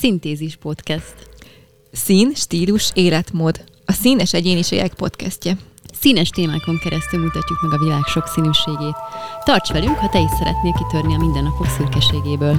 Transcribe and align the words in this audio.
Szintézis 0.00 0.56
Podcast. 0.56 1.14
Szín, 1.92 2.34
stílus, 2.34 2.90
életmód. 2.94 3.64
A 3.84 3.92
Színes 3.92 4.32
Egyéniségek 4.32 4.94
podcastje. 4.94 5.56
Színes 6.00 6.28
témákon 6.28 6.78
keresztül 6.78 7.20
mutatjuk 7.20 7.60
meg 7.62 7.72
a 7.72 7.84
világ 7.84 8.02
sokszínűségét. 8.06 8.96
Tarts 9.44 9.72
velünk, 9.72 9.96
ha 9.96 10.08
te 10.08 10.20
is 10.20 10.30
szeretnél 10.38 10.72
kitörni 10.72 11.14
a 11.14 11.18
mindennapok 11.18 11.66
szürkeségéből. 11.66 12.56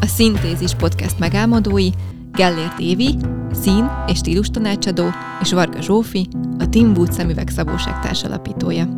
A 0.00 0.06
Szintézis 0.06 0.74
podcast 0.74 1.18
megálmodói 1.18 1.90
Gellért 2.32 2.78
Évi, 2.78 3.16
szín- 3.52 3.90
és 4.06 4.18
stílus 4.18 4.48
tanácsadó, 4.48 5.08
és 5.42 5.52
Varga 5.52 5.82
Zsófi, 5.82 6.28
a 6.58 6.68
Tim 6.68 6.92
Wood 6.96 7.12
szemüveg 7.12 7.52
társalapítója. 8.02 8.88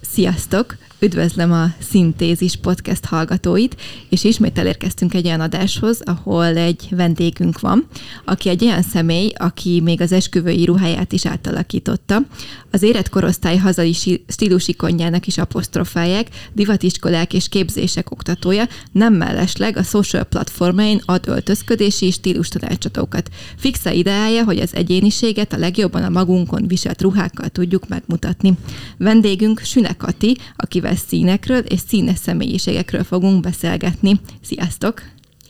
Sziasztok! 0.00 0.76
Üdvözlöm 1.04 1.52
a 1.52 1.66
Szintézis 1.78 2.56
podcast 2.56 3.04
hallgatóit, 3.04 3.76
és 4.08 4.24
ismét 4.24 4.58
elérkeztünk 4.58 5.14
egy 5.14 5.26
olyan 5.26 5.40
adáshoz, 5.40 6.00
ahol 6.04 6.56
egy 6.56 6.86
vendégünk 6.90 7.60
van, 7.60 7.86
aki 8.24 8.48
egy 8.48 8.64
olyan 8.64 8.82
személy, 8.82 9.32
aki 9.36 9.80
még 9.80 10.00
az 10.00 10.12
esküvői 10.12 10.64
ruháját 10.64 11.12
is 11.12 11.26
átalakította. 11.26 12.22
Az 12.70 12.82
érett 12.82 13.08
korosztály 13.08 13.56
hazai 13.56 13.92
stílusikonjának 14.28 15.26
is 15.26 15.38
apostrofálják, 15.38 16.28
divatiskolák 16.52 17.34
és 17.34 17.48
képzések 17.48 18.10
oktatója, 18.10 18.64
nem 18.92 19.14
mellesleg 19.14 19.76
a 19.76 19.82
social 19.82 20.24
platformain 20.24 21.00
ad 21.04 21.28
öltözködési 21.28 22.10
stílus 22.10 22.48
tanácsadókat. 22.48 23.30
Fixa 23.56 23.90
ideája, 23.90 24.44
hogy 24.44 24.58
az 24.58 24.74
egyéniséget 24.74 25.52
a 25.52 25.58
legjobban 25.58 26.02
a 26.02 26.08
magunkon 26.08 26.66
viselt 26.66 27.02
ruhákkal 27.02 27.48
tudjuk 27.48 27.88
megmutatni. 27.88 28.52
Vendégünk 28.96 29.60
Süne 29.60 29.96
Kati, 29.96 30.36
akivel 30.56 30.90
színekről 30.98 31.58
és 31.58 31.80
színes 31.86 32.18
személyiségekről 32.18 33.04
fogunk 33.04 33.40
beszélgetni. 33.40 34.20
Sziasztok! 34.40 35.02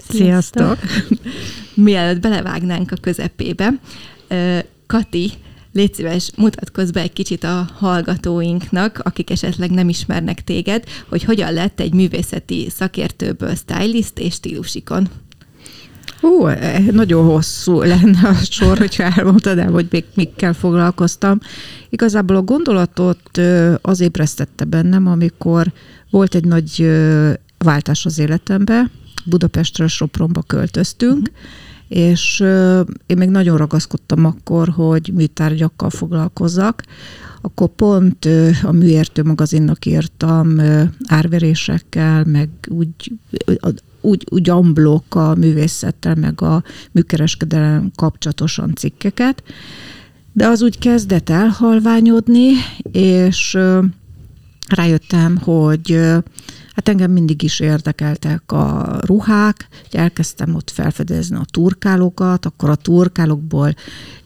Sziasztok! 0.08 0.78
Mielőtt 1.74 2.20
belevágnánk 2.20 2.90
a 2.92 2.96
közepébe, 2.96 3.80
Kati, 4.86 5.32
légy 5.72 5.94
szíves, 5.94 6.30
mutatkozz 6.36 6.90
be 6.90 7.00
egy 7.00 7.12
kicsit 7.12 7.44
a 7.44 7.70
hallgatóinknak, 7.78 8.98
akik 8.98 9.30
esetleg 9.30 9.70
nem 9.70 9.88
ismernek 9.88 10.44
téged, 10.44 10.84
hogy 11.08 11.24
hogyan 11.24 11.52
lett 11.52 11.80
egy 11.80 11.94
művészeti 11.94 12.66
szakértőből 12.70 13.54
stylist 13.54 14.18
és 14.18 14.34
stílusikon. 14.34 15.08
Ó, 16.22 16.48
nagyon 16.90 17.24
hosszú 17.24 17.80
lenne 17.80 18.28
a 18.28 18.34
sor, 18.34 18.78
hogyha 18.78 19.02
elmondtad 19.02 19.70
hogy 19.70 19.86
még 19.90 20.04
mikkel 20.14 20.52
foglalkoztam. 20.52 21.38
Igazából 21.88 22.36
a 22.36 22.42
gondolatot 22.42 23.40
az 23.80 24.00
ébresztette 24.00 24.64
bennem, 24.64 25.06
amikor 25.06 25.72
volt 26.10 26.34
egy 26.34 26.44
nagy 26.44 26.90
váltás 27.58 28.06
az 28.06 28.18
életembe, 28.18 28.90
Budapestről 29.24 29.88
Sopronba 29.88 30.42
költöztünk, 30.42 31.30
és 31.88 32.40
én 33.06 33.16
még 33.16 33.28
nagyon 33.28 33.56
ragaszkodtam 33.56 34.24
akkor, 34.24 34.68
hogy 34.68 35.10
műtárgyakkal 35.14 35.90
foglalkozzak. 35.90 36.82
Akkor 37.40 37.68
pont 37.68 38.28
a 38.62 38.72
Műértő 38.72 39.22
magazinnak 39.22 39.86
írtam 39.86 40.60
árverésekkel, 41.06 42.24
meg 42.24 42.48
úgy 42.68 43.12
úgy, 44.02 44.26
úgy 44.30 44.50
amblok 44.50 45.14
a 45.14 45.34
művészettel, 45.34 46.14
meg 46.14 46.42
a 46.42 46.62
műkereskedelem 46.92 47.90
kapcsolatosan 47.94 48.74
cikkeket, 48.74 49.42
de 50.32 50.46
az 50.46 50.62
úgy 50.62 50.78
kezdett 50.78 51.28
elhalványodni, 51.28 52.50
és 52.92 53.58
rájöttem, 54.68 55.36
hogy 55.36 56.00
Hát 56.74 56.88
engem 56.88 57.10
mindig 57.10 57.42
is 57.42 57.60
érdekeltek 57.60 58.52
a 58.52 58.96
ruhák, 59.00 59.68
elkezdtem 59.90 60.54
ott 60.54 60.70
felfedezni 60.70 61.36
a 61.36 61.46
turkálókat, 61.50 62.46
akkor 62.46 62.70
a 62.70 62.74
turkálókból 62.74 63.74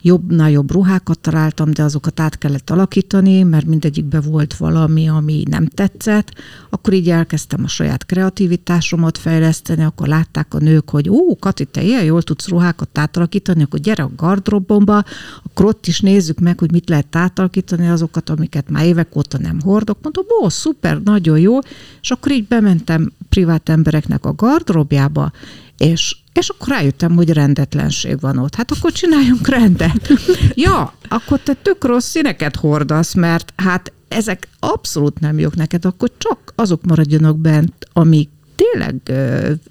jobb 0.06 0.32
jobb 0.48 0.70
ruhákat 0.70 1.18
találtam, 1.18 1.70
de 1.70 1.82
azokat 1.82 2.20
át 2.20 2.38
kellett 2.38 2.70
alakítani, 2.70 3.42
mert 3.42 3.66
mindegyikben 3.66 4.20
volt 4.20 4.56
valami, 4.56 5.08
ami 5.08 5.42
nem 5.48 5.66
tetszett. 5.66 6.32
Akkor 6.70 6.92
így 6.92 7.10
elkezdtem 7.10 7.64
a 7.64 7.68
saját 7.68 8.06
kreativitásomat 8.06 9.18
fejleszteni, 9.18 9.82
akkor 9.82 10.08
látták 10.08 10.54
a 10.54 10.58
nők, 10.58 10.90
hogy 10.90 11.08
ó, 11.08 11.36
Kati, 11.36 11.64
te 11.64 11.82
ilyen 11.82 12.04
jól 12.04 12.22
tudsz 12.22 12.48
ruhákat 12.48 12.98
átalakítani, 12.98 13.62
akkor 13.62 13.80
gyere 13.80 14.02
a 14.02 14.10
gardrobomba, 14.16 15.04
akkor 15.42 15.64
ott 15.64 15.86
is 15.86 16.00
nézzük 16.00 16.38
meg, 16.38 16.58
hogy 16.58 16.72
mit 16.72 16.88
lehet 16.88 17.16
átalakítani 17.16 17.88
azokat, 17.88 18.30
amiket 18.30 18.70
már 18.70 18.84
évek 18.84 19.16
óta 19.16 19.38
nem 19.38 19.60
hordok. 19.60 19.98
Mondom, 20.02 20.24
ó, 20.42 20.48
szuper, 20.48 21.00
nagyon 21.02 21.38
jó, 21.38 21.58
és 22.00 22.10
akkor 22.10 22.32
így 22.36 22.46
bementem 22.46 23.12
privát 23.28 23.68
embereknek 23.68 24.24
a 24.24 24.34
gardrobjába, 24.34 25.32
és, 25.78 26.16
és 26.32 26.48
akkor 26.48 26.68
rájöttem, 26.68 27.14
hogy 27.14 27.30
rendetlenség 27.30 28.20
van 28.20 28.38
ott. 28.38 28.54
Hát 28.54 28.70
akkor 28.70 28.92
csináljunk 28.92 29.48
rendet. 29.48 30.12
ja, 30.64 30.94
akkor 31.08 31.40
te 31.40 31.54
tök 31.54 31.84
rossz 31.84 32.08
színeket 32.08 32.56
hordasz, 32.56 33.14
mert 33.14 33.52
hát 33.56 33.92
ezek 34.08 34.48
abszolút 34.58 35.20
nem 35.20 35.38
jók 35.38 35.56
neked, 35.56 35.84
akkor 35.84 36.10
csak 36.18 36.52
azok 36.54 36.84
maradjanak 36.84 37.38
bent, 37.38 37.74
amik 37.92 38.28
tényleg 38.54 38.94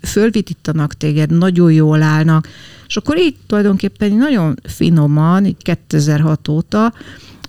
fölvitítanak 0.01 0.93
téged, 0.93 1.37
nagyon 1.37 1.71
jól 1.71 2.01
állnak, 2.01 2.47
és 2.87 2.97
akkor 2.97 3.17
így 3.17 3.35
tulajdonképpen 3.47 4.11
nagyon 4.11 4.55
finoman, 4.63 5.45
így 5.45 5.63
2006 5.63 6.47
óta, 6.47 6.93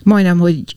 majdnem, 0.02 0.38
hogy 0.38 0.76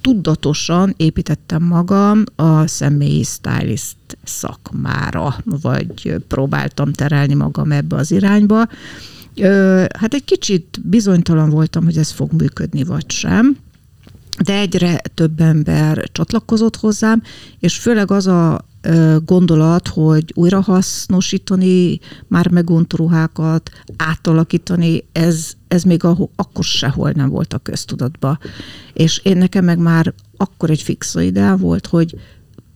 tudatosan 0.00 0.94
építettem 0.96 1.62
magam 1.62 2.24
a 2.36 2.66
személyi 2.66 3.22
stylist 3.22 3.96
szakmára, 4.24 5.36
vagy 5.44 6.16
próbáltam 6.28 6.92
terelni 6.92 7.34
magam 7.34 7.72
ebbe 7.72 7.96
az 7.96 8.10
irányba. 8.10 8.68
Hát 9.98 10.14
egy 10.14 10.24
kicsit 10.24 10.80
bizonytalan 10.82 11.50
voltam, 11.50 11.84
hogy 11.84 11.96
ez 11.96 12.10
fog 12.10 12.32
működni, 12.32 12.84
vagy 12.84 13.10
sem 13.10 13.56
de 14.38 14.58
egyre 14.58 15.00
több 15.14 15.40
ember 15.40 16.08
csatlakozott 16.12 16.76
hozzám, 16.76 17.22
és 17.58 17.76
főleg 17.76 18.10
az 18.10 18.26
a 18.26 18.64
gondolat, 19.24 19.88
hogy 19.88 20.32
újrahasznosítani 20.34 21.98
már 22.26 22.50
megunt 22.50 22.92
ruhákat, 22.92 23.70
átalakítani, 23.96 25.04
ez, 25.12 25.52
ez 25.68 25.82
még 25.82 26.04
ahol, 26.04 26.30
akkor 26.36 26.64
sehol 26.64 27.10
nem 27.10 27.28
volt 27.28 27.52
a 27.52 27.58
köztudatba. 27.58 28.38
És 28.92 29.20
én 29.24 29.36
nekem 29.36 29.64
meg 29.64 29.78
már 29.78 30.14
akkor 30.36 30.70
egy 30.70 30.82
fix 30.82 31.14
ideál 31.14 31.56
volt, 31.56 31.86
hogy 31.86 32.16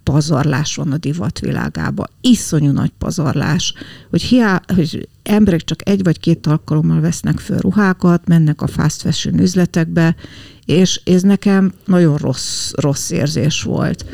pazarlás 0.03 0.77
van 0.77 0.93
a 0.93 0.97
divat 0.97 1.39
világában. 1.39 2.07
Iszonyú 2.21 2.71
nagy 2.71 2.93
pazarlás, 2.99 3.75
hogy, 4.11 4.23
hiá, 4.23 4.63
hogy 4.75 5.09
emberek 5.23 5.65
csak 5.65 5.89
egy 5.89 6.03
vagy 6.03 6.21
két 6.21 6.47
alkalommal 6.47 7.01
vesznek 7.01 7.39
föl 7.39 7.59
ruhákat, 7.59 8.29
mennek 8.29 8.63
a 8.63 8.67
fast 8.67 9.01
fashion 9.01 9.41
üzletekbe, 9.41 10.17
és 10.65 11.01
ez 11.05 11.23
nekem 11.23 11.73
nagyon 11.85 12.17
rossz, 12.17 12.73
rossz 12.75 13.11
érzés 13.11 13.63
volt. 13.63 14.05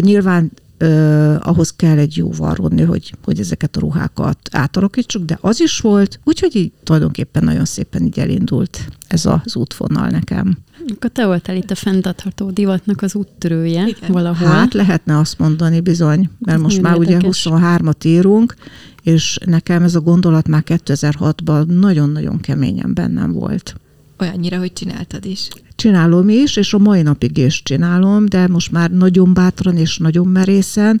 Nyilván 0.00 0.52
Uh, 0.80 1.36
ahhoz 1.40 1.70
kell 1.70 1.98
egy 1.98 2.16
jó 2.16 2.30
varrónő, 2.30 2.84
hogy, 2.84 3.14
hogy 3.24 3.40
ezeket 3.40 3.76
a 3.76 3.80
ruhákat 3.80 4.38
átalakítsuk, 4.50 5.24
de 5.24 5.38
az 5.40 5.60
is 5.60 5.78
volt, 5.78 6.20
úgyhogy 6.24 6.56
így 6.56 6.72
tulajdonképpen 6.82 7.44
nagyon 7.44 7.64
szépen 7.64 8.02
így 8.02 8.18
elindult 8.18 8.88
ez 9.08 9.26
az 9.26 9.56
útvonal 9.56 10.08
nekem. 10.08 10.58
Akkor 10.94 11.10
te 11.10 11.26
voltál 11.26 11.56
itt 11.56 11.70
a 11.70 11.74
fenntartható 11.74 12.50
divatnak 12.50 13.02
az 13.02 13.14
úttörője 13.14 13.86
Igen. 13.86 14.12
valahol. 14.12 14.48
Hát 14.48 14.74
lehetne 14.74 15.18
azt 15.18 15.38
mondani 15.38 15.80
bizony, 15.80 16.30
mert 16.38 16.60
most 16.60 16.80
már 16.80 16.96
érdekes. 16.96 17.46
ugye 17.46 17.56
23-at 17.58 18.04
írunk, 18.06 18.54
és 19.02 19.38
nekem 19.46 19.82
ez 19.82 19.94
a 19.94 20.00
gondolat 20.00 20.48
már 20.48 20.62
2006-ban 20.66 21.66
nagyon-nagyon 21.66 22.40
keményen 22.40 22.94
bennem 22.94 23.32
volt. 23.32 23.74
Olyannyira, 24.20 24.58
hogy 24.58 24.72
csináltad 24.72 25.24
is. 25.24 25.48
Csinálom 25.76 26.28
is, 26.28 26.56
és 26.56 26.74
a 26.74 26.78
mai 26.78 27.02
napig 27.02 27.38
is 27.38 27.62
csinálom, 27.62 28.26
de 28.26 28.48
most 28.48 28.72
már 28.72 28.90
nagyon 28.90 29.34
bátran 29.34 29.76
és 29.76 29.98
nagyon 29.98 30.26
merészen. 30.26 31.00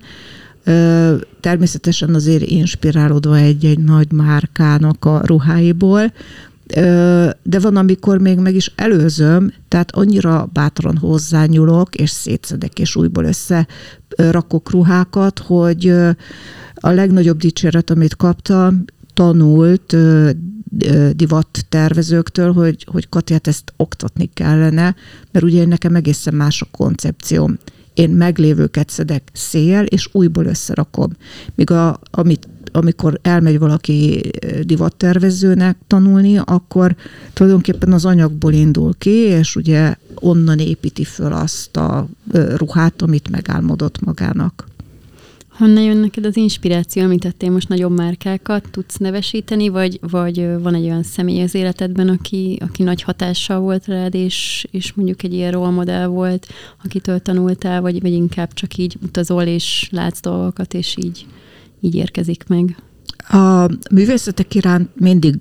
Természetesen 1.40 2.14
azért 2.14 2.42
inspirálódva 2.42 3.36
egy-egy 3.36 3.78
nagy 3.78 4.12
márkának 4.12 5.04
a 5.04 5.20
ruháiból, 5.24 6.12
de 7.42 7.58
van, 7.60 7.76
amikor 7.76 8.18
még 8.18 8.38
meg 8.38 8.54
is 8.54 8.72
előzöm, 8.76 9.52
tehát 9.68 9.90
annyira 9.90 10.48
bátran 10.52 10.96
hozzányúlok, 10.96 11.94
és 11.94 12.10
szétszedek, 12.10 12.78
és 12.78 12.96
újból 12.96 13.24
össze 13.24 13.66
rakok 14.16 14.70
ruhákat, 14.70 15.38
hogy 15.38 15.88
a 16.74 16.90
legnagyobb 16.90 17.38
dicséret, 17.38 17.90
amit 17.90 18.16
kaptam, 18.16 18.84
tanult 19.14 19.96
divat 21.12 21.64
tervezőktől, 21.68 22.52
hogy, 22.52 22.86
hogy 22.90 23.08
Katját 23.08 23.46
ezt 23.46 23.72
oktatni 23.76 24.30
kellene, 24.34 24.94
mert 25.32 25.44
ugye 25.44 25.66
nekem 25.66 25.94
egészen 25.94 26.34
más 26.34 26.62
a 26.62 26.66
koncepcióm. 26.70 27.58
Én 27.94 28.10
meglévőket 28.10 28.90
szedek 28.90 29.22
széjjel, 29.32 29.84
és 29.84 30.08
újból 30.12 30.44
összerakom. 30.44 31.10
Míg 31.54 31.70
a, 31.70 32.00
amit, 32.10 32.48
amikor 32.72 33.18
elmegy 33.22 33.58
valaki 33.58 34.20
divattervezőnek 34.62 35.76
tanulni, 35.86 36.40
akkor 36.44 36.96
tulajdonképpen 37.32 37.92
az 37.92 38.04
anyagból 38.04 38.52
indul 38.52 38.94
ki, 38.98 39.10
és 39.10 39.56
ugye 39.56 39.94
onnan 40.14 40.58
építi 40.58 41.04
föl 41.04 41.32
azt 41.32 41.76
a 41.76 42.08
ruhát, 42.56 43.02
amit 43.02 43.30
megálmodott 43.30 44.00
magának. 44.00 44.72
Honnan 45.56 45.82
jön 45.82 45.96
neked 45.96 46.24
az 46.24 46.36
inspiráció, 46.36 47.02
amit 47.02 47.20
tettél 47.20 47.50
most 47.50 47.68
nagyobb 47.68 47.96
márkákat? 47.96 48.68
Tudsz 48.70 48.96
nevesíteni, 48.96 49.68
vagy, 49.68 49.98
vagy 50.00 50.62
van 50.62 50.74
egy 50.74 50.84
olyan 50.84 51.02
személy 51.02 51.42
az 51.42 51.54
életedben, 51.54 52.08
aki, 52.08 52.58
aki 52.60 52.82
nagy 52.82 53.02
hatással 53.02 53.60
volt 53.60 53.86
rád, 53.86 54.14
és, 54.14 54.66
és 54.70 54.92
mondjuk 54.92 55.22
egy 55.22 55.32
ilyen 55.32 55.50
rolmodell 55.50 56.06
volt, 56.06 56.46
akitől 56.84 57.20
tanultál, 57.20 57.80
vagy, 57.80 58.00
vagy 58.00 58.12
inkább 58.12 58.52
csak 58.52 58.76
így 58.76 58.96
utazol, 59.02 59.42
és 59.42 59.88
látsz 59.90 60.20
dolgokat, 60.20 60.74
és 60.74 60.96
így, 61.04 61.26
így 61.80 61.94
érkezik 61.94 62.44
meg? 62.46 62.76
A 63.28 63.68
művészetek 63.90 64.54
iránt 64.54 64.88
mindig 64.94 65.34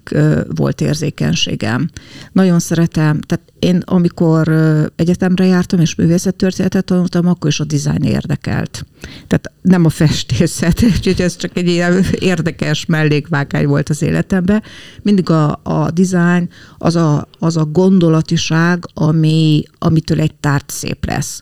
volt 0.55 0.81
érzékenységem. 0.81 1.89
Nagyon 2.31 2.59
szeretem, 2.59 3.19
tehát 3.21 3.53
én 3.59 3.81
amikor 3.85 4.47
egyetemre 4.95 5.45
jártam 5.45 5.79
és 5.79 5.95
művészettörténetet 5.95 6.85
tanultam, 6.85 7.27
akkor 7.27 7.49
is 7.49 7.59
a 7.59 7.63
dizájn 7.63 8.03
érdekelt. 8.03 8.85
Tehát 9.27 9.51
nem 9.61 9.85
a 9.85 9.89
festészet, 9.89 10.83
úgyhogy 10.95 11.21
ez 11.21 11.35
csak 11.35 11.57
egy 11.57 11.67
ilyen 11.67 12.05
érdekes 12.19 12.85
mellékvágány 12.85 13.65
volt 13.65 13.89
az 13.89 14.01
életemben. 14.01 14.63
Mindig 15.01 15.29
a, 15.29 15.59
a 15.63 15.91
dizájn, 15.91 16.49
az 16.77 16.95
a, 16.95 17.27
az 17.43 17.57
a 17.57 17.65
gondolatiság, 17.65 18.85
ami, 18.93 19.63
amitől 19.79 20.19
egy 20.19 20.33
tárgy 20.33 20.69
szép 20.69 21.05
lesz. 21.05 21.41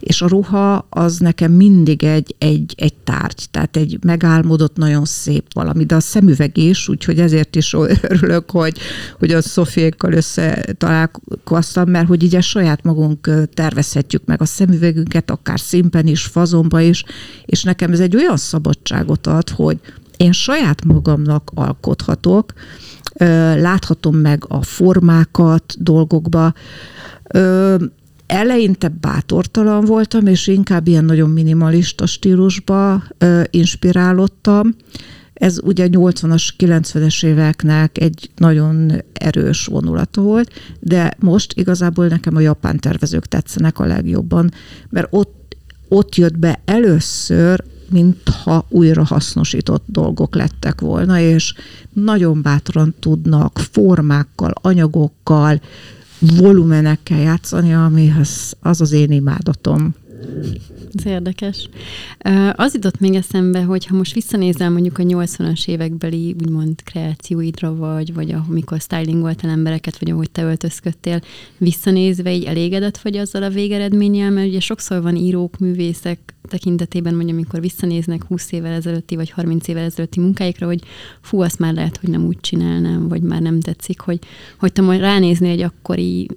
És 0.00 0.22
a 0.22 0.28
ruha 0.28 0.86
az 0.90 1.18
nekem 1.18 1.52
mindig 1.52 2.04
egy, 2.04 2.34
egy, 2.38 2.74
egy 2.76 2.94
tárgy, 2.94 3.46
tehát 3.50 3.76
egy 3.76 3.98
megálmodott, 4.02 4.76
nagyon 4.76 5.04
szép 5.04 5.44
valami, 5.54 5.84
de 5.84 5.94
a 5.94 6.00
szemüveg 6.00 6.56
is, 6.56 6.88
úgyhogy 6.88 7.20
ezért 7.20 7.56
is 7.56 7.72
örülök, 8.02 8.50
hogy, 8.50 8.78
hogy 9.18 9.30
a 9.32 9.42
Szofiékkal 9.42 10.12
összetalálkoztam, 10.12 11.90
mert 11.90 12.08
hogy 12.08 12.22
így 12.22 12.36
a 12.36 12.40
saját 12.40 12.82
magunk 12.82 13.30
tervezhetjük 13.54 14.24
meg 14.24 14.40
a 14.40 14.44
szemüvegünket, 14.44 15.30
akár 15.30 15.60
szimpen 15.60 16.06
is, 16.06 16.22
fazonba 16.22 16.80
is, 16.80 17.04
és 17.44 17.62
nekem 17.62 17.92
ez 17.92 18.00
egy 18.00 18.16
olyan 18.16 18.36
szabadságot 18.36 19.26
ad, 19.26 19.50
hogy 19.50 19.78
én 20.16 20.32
saját 20.32 20.84
magamnak 20.84 21.50
alkothatok, 21.54 22.52
láthatom 23.56 24.16
meg 24.16 24.44
a 24.48 24.62
formákat 24.62 25.74
dolgokba. 25.78 26.52
Eleinte 28.26 28.88
bátortalan 29.00 29.84
voltam, 29.84 30.26
és 30.26 30.46
inkább 30.46 30.88
ilyen 30.88 31.04
nagyon 31.04 31.30
minimalista 31.30 32.06
stílusba 32.06 33.02
inspirálódtam. 33.50 34.74
Ez 35.34 35.58
ugye 35.62 35.88
80-as, 35.90 36.48
90-es 36.58 37.24
éveknek 37.24 37.98
egy 37.98 38.30
nagyon 38.36 38.92
erős 39.12 39.66
vonulata 39.66 40.20
volt, 40.20 40.50
de 40.80 41.16
most 41.18 41.52
igazából 41.52 42.06
nekem 42.06 42.36
a 42.36 42.40
japán 42.40 42.78
tervezők 42.78 43.26
tetszenek 43.26 43.78
a 43.78 43.84
legjobban, 43.84 44.50
mert 44.90 45.06
ott, 45.10 45.56
ott 45.88 46.14
jött 46.14 46.38
be 46.38 46.60
először 46.64 47.64
mintha 47.90 48.66
újra 48.68 49.04
hasznosított 49.04 49.84
dolgok 49.86 50.34
lettek 50.34 50.80
volna, 50.80 51.18
és 51.18 51.54
nagyon 51.92 52.42
bátran 52.42 52.94
tudnak 53.00 53.58
formákkal, 53.58 54.52
anyagokkal, 54.54 55.60
volumenekkel 56.18 57.18
játszani, 57.18 57.74
ami 57.74 58.12
az, 58.62 58.78
az 58.78 58.92
én 58.92 59.10
imádatom. 59.10 59.94
Ez 60.94 61.06
érdekes. 61.06 61.68
Az 62.52 62.74
jutott 62.74 63.00
még 63.00 63.14
eszembe, 63.14 63.62
hogy 63.62 63.86
ha 63.86 63.96
most 63.96 64.14
visszanézel 64.14 64.70
mondjuk 64.70 64.98
a 64.98 65.02
80-as 65.02 65.68
évekbeli 65.68 66.34
úgymond 66.42 66.82
kreációidra, 66.82 67.74
vagy, 67.74 68.14
vagy 68.14 68.34
amikor 68.48 68.80
stylingoltál 68.80 69.50
embereket, 69.50 69.98
vagy 69.98 70.10
ahogy 70.10 70.30
te 70.30 70.42
öltözködtél, 70.42 71.20
visszanézve 71.58 72.34
így 72.34 72.44
elégedett 72.44 72.98
vagy 72.98 73.16
azzal 73.16 73.42
a 73.42 73.50
végeredménnyel, 73.50 74.30
mert 74.30 74.48
ugye 74.48 74.60
sokszor 74.60 75.02
van 75.02 75.16
írók, 75.16 75.58
művészek, 75.58 76.34
tekintetében, 76.48 77.14
mondjuk 77.14 77.36
amikor 77.36 77.60
visszanéznek 77.60 78.24
20 78.24 78.52
évvel 78.52 78.72
ezelőtti 78.72 79.16
vagy 79.16 79.30
30 79.30 79.68
évvel 79.68 79.84
ezelőtti 79.84 80.20
munkáikra, 80.20 80.66
hogy 80.66 80.82
fú, 81.20 81.40
azt 81.40 81.58
már 81.58 81.74
lehet, 81.74 81.96
hogy 81.96 82.10
nem 82.10 82.26
úgy 82.26 82.40
csinálnám, 82.40 83.08
vagy 83.08 83.22
már 83.22 83.40
nem 83.40 83.60
tetszik, 83.60 84.00
hogy, 84.00 84.18
hogy 84.58 84.72
te 84.72 84.82
majd 84.82 85.00
ránézni 85.00 85.48
egy 85.48 85.60
akkori 85.60 86.28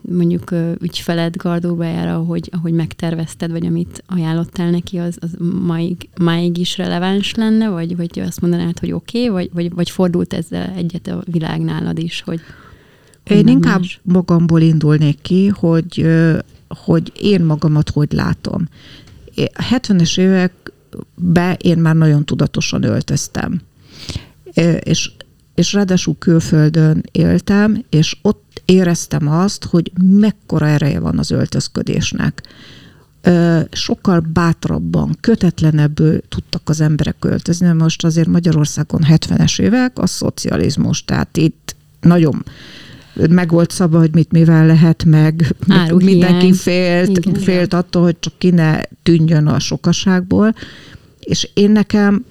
mondjuk 0.00 0.54
ügyfeled 0.80 1.36
gardóbájára, 1.36 2.14
ahogy, 2.14 2.48
ahogy 2.52 2.72
megtervezted, 3.04 3.50
vagy 3.50 3.66
amit 3.66 4.02
ajánlottál 4.06 4.70
neki, 4.70 4.96
az, 4.98 5.16
az 5.20 5.36
máig, 5.66 6.08
máig 6.20 6.58
is 6.58 6.76
releváns 6.76 7.34
lenne, 7.34 7.68
vagy, 7.68 7.96
vagy 7.96 8.20
azt 8.20 8.40
mondanád, 8.40 8.78
hogy 8.78 8.92
oké, 8.92 9.18
okay, 9.18 9.28
vagy, 9.28 9.50
vagy, 9.52 9.74
vagy 9.74 9.90
fordult 9.90 10.32
ezzel 10.32 10.72
egyet 10.76 11.06
a 11.06 11.22
világ 11.24 11.60
nálad 11.60 11.98
is, 11.98 12.22
hogy 12.22 12.40
én 13.24 13.48
inkább 13.48 13.80
más? 13.80 14.00
magamból 14.02 14.60
indulnék 14.60 15.20
ki, 15.22 15.48
hogy 15.48 16.06
hogy 16.68 17.12
én 17.20 17.44
magamat 17.44 17.90
hogy 17.90 18.12
látom. 18.12 18.68
70-es 19.70 20.18
években 20.18 21.56
én 21.60 21.78
már 21.78 21.94
nagyon 21.96 22.24
tudatosan 22.24 22.82
öltöztem. 22.82 23.60
És, 24.80 25.10
és 25.54 25.72
ráadásul 25.72 26.14
külföldön 26.18 27.04
éltem, 27.12 27.84
és 27.90 28.16
ott 28.22 28.62
éreztem 28.64 29.28
azt, 29.28 29.64
hogy 29.64 29.92
mekkora 30.02 30.66
ereje 30.66 31.00
van 31.00 31.18
az 31.18 31.30
öltözködésnek. 31.30 32.42
Sokkal 33.70 34.20
bátrabban, 34.32 35.16
kötetlenebből 35.20 36.20
tudtak 36.28 36.68
az 36.68 36.80
emberek 36.80 37.16
öltözni. 37.20 37.72
Most 37.72 38.04
azért 38.04 38.28
Magyarországon 38.28 39.00
70-es 39.08 39.60
évek, 39.60 39.98
a 39.98 40.06
szocializmus, 40.06 41.04
tehát 41.04 41.36
itt 41.36 41.76
nagyon 42.00 42.44
meg 43.30 43.50
volt 43.50 43.70
szabva, 43.70 43.98
hogy 43.98 44.14
mit 44.14 44.32
mivel 44.32 44.66
lehet 44.66 45.04
meg. 45.04 45.54
Áruhiány. 45.68 46.10
Mindenki 46.10 46.52
félt, 46.52 47.18
Igen. 47.18 47.34
félt 47.34 47.74
attól, 47.74 48.02
hogy 48.02 48.16
csak 48.20 48.32
ki 48.38 48.50
ne 48.50 48.80
tűnjön 49.02 49.46
a 49.46 49.58
sokaságból. 49.58 50.54
És 51.20 51.48
én 51.54 51.70
nekem 51.70 52.24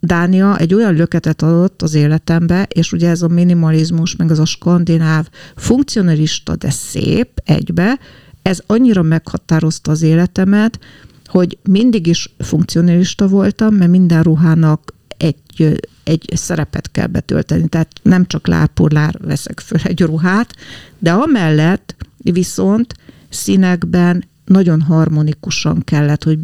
Dánia 0.00 0.58
egy 0.58 0.74
olyan 0.74 0.94
löketet 0.94 1.42
adott 1.42 1.82
az 1.82 1.94
életembe, 1.94 2.66
és 2.68 2.92
ugye 2.92 3.08
ez 3.08 3.22
a 3.22 3.28
minimalizmus, 3.28 4.16
meg 4.16 4.30
az 4.30 4.38
a 4.38 4.44
skandináv 4.44 5.28
funkcionalista, 5.56 6.56
de 6.56 6.70
szép 6.70 7.28
egybe, 7.44 7.98
ez 8.48 8.62
annyira 8.66 9.02
meghatározta 9.02 9.90
az 9.90 10.02
életemet, 10.02 10.78
hogy 11.26 11.58
mindig 11.62 12.06
is 12.06 12.34
funkcionalista 12.38 13.28
voltam, 13.28 13.74
mert 13.74 13.90
minden 13.90 14.22
ruhának 14.22 14.94
egy, 15.16 15.80
egy 16.04 16.30
szerepet 16.34 16.90
kell 16.90 17.06
betölteni, 17.06 17.68
tehát 17.68 17.90
nem 18.02 18.26
csak 18.26 18.46
lápurlár 18.46 19.18
veszek 19.20 19.60
föl 19.60 19.78
egy 19.82 20.00
ruhát, 20.00 20.54
de 20.98 21.12
amellett 21.12 21.96
viszont 22.16 22.94
színekben 23.28 24.24
nagyon 24.44 24.80
harmonikusan 24.80 25.84
kellett, 25.84 26.22
hogy, 26.22 26.38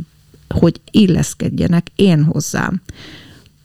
hogy 0.48 0.80
illeszkedjenek 0.90 1.86
én 1.96 2.24
hozzám. 2.24 2.82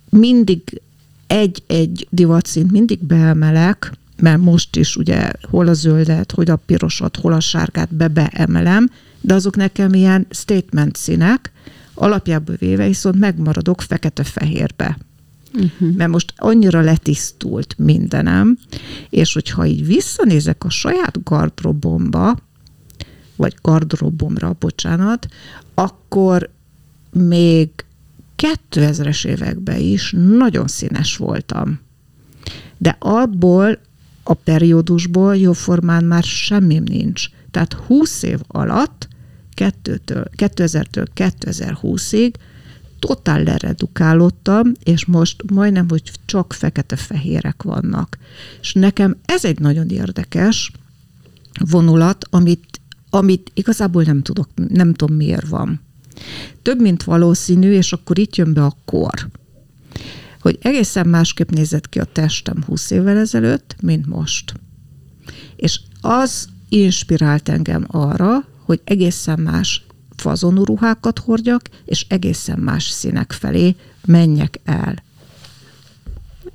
Mindig 0.10 0.81
egy-egy 1.27 2.08
divatszint 2.10 2.72
mindig 2.72 3.03
beemelek, 3.03 3.91
mert 4.21 4.41
most 4.41 4.75
is 4.75 4.95
ugye 4.95 5.31
hol 5.41 5.67
a 5.67 5.73
zöldet, 5.73 6.31
hogy 6.31 6.49
a 6.49 6.55
pirosat, 6.55 7.15
hol 7.15 7.33
a 7.33 7.39
sárgát 7.39 7.95
be 7.95 8.07
beemelem, 8.07 8.89
de 9.21 9.33
azok 9.33 9.55
nekem 9.55 9.93
ilyen 9.93 10.27
statement 10.29 10.95
színek, 10.95 11.51
alapjából 11.93 12.55
véve 12.55 12.88
viszont 12.88 13.19
megmaradok 13.19 13.81
fekete-fehérbe. 13.81 14.97
Uh-huh. 15.53 15.95
Mert 15.95 16.11
most 16.11 16.33
annyira 16.35 16.81
letisztult 16.81 17.75
mindenem, 17.77 18.57
és 19.09 19.33
hogyha 19.33 19.65
így 19.65 19.85
visszanézek 19.85 20.63
a 20.63 20.69
saját 20.69 21.23
gardrobomba, 21.23 22.38
vagy 23.35 23.55
gardrobomra, 23.61 24.55
bocsánat, 24.59 25.27
akkor 25.73 26.49
még 27.11 27.69
2000-es 28.38 29.25
években 29.25 29.79
is 29.79 30.15
nagyon 30.17 30.67
színes 30.67 31.17
voltam. 31.17 31.79
De 32.77 32.95
abból 32.99 33.79
a 34.29 34.33
periódusból 34.33 35.38
jóformán 35.38 36.03
már 36.03 36.24
semmim 36.24 36.83
nincs. 36.83 37.25
Tehát 37.51 37.74
20 37.74 38.24
év 38.24 38.39
alatt 38.48 39.07
2000-től 39.55 41.07
2020-ig 41.15 42.33
totál 43.00 43.43
leredukálódtam, 43.43 44.71
és 44.83 45.05
most 45.05 45.51
majdnem, 45.51 45.89
hogy 45.89 46.12
csak 46.25 46.53
fekete-fehérek 46.53 47.63
vannak. 47.63 48.17
És 48.62 48.74
nekem 48.74 49.17
ez 49.25 49.45
egy 49.45 49.59
nagyon 49.59 49.89
érdekes 49.89 50.71
vonulat, 51.69 52.25
amit, 52.29 52.81
amit 53.09 53.51
igazából 53.53 54.03
nem 54.03 54.21
tudok, 54.21 54.48
nem 54.69 54.93
tudom 54.93 55.15
miért 55.15 55.48
van. 55.48 55.81
Több, 56.62 56.81
mint 56.81 57.03
valószínű, 57.03 57.71
és 57.71 57.93
akkor 57.93 58.19
itt 58.19 58.36
jön 58.36 58.53
be 58.53 58.63
a 58.63 58.77
kor. 58.86 59.29
Hogy 60.41 60.58
egészen 60.62 61.08
másképp 61.08 61.50
nézett 61.50 61.89
ki 61.89 62.00
a 62.00 62.03
testem 62.03 62.63
20 62.65 62.91
évvel 62.91 63.17
ezelőtt, 63.17 63.75
mint 63.81 64.05
most. 64.05 64.53
És 65.55 65.79
az 66.01 66.48
inspirált 66.69 67.50
engem 67.50 67.86
arra, 67.88 68.48
hogy 68.65 68.81
egészen 68.84 69.39
más 69.39 69.84
fazonú 70.15 70.63
ruhákat 70.63 71.19
hordjak, 71.19 71.69
és 71.86 72.05
egészen 72.10 72.60
más 72.60 72.89
színek 72.89 73.31
felé 73.31 73.75
menjek 74.05 74.60
el. 74.63 75.03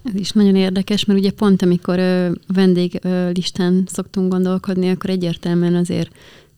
Ez 0.05 0.15
is 0.15 0.31
nagyon 0.31 0.55
érdekes, 0.57 1.05
mert 1.05 1.19
ugye 1.19 1.31
pont 1.31 1.63
amikor 1.63 1.99
ö, 1.99 2.31
vendéglistán 2.47 3.89
szoktunk 3.93 4.33
gondolkodni, 4.33 4.91
akkor 4.91 5.11
egyértelműen 5.11 5.75
azért 5.75 6.11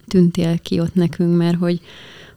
tűntél 0.09 0.59
ki 0.59 0.81
ott 0.81 0.95
nekünk, 0.95 1.37
mert 1.37 1.59
hogy 1.59 1.81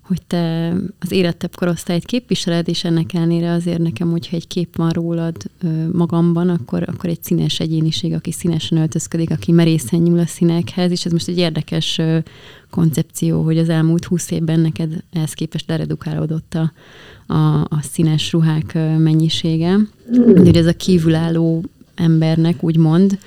hogy 0.09 0.21
te 0.27 0.73
az 0.99 1.11
érettebb 1.11 1.55
korosztályt 1.55 2.05
képviseled, 2.05 2.67
és 2.67 2.83
ennek 2.83 3.13
ellenére 3.13 3.51
azért 3.51 3.79
nekem, 3.79 4.11
hogyha 4.11 4.35
egy 4.35 4.47
kép 4.47 4.75
van 4.75 4.89
rólad 4.89 5.35
magamban, 5.91 6.49
akkor, 6.49 6.83
akkor 6.87 7.09
egy 7.09 7.23
színes 7.23 7.59
egyéniség, 7.59 8.13
aki 8.13 8.31
színesen 8.31 8.77
öltözködik, 8.77 9.31
aki 9.31 9.51
merészen 9.51 9.99
nyúl 9.99 10.19
a 10.19 10.25
színekhez, 10.25 10.91
és 10.91 11.05
ez 11.05 11.11
most 11.11 11.27
egy 11.27 11.37
érdekes 11.37 12.01
koncepció, 12.69 13.43
hogy 13.43 13.57
az 13.57 13.69
elmúlt 13.69 14.05
húsz 14.05 14.31
évben 14.31 14.59
neked 14.59 15.03
ehhez 15.11 15.33
képest 15.33 15.67
leredukálódott 15.67 16.53
a, 16.53 16.71
a, 17.33 17.61
a 17.61 17.79
színes 17.81 18.31
ruhák 18.31 18.73
mennyisége. 18.97 19.77
Úgyhogy 20.11 20.57
ez 20.57 20.65
a 20.65 20.73
kívülálló 20.73 21.63
embernek 21.95 22.63
úgymond 22.63 23.19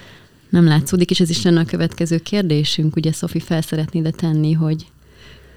nem 0.49 0.65
látszódik, 0.65 1.11
és 1.11 1.21
ez 1.21 1.31
is 1.31 1.43
lenne 1.43 1.61
a 1.61 1.65
következő 1.65 2.19
kérdésünk. 2.19 2.97
Ugye, 2.97 3.13
Szofi, 3.13 3.41
fel 3.41 3.63
szeretnéd 3.63 4.15
tenni, 4.17 4.53
hogy 4.53 4.87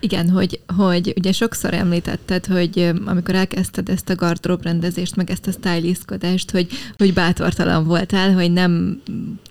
igen, 0.05 0.29
hogy, 0.29 0.59
hogy 0.77 1.13
ugye 1.17 1.31
sokszor 1.31 1.73
említetted, 1.73 2.45
hogy 2.45 2.91
amikor 3.05 3.35
elkezdted 3.35 3.89
ezt 3.89 4.09
a 4.09 4.15
gardróbrendezést, 4.15 5.15
meg 5.15 5.29
ezt 5.29 5.47
a 5.47 5.51
stylistkodást, 5.51 6.51
hogy, 6.51 6.67
hogy 6.97 7.13
bátortalan 7.13 7.85
voltál, 7.85 8.33
hogy 8.33 8.51
nem 8.51 9.01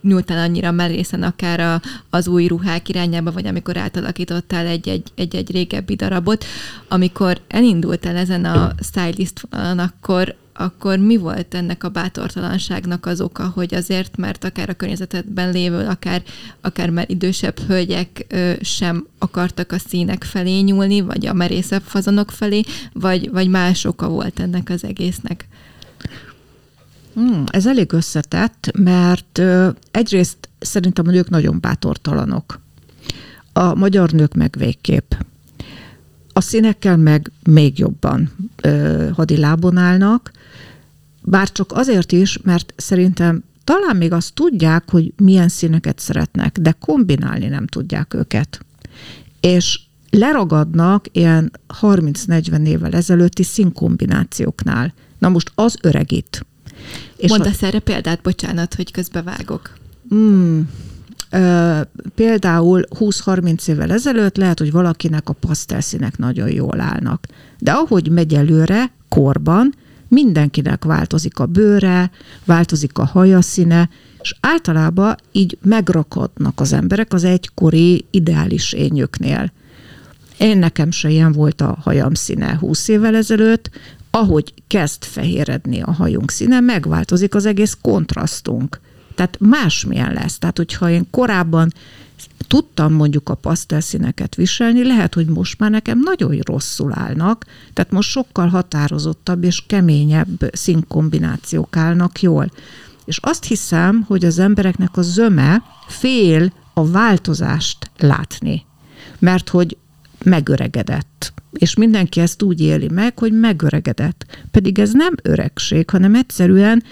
nyúltál 0.00 0.38
annyira 0.38 0.70
merészen 0.70 1.22
akár 1.22 1.60
a, 1.60 1.80
az 2.10 2.28
új 2.28 2.46
ruhák 2.46 2.88
irányába, 2.88 3.32
vagy 3.32 3.46
amikor 3.46 3.76
átalakítottál 3.76 4.66
egy-egy, 4.66 5.08
egy-egy 5.14 5.50
régebbi 5.50 5.94
darabot. 5.94 6.44
Amikor 6.88 7.40
elindultál 7.48 8.16
ezen 8.16 8.44
a 8.44 8.72
stylist 8.82 9.46
vonalon, 9.50 9.78
akkor, 9.78 10.34
akkor 10.54 10.98
mi 10.98 11.16
volt 11.16 11.54
ennek 11.54 11.84
a 11.84 11.88
bátortalanságnak 11.88 13.06
az 13.06 13.20
oka, 13.20 13.48
hogy 13.54 13.74
azért, 13.74 14.16
mert 14.16 14.44
akár 14.44 14.68
a 14.68 14.74
környezetedben 14.74 15.52
lévő, 15.52 15.86
akár, 15.86 16.22
akár 16.60 16.90
már 16.90 17.10
idősebb 17.10 17.58
hölgyek 17.58 18.26
ö, 18.28 18.52
sem 18.60 19.06
akartak 19.18 19.72
a 19.72 19.78
színek 19.78 20.24
felé 20.24 20.60
nyúlni, 20.60 21.00
vagy 21.00 21.26
a 21.26 21.32
merészebb 21.32 21.82
fazonok 21.82 22.30
felé, 22.30 22.62
vagy, 22.92 23.30
vagy 23.30 23.48
más 23.48 23.84
oka 23.84 24.08
volt 24.08 24.40
ennek 24.40 24.70
az 24.70 24.84
egésznek? 24.84 25.48
Hmm, 27.14 27.44
ez 27.50 27.66
elég 27.66 27.92
összetett, 27.92 28.70
mert 28.78 29.38
ö, 29.38 29.68
egyrészt 29.90 30.48
szerintem 30.58 31.08
a 31.08 31.10
nők 31.10 31.28
nagyon 31.28 31.60
bátortalanok. 31.60 32.60
A 33.52 33.74
magyar 33.74 34.10
nők 34.10 34.34
meg 34.34 34.54
végképp. 34.58 35.12
A 36.32 36.40
színekkel 36.40 36.96
meg 36.96 37.30
még 37.44 37.78
jobban 37.78 38.30
ö, 38.62 39.08
hadilábon 39.12 39.76
állnak, 39.76 40.30
bár 41.24 41.52
csak 41.52 41.72
azért 41.72 42.12
is, 42.12 42.38
mert 42.42 42.74
szerintem 42.76 43.42
talán 43.64 43.96
még 43.96 44.12
azt 44.12 44.34
tudják, 44.34 44.90
hogy 44.90 45.12
milyen 45.16 45.48
színeket 45.48 45.98
szeretnek, 45.98 46.58
de 46.58 46.76
kombinálni 46.80 47.46
nem 47.46 47.66
tudják 47.66 48.14
őket. 48.14 48.60
És 49.40 49.80
leragadnak 50.10 51.06
ilyen 51.12 51.52
30-40 51.80 52.66
évvel 52.66 52.92
ezelőtti 52.92 53.42
színkombinációknál. 53.42 54.92
Na 55.18 55.28
most 55.28 55.52
az 55.54 55.76
öregít. 55.82 56.46
És 57.16 57.30
Mondasz 57.30 57.62
a... 57.62 57.66
erre 57.66 57.78
példát, 57.78 58.22
bocsánat, 58.22 58.74
hogy 58.74 58.90
közbevágok. 58.90 59.72
Mm, 60.14 60.60
ö, 61.30 61.80
például 62.14 62.84
20-30 62.98 63.68
évvel 63.68 63.92
ezelőtt 63.92 64.36
lehet, 64.36 64.58
hogy 64.58 64.72
valakinek 64.72 65.28
a 65.28 65.32
pasztelszínek 65.32 66.18
nagyon 66.18 66.50
jól 66.50 66.80
állnak. 66.80 67.26
De 67.58 67.72
ahogy 67.72 68.10
megy 68.10 68.34
előre, 68.34 68.92
korban, 69.08 69.74
mindenkinek 70.08 70.84
változik 70.84 71.38
a 71.38 71.46
bőre, 71.46 72.10
változik 72.44 72.98
a 72.98 73.04
haja 73.04 73.40
színe, 73.40 73.88
és 74.20 74.34
általában 74.40 75.14
így 75.32 75.58
megrakadnak 75.62 76.60
az 76.60 76.72
emberek 76.72 77.12
az 77.12 77.24
egykori 77.24 78.04
ideális 78.10 78.72
ényüknél. 78.72 79.52
Én 80.38 80.58
nekem 80.58 80.90
se 80.90 81.08
ilyen 81.08 81.32
volt 81.32 81.60
a 81.60 81.78
hajam 81.80 82.14
színe 82.14 82.56
20 82.56 82.88
évvel 82.88 83.14
ezelőtt, 83.14 83.70
ahogy 84.10 84.54
kezd 84.66 85.04
fehéredni 85.04 85.82
a 85.82 85.92
hajunk 85.92 86.30
színe, 86.30 86.60
megváltozik 86.60 87.34
az 87.34 87.46
egész 87.46 87.78
kontrasztunk. 87.80 88.80
Tehát 89.14 89.36
másmilyen 89.40 90.12
lesz. 90.12 90.38
Tehát, 90.38 90.56
hogyha 90.56 90.90
én 90.90 91.06
korábban 91.10 91.72
tudtam 92.48 92.92
mondjuk 92.92 93.28
a 93.28 93.34
pasztelszíneket 93.34 94.34
viselni, 94.34 94.84
lehet, 94.84 95.14
hogy 95.14 95.26
most 95.26 95.58
már 95.58 95.70
nekem 95.70 95.98
nagyon 96.04 96.38
rosszul 96.38 96.92
állnak, 96.94 97.44
tehát 97.72 97.92
most 97.92 98.10
sokkal 98.10 98.48
határozottabb 98.48 99.44
és 99.44 99.62
keményebb 99.66 100.50
színkombinációk 100.52 101.76
állnak 101.76 102.22
jól. 102.22 102.50
És 103.04 103.18
azt 103.22 103.44
hiszem, 103.44 104.04
hogy 104.06 104.24
az 104.24 104.38
embereknek 104.38 104.96
a 104.96 105.02
zöme 105.02 105.62
fél 105.88 106.52
a 106.74 106.86
változást 106.86 107.90
látni, 107.98 108.64
mert 109.18 109.48
hogy 109.48 109.76
megöregedett. 110.24 111.32
És 111.52 111.74
mindenki 111.74 112.20
ezt 112.20 112.42
úgy 112.42 112.60
éli 112.60 112.88
meg, 112.88 113.18
hogy 113.18 113.32
megöregedett. 113.32 114.26
Pedig 114.50 114.78
ez 114.78 114.92
nem 114.92 115.14
öregség, 115.22 115.90
hanem 115.90 116.14
egyszerűen 116.14 116.82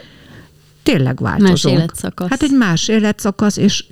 tényleg 0.83 1.21
változunk. 1.21 1.53
Más 1.53 1.65
életszakasz. 1.65 2.29
Hát 2.29 2.43
egy 2.43 2.57
más 2.57 2.89
életszakasz, 2.89 3.57
és 3.57 3.85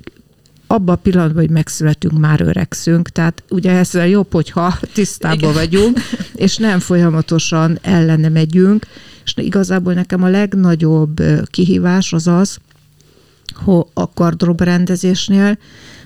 abban 0.71 0.95
a 0.95 0.97
pillanatban, 0.97 1.41
hogy 1.41 1.51
megszületünk, 1.51 2.19
már 2.19 2.41
öregszünk. 2.41 3.09
Tehát 3.09 3.43
ugye 3.49 3.71
ezzel 3.71 4.07
jobb, 4.07 4.31
hogyha 4.31 4.79
tisztában 4.93 5.53
vagyunk, 5.53 5.99
és 6.35 6.57
nem 6.57 6.79
folyamatosan 6.79 7.79
ellene 7.81 8.29
megyünk. 8.29 8.85
És 9.25 9.33
igazából 9.35 9.93
nekem 9.93 10.23
a 10.23 10.27
legnagyobb 10.27 11.21
kihívás 11.45 12.13
az 12.13 12.27
az, 12.27 12.57
hogy 13.53 13.85
a 13.93 14.13
kardrobrendezésnél, 14.13 15.57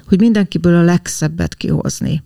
hogy 0.07 0.19
mindenkiből 0.19 0.75
a 0.75 0.81
legszebbet 0.81 1.55
kihozni. 1.55 2.24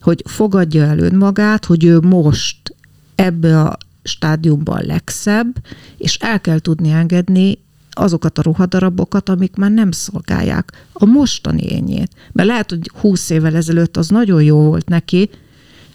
Hogy 0.00 0.22
fogadja 0.26 0.84
el 0.84 0.98
önmagát, 0.98 1.64
hogy 1.64 1.84
ő 1.84 2.00
most 2.00 2.76
ebbe 3.14 3.60
a 3.60 3.78
stádiumban 4.02 4.82
legszebb, 4.86 5.56
és 5.96 6.16
el 6.16 6.40
kell 6.40 6.58
tudni 6.58 6.90
engedni 6.90 7.58
azokat 8.00 8.38
a 8.38 8.42
ruhadarabokat, 8.42 9.28
amik 9.28 9.56
már 9.56 9.70
nem 9.70 9.90
szolgálják 9.90 10.86
a 10.92 11.04
mostani 11.04 11.62
ényét. 11.62 12.10
Mert 12.32 12.48
lehet, 12.48 12.70
hogy 12.70 12.90
húsz 13.00 13.30
évvel 13.30 13.56
ezelőtt 13.56 13.96
az 13.96 14.08
nagyon 14.08 14.42
jó 14.42 14.58
volt 14.58 14.88
neki, 14.88 15.30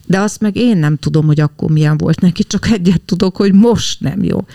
de 0.06 0.20
azt 0.20 0.42
meg 0.42 0.56
én 0.56 0.78
nem 0.78 0.98
tudom, 0.98 1.26
hogy 1.26 1.40
akkor 1.40 1.70
milyen 1.70 1.98
volt 1.98 2.22
neki, 2.22 2.44
csak 2.44 2.68
egyet 2.72 3.02
tudok, 3.02 3.36
hogy 3.36 3.54
most 3.54 4.02
nem 4.02 4.24
jó. 4.24 4.46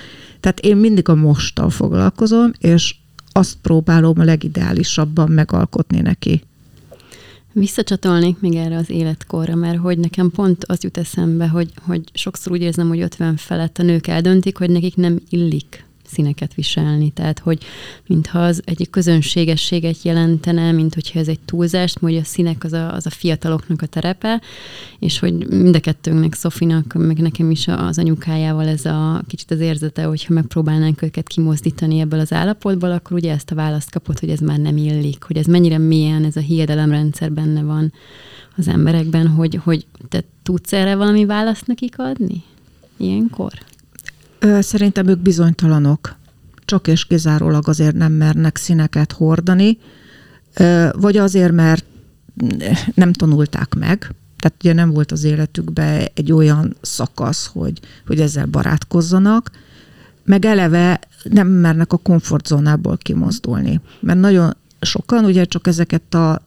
Tehát 0.41 0.61
én 0.61 0.77
mindig 0.77 1.09
a 1.09 1.15
mosttal 1.15 1.71
foglalkozom, 1.71 2.53
és 2.59 2.95
azt 3.33 3.57
próbálom 3.63 4.21
a 4.21 4.25
legideálisabban 4.25 5.31
megalkotni 5.31 6.01
neki. 6.01 6.43
Visszacsatolnék 7.53 8.41
még 8.41 8.55
erre 8.55 8.77
az 8.77 8.91
életkorra, 8.91 9.55
mert 9.55 9.79
hogy 9.79 9.99
nekem 9.99 10.31
pont 10.31 10.65
az 10.65 10.83
jut 10.83 10.99
eszembe, 10.99 11.49
hogy, 11.49 11.73
hogy 11.83 12.03
sokszor 12.13 12.53
úgy 12.53 12.61
érzem, 12.61 12.89
hogy 12.89 13.01
50 13.01 13.37
felett 13.37 13.79
a 13.79 13.83
nők 13.83 14.07
eldöntik, 14.07 14.57
hogy 14.57 14.71
nekik 14.71 14.97
nem 14.97 15.21
illik 15.29 15.85
színeket 16.13 16.55
viselni. 16.55 17.11
Tehát, 17.11 17.39
hogy 17.39 17.59
mintha 18.07 18.39
az 18.39 18.63
egy 18.65 18.91
közönségességet 18.91 20.03
jelentene, 20.03 20.73
mint 20.73 20.95
hogyha 20.95 21.19
ez 21.19 21.29
egy 21.29 21.41
túlzást, 21.41 21.99
hogy 21.99 22.17
a 22.17 22.25
színek 22.25 22.65
az 22.65 22.73
a, 22.73 22.95
az 22.95 23.07
a 23.07 23.11
fiataloknak 23.11 23.83
a 23.83 23.87
terepe, 23.87 24.41
és 24.99 25.19
hogy 25.19 25.49
mind 25.49 25.75
a 25.75 25.81
kettőnknek, 25.81 26.35
Szofinak, 26.35 26.93
meg 26.93 27.19
nekem 27.19 27.51
is 27.51 27.69
az 27.69 27.99
anyukájával 27.99 28.69
ez 28.69 28.85
a 28.85 29.23
kicsit 29.27 29.51
az 29.51 29.61
érzete, 29.61 30.05
hogyha 30.05 30.35
megpróbálnánk 30.35 31.03
őket 31.03 31.29
kimozdítani 31.29 32.01
ebből 32.01 32.21
az 32.21 32.33
állapotból, 32.33 32.93
akkor 32.93 33.17
ugye 33.17 33.33
ezt 33.33 33.51
a 33.51 33.55
választ 33.55 33.91
kapott, 33.91 34.21
hogy 34.21 34.31
ez 34.31 34.41
már 34.41 34.59
nem 34.59 34.77
illik, 34.77 35.23
hogy 35.23 35.37
ez 35.37 35.47
mennyire 35.47 35.79
mélyen 35.79 36.25
ez 36.25 36.37
a 36.37 36.41
hiedelemrendszer 36.41 37.33
benne 37.33 37.63
van 37.63 37.93
az 38.57 38.69
emberekben, 38.69 39.29
hogy, 39.29 39.61
hogy 39.63 39.87
te 40.09 40.25
tudsz 40.43 40.73
erre 40.73 40.95
valami 40.95 41.25
választ 41.25 41.67
nekik 41.67 41.99
adni 41.99 42.43
ilyenkor? 42.97 43.53
Szerintem 44.61 45.07
ők 45.07 45.19
bizonytalanok. 45.19 46.17
Csak 46.65 46.87
és 46.87 47.05
kizárólag 47.05 47.69
azért 47.69 47.95
nem 47.95 48.13
mernek 48.13 48.57
színeket 48.57 49.13
hordani, 49.13 49.79
vagy 50.93 51.17
azért, 51.17 51.53
mert 51.53 51.85
nem 52.95 53.13
tanulták 53.13 53.75
meg, 53.75 54.15
tehát 54.39 54.57
ugye 54.61 54.73
nem 54.73 54.91
volt 54.91 55.13
az 55.13 55.25
életükben 55.25 56.09
egy 56.15 56.33
olyan 56.33 56.77
szakasz, 56.81 57.51
hogy, 57.53 57.81
hogy 58.07 58.21
ezzel 58.21 58.47
barátkozzanak, 58.47 59.51
meg 60.25 60.45
eleve 60.45 61.01
nem 61.23 61.49
mernek 61.49 61.93
a 61.93 61.97
komfortzónából 61.97 62.97
kimozdulni. 62.97 63.81
Mert 64.01 64.19
nagyon 64.19 64.57
sokan 64.81 65.25
ugye 65.25 65.45
csak 65.45 65.67
ezeket 65.67 66.15
a 66.15 66.43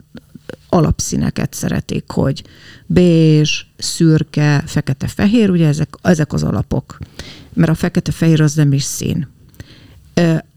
alapszíneket 0.70 1.54
szeretik, 1.54 2.04
hogy 2.08 2.44
bézs, 2.86 3.66
szürke, 3.78 4.64
fekete-fehér, 4.66 5.50
ugye 5.50 5.68
ezek, 5.68 5.96
ezek 6.02 6.34
az 6.34 6.44
alapok 6.44 6.98
mert 7.54 7.72
a 7.72 7.76
fekete-fehér 7.76 8.42
az 8.42 8.54
nem 8.54 8.74
is 8.74 8.84
szín. 8.84 9.28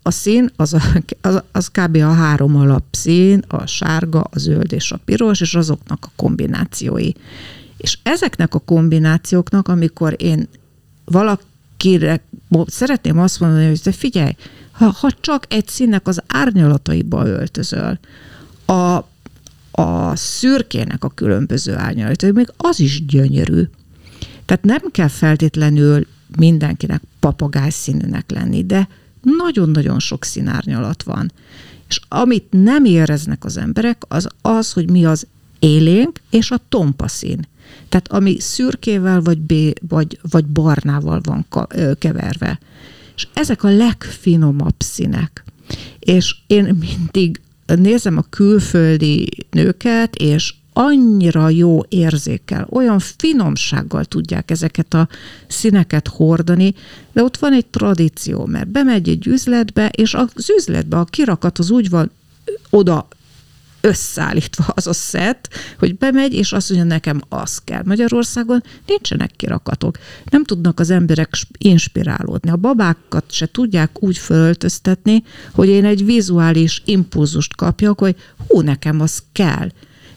A 0.02 0.10
szín 0.10 0.50
az, 0.56 0.74
a, 0.74 0.80
az, 1.20 1.42
az 1.52 1.68
kb. 1.68 1.96
a 1.96 2.12
három 2.12 2.56
alapszín, 2.56 3.44
a 3.48 3.66
sárga, 3.66 4.20
a 4.20 4.38
zöld 4.38 4.72
és 4.72 4.92
a 4.92 5.00
piros, 5.04 5.40
és 5.40 5.54
azoknak 5.54 6.04
a 6.04 6.12
kombinációi. 6.16 7.10
És 7.76 7.98
ezeknek 8.02 8.54
a 8.54 8.58
kombinációknak, 8.58 9.68
amikor 9.68 10.14
én 10.18 10.48
valakire 11.04 12.20
szeretném 12.66 13.18
azt 13.18 13.40
mondani, 13.40 13.66
hogy 13.66 13.82
te 13.82 13.92
figyelj, 13.92 14.36
ha, 14.70 14.90
ha 15.00 15.10
csak 15.20 15.44
egy 15.48 15.68
színnek 15.68 16.08
az 16.08 16.22
árnyalataiba 16.26 17.26
öltözöl, 17.26 17.98
a, 18.66 19.04
a 19.70 20.16
szürkének 20.16 21.04
a 21.04 21.08
különböző 21.08 21.74
árnyalatai, 21.74 22.30
még 22.30 22.52
az 22.56 22.80
is 22.80 23.06
gyönyörű 23.06 23.62
Tehát 24.44 24.64
nem 24.64 24.80
kell 24.90 25.08
feltétlenül 25.08 26.06
mindenkinek 26.36 27.02
papagáj 27.20 27.70
színűnek 27.70 28.30
lenni, 28.30 28.64
de 28.64 28.88
nagyon-nagyon 29.22 29.98
sok 29.98 30.24
színárnyalat 30.24 31.02
van. 31.02 31.32
És 31.88 32.00
amit 32.08 32.46
nem 32.50 32.84
éreznek 32.84 33.44
az 33.44 33.56
emberek, 33.56 34.02
az 34.08 34.28
az, 34.42 34.72
hogy 34.72 34.90
mi 34.90 35.04
az 35.04 35.26
élénk 35.58 36.20
és 36.30 36.50
a 36.50 36.60
tompa 36.68 37.08
szín. 37.08 37.46
Tehát 37.88 38.12
ami 38.12 38.40
szürkével 38.40 39.20
vagy, 39.20 39.38
bé, 39.38 39.72
vagy, 39.88 40.18
vagy 40.30 40.44
barnával 40.44 41.20
van 41.22 41.46
keverve. 41.98 42.58
És 43.16 43.28
ezek 43.34 43.62
a 43.62 43.76
legfinomabb 43.76 44.74
színek. 44.78 45.44
És 45.98 46.36
én 46.46 46.64
mindig 46.80 47.40
nézem 47.66 48.16
a 48.16 48.26
külföldi 48.30 49.28
nőket, 49.50 50.16
és 50.16 50.54
annyira 50.78 51.48
jó 51.48 51.80
érzékel, 51.88 52.66
olyan 52.70 52.98
finomsággal 52.98 54.04
tudják 54.04 54.50
ezeket 54.50 54.94
a 54.94 55.08
színeket 55.46 56.08
hordani, 56.08 56.74
de 57.12 57.22
ott 57.22 57.36
van 57.36 57.52
egy 57.52 57.66
tradíció, 57.66 58.46
mert 58.46 58.68
bemegy 58.68 59.08
egy 59.08 59.26
üzletbe, 59.26 59.88
és 59.88 60.14
az 60.14 60.50
üzletbe 60.56 60.96
a 60.96 61.04
kirakat 61.04 61.58
az 61.58 61.70
úgy 61.70 61.90
van 61.90 62.10
oda 62.70 63.08
összeállítva 63.80 64.64
az 64.78 64.86
a 64.86 64.92
szett, 64.92 65.48
hogy 65.78 65.96
bemegy, 65.96 66.32
és 66.32 66.52
azt 66.52 66.70
mondja, 66.70 66.88
nekem 66.88 67.20
az 67.28 67.58
kell. 67.64 67.82
Magyarországon 67.84 68.62
nincsenek 68.86 69.30
kirakatok. 69.36 69.98
Nem 70.30 70.44
tudnak 70.44 70.80
az 70.80 70.90
emberek 70.90 71.34
inspirálódni. 71.58 72.50
A 72.50 72.56
babákat 72.56 73.24
se 73.32 73.46
tudják 73.46 74.02
úgy 74.02 74.18
fölöltöztetni, 74.18 75.22
hogy 75.52 75.68
én 75.68 75.84
egy 75.84 76.04
vizuális 76.04 76.82
impulzust 76.84 77.56
kapjak, 77.56 77.98
hogy 77.98 78.16
hú, 78.48 78.60
nekem 78.60 79.00
az 79.00 79.22
kell. 79.32 79.68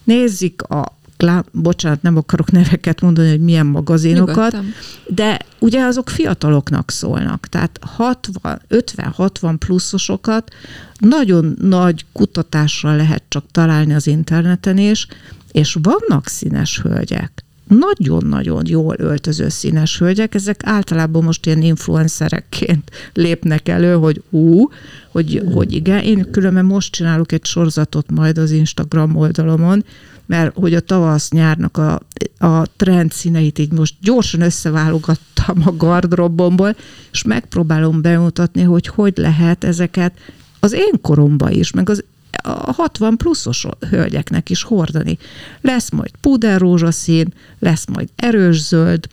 Nézzük 0.09 0.61
a 0.61 0.97
Lá, 1.21 1.43
bocsánat, 1.51 2.01
nem 2.01 2.17
akarok 2.17 2.51
neveket 2.51 3.01
mondani, 3.01 3.29
hogy 3.29 3.41
milyen 3.41 3.65
magazinokat, 3.65 4.35
Nyugodtan. 4.35 4.65
de 5.07 5.39
ugye 5.59 5.83
azok 5.83 6.09
fiataloknak 6.09 6.91
szólnak, 6.91 7.47
tehát 7.47 7.79
60, 7.81 8.61
50-60 8.69 9.55
pluszosokat 9.59 10.53
nagyon 10.99 11.55
nagy 11.61 12.05
kutatással 12.11 12.95
lehet 12.95 13.23
csak 13.27 13.45
találni 13.51 13.93
az 13.93 14.07
interneten 14.07 14.77
is, 14.77 15.07
és 15.51 15.77
vannak 15.81 16.27
színes 16.27 16.81
hölgyek, 16.81 17.45
nagyon-nagyon 17.69 18.63
jól 18.65 18.95
öltöző 18.97 19.49
színes 19.49 19.97
hölgyek, 19.97 20.35
ezek 20.35 20.61
általában 20.63 21.23
most 21.23 21.45
ilyen 21.45 21.61
influencerekként 21.61 22.91
lépnek 23.13 23.69
elő, 23.69 23.93
hogy 23.93 24.21
ú, 24.29 24.69
hogy, 25.11 25.43
hogy 25.53 25.73
igen, 25.73 25.99
én 25.99 26.31
különben 26.31 26.65
most 26.65 26.91
csinálok 26.91 27.31
egy 27.31 27.45
sorzatot 27.45 28.11
majd 28.11 28.37
az 28.37 28.51
Instagram 28.51 29.15
oldalomon, 29.15 29.85
mert 30.25 30.57
hogy 30.57 30.73
a 30.73 30.79
tavasz-nyárnak 30.79 31.77
a, 31.77 32.01
a 32.37 32.65
trend 32.77 33.11
színeit 33.11 33.59
így 33.59 33.71
most 33.71 33.95
gyorsan 34.01 34.41
összeválogattam 34.41 35.61
a 35.65 35.75
gardrobomból, 35.75 36.75
és 37.11 37.23
megpróbálom 37.23 38.01
bemutatni, 38.01 38.61
hogy 38.61 38.87
hogy 38.87 39.13
lehet 39.15 39.63
ezeket 39.63 40.13
az 40.59 40.73
én 40.73 41.01
koromba 41.01 41.51
is, 41.51 41.71
meg 41.71 41.89
az 41.89 42.03
a 42.43 42.71
60 42.71 43.17
pluszos 43.17 43.65
hölgyeknek 43.89 44.49
is 44.49 44.63
hordani. 44.63 45.17
Lesz 45.61 45.89
majd 45.89 46.11
puderrózsaszín, 46.21 47.33
lesz 47.59 47.85
majd 47.85 48.09
erős 48.15 48.61
zöld, 48.61 49.07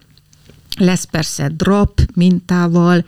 lesz 0.78 1.04
persze 1.04 1.48
drap 1.48 2.00
mintával, 2.14 3.04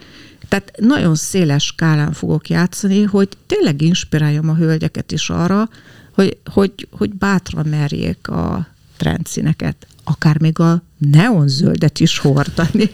tehát 0.49 0.73
nagyon 0.79 1.15
széles 1.15 1.65
skálán 1.65 2.12
fogok 2.12 2.49
játszani, 2.49 3.03
hogy 3.03 3.29
tényleg 3.47 3.83
inspiráljam 3.83 4.49
a 4.49 4.55
hölgyeket 4.55 5.12
is 5.12 5.31
arra, 5.31 5.69
hogy, 6.12 6.37
hogy, 6.50 6.88
hogy 6.91 7.15
bátran 7.15 7.67
merjék 7.67 8.29
a 8.29 8.67
trendszíneket, 8.97 9.87
akár 10.05 10.41
még 10.41 10.59
a 10.59 10.83
neonzöldet 10.99 12.00
is 12.00 12.19
hordani. 12.19 12.91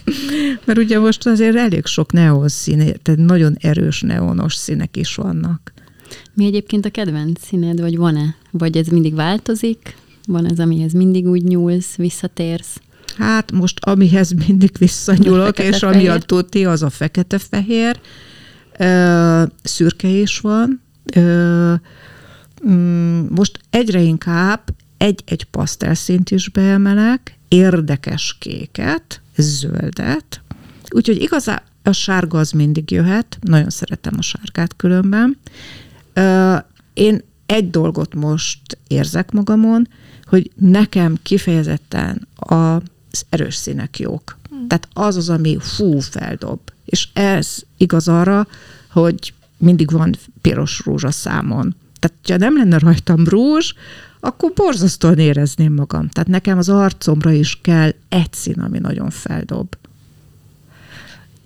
Mert 0.64 0.78
ugye 0.78 0.98
most 0.98 1.26
azért 1.26 1.56
elég 1.56 1.86
sok 1.86 2.12
neon 2.12 2.48
szín, 2.48 2.78
tehát 3.02 3.20
nagyon 3.20 3.56
erős 3.60 4.00
neonos 4.00 4.54
színek 4.54 4.96
is 4.96 5.14
vannak. 5.14 5.72
Mi 6.34 6.44
egyébként 6.44 6.84
a 6.86 6.90
kedvenc 6.90 7.46
színed, 7.46 7.80
vagy 7.80 7.96
van-e? 7.96 8.34
Vagy 8.50 8.76
ez 8.76 8.86
mindig 8.86 9.14
változik? 9.14 9.96
Van 10.26 10.50
ez, 10.50 10.58
amihez 10.58 10.92
mindig 10.92 11.26
úgy 11.26 11.42
nyúlsz, 11.42 11.96
visszatérsz? 11.96 12.80
Hát 13.16 13.52
most 13.52 13.84
amihez 13.84 14.32
mindig 14.46 14.70
visszanyúlok, 14.78 15.58
és 15.58 15.82
ami 15.82 16.08
a 16.08 16.18
tuti, 16.18 16.64
az 16.64 16.82
a 16.82 16.90
fekete-fehér. 16.90 18.00
Szürke 19.62 20.08
is 20.08 20.38
van. 20.38 20.82
Mm, 22.68 23.26
most 23.30 23.60
egyre 23.70 24.00
inkább 24.00 24.74
egy-egy 24.96 25.44
pasztelszint 25.44 26.30
is 26.30 26.48
beemelek, 26.48 27.38
érdekes 27.48 28.36
kéket, 28.40 29.20
zöldet, 29.36 30.40
úgyhogy 30.90 31.22
igazán 31.22 31.62
a 31.82 31.92
sárga 31.92 32.38
az 32.38 32.50
mindig 32.50 32.90
jöhet, 32.90 33.38
nagyon 33.40 33.70
szeretem 33.70 34.14
a 34.18 34.22
sárgát 34.22 34.76
különben. 34.76 35.36
Én 36.94 37.22
egy 37.46 37.70
dolgot 37.70 38.14
most 38.14 38.78
érzek 38.86 39.32
magamon, 39.32 39.88
hogy 40.24 40.50
nekem 40.54 41.16
kifejezetten 41.22 42.28
az 42.36 43.24
erős 43.28 43.54
színek 43.54 43.98
jók. 43.98 44.38
Hmm. 44.48 44.68
Tehát 44.68 44.88
az 44.92 45.16
az, 45.16 45.30
ami 45.30 45.56
fú, 45.60 45.98
feldob. 45.98 46.60
És 46.84 47.08
ez 47.12 47.56
igaz 47.76 48.08
arra, 48.08 48.46
hogy 48.90 49.34
mindig 49.56 49.90
van 49.90 50.14
piros 50.40 50.82
rózsa 50.84 51.10
számon. 51.10 51.74
Tehát, 51.98 52.16
ha 52.28 52.36
nem 52.36 52.56
lenne 52.56 52.78
rajtam 52.78 53.24
rúzs, 53.28 53.74
akkor 54.20 54.52
borzasztóan 54.54 55.18
érezném 55.18 55.74
magam. 55.74 56.08
Tehát 56.08 56.28
nekem 56.28 56.58
az 56.58 56.68
arcomra 56.68 57.32
is 57.32 57.58
kell 57.62 57.90
egy 58.08 58.32
szín, 58.32 58.60
ami 58.60 58.78
nagyon 58.78 59.10
feldob. 59.10 59.76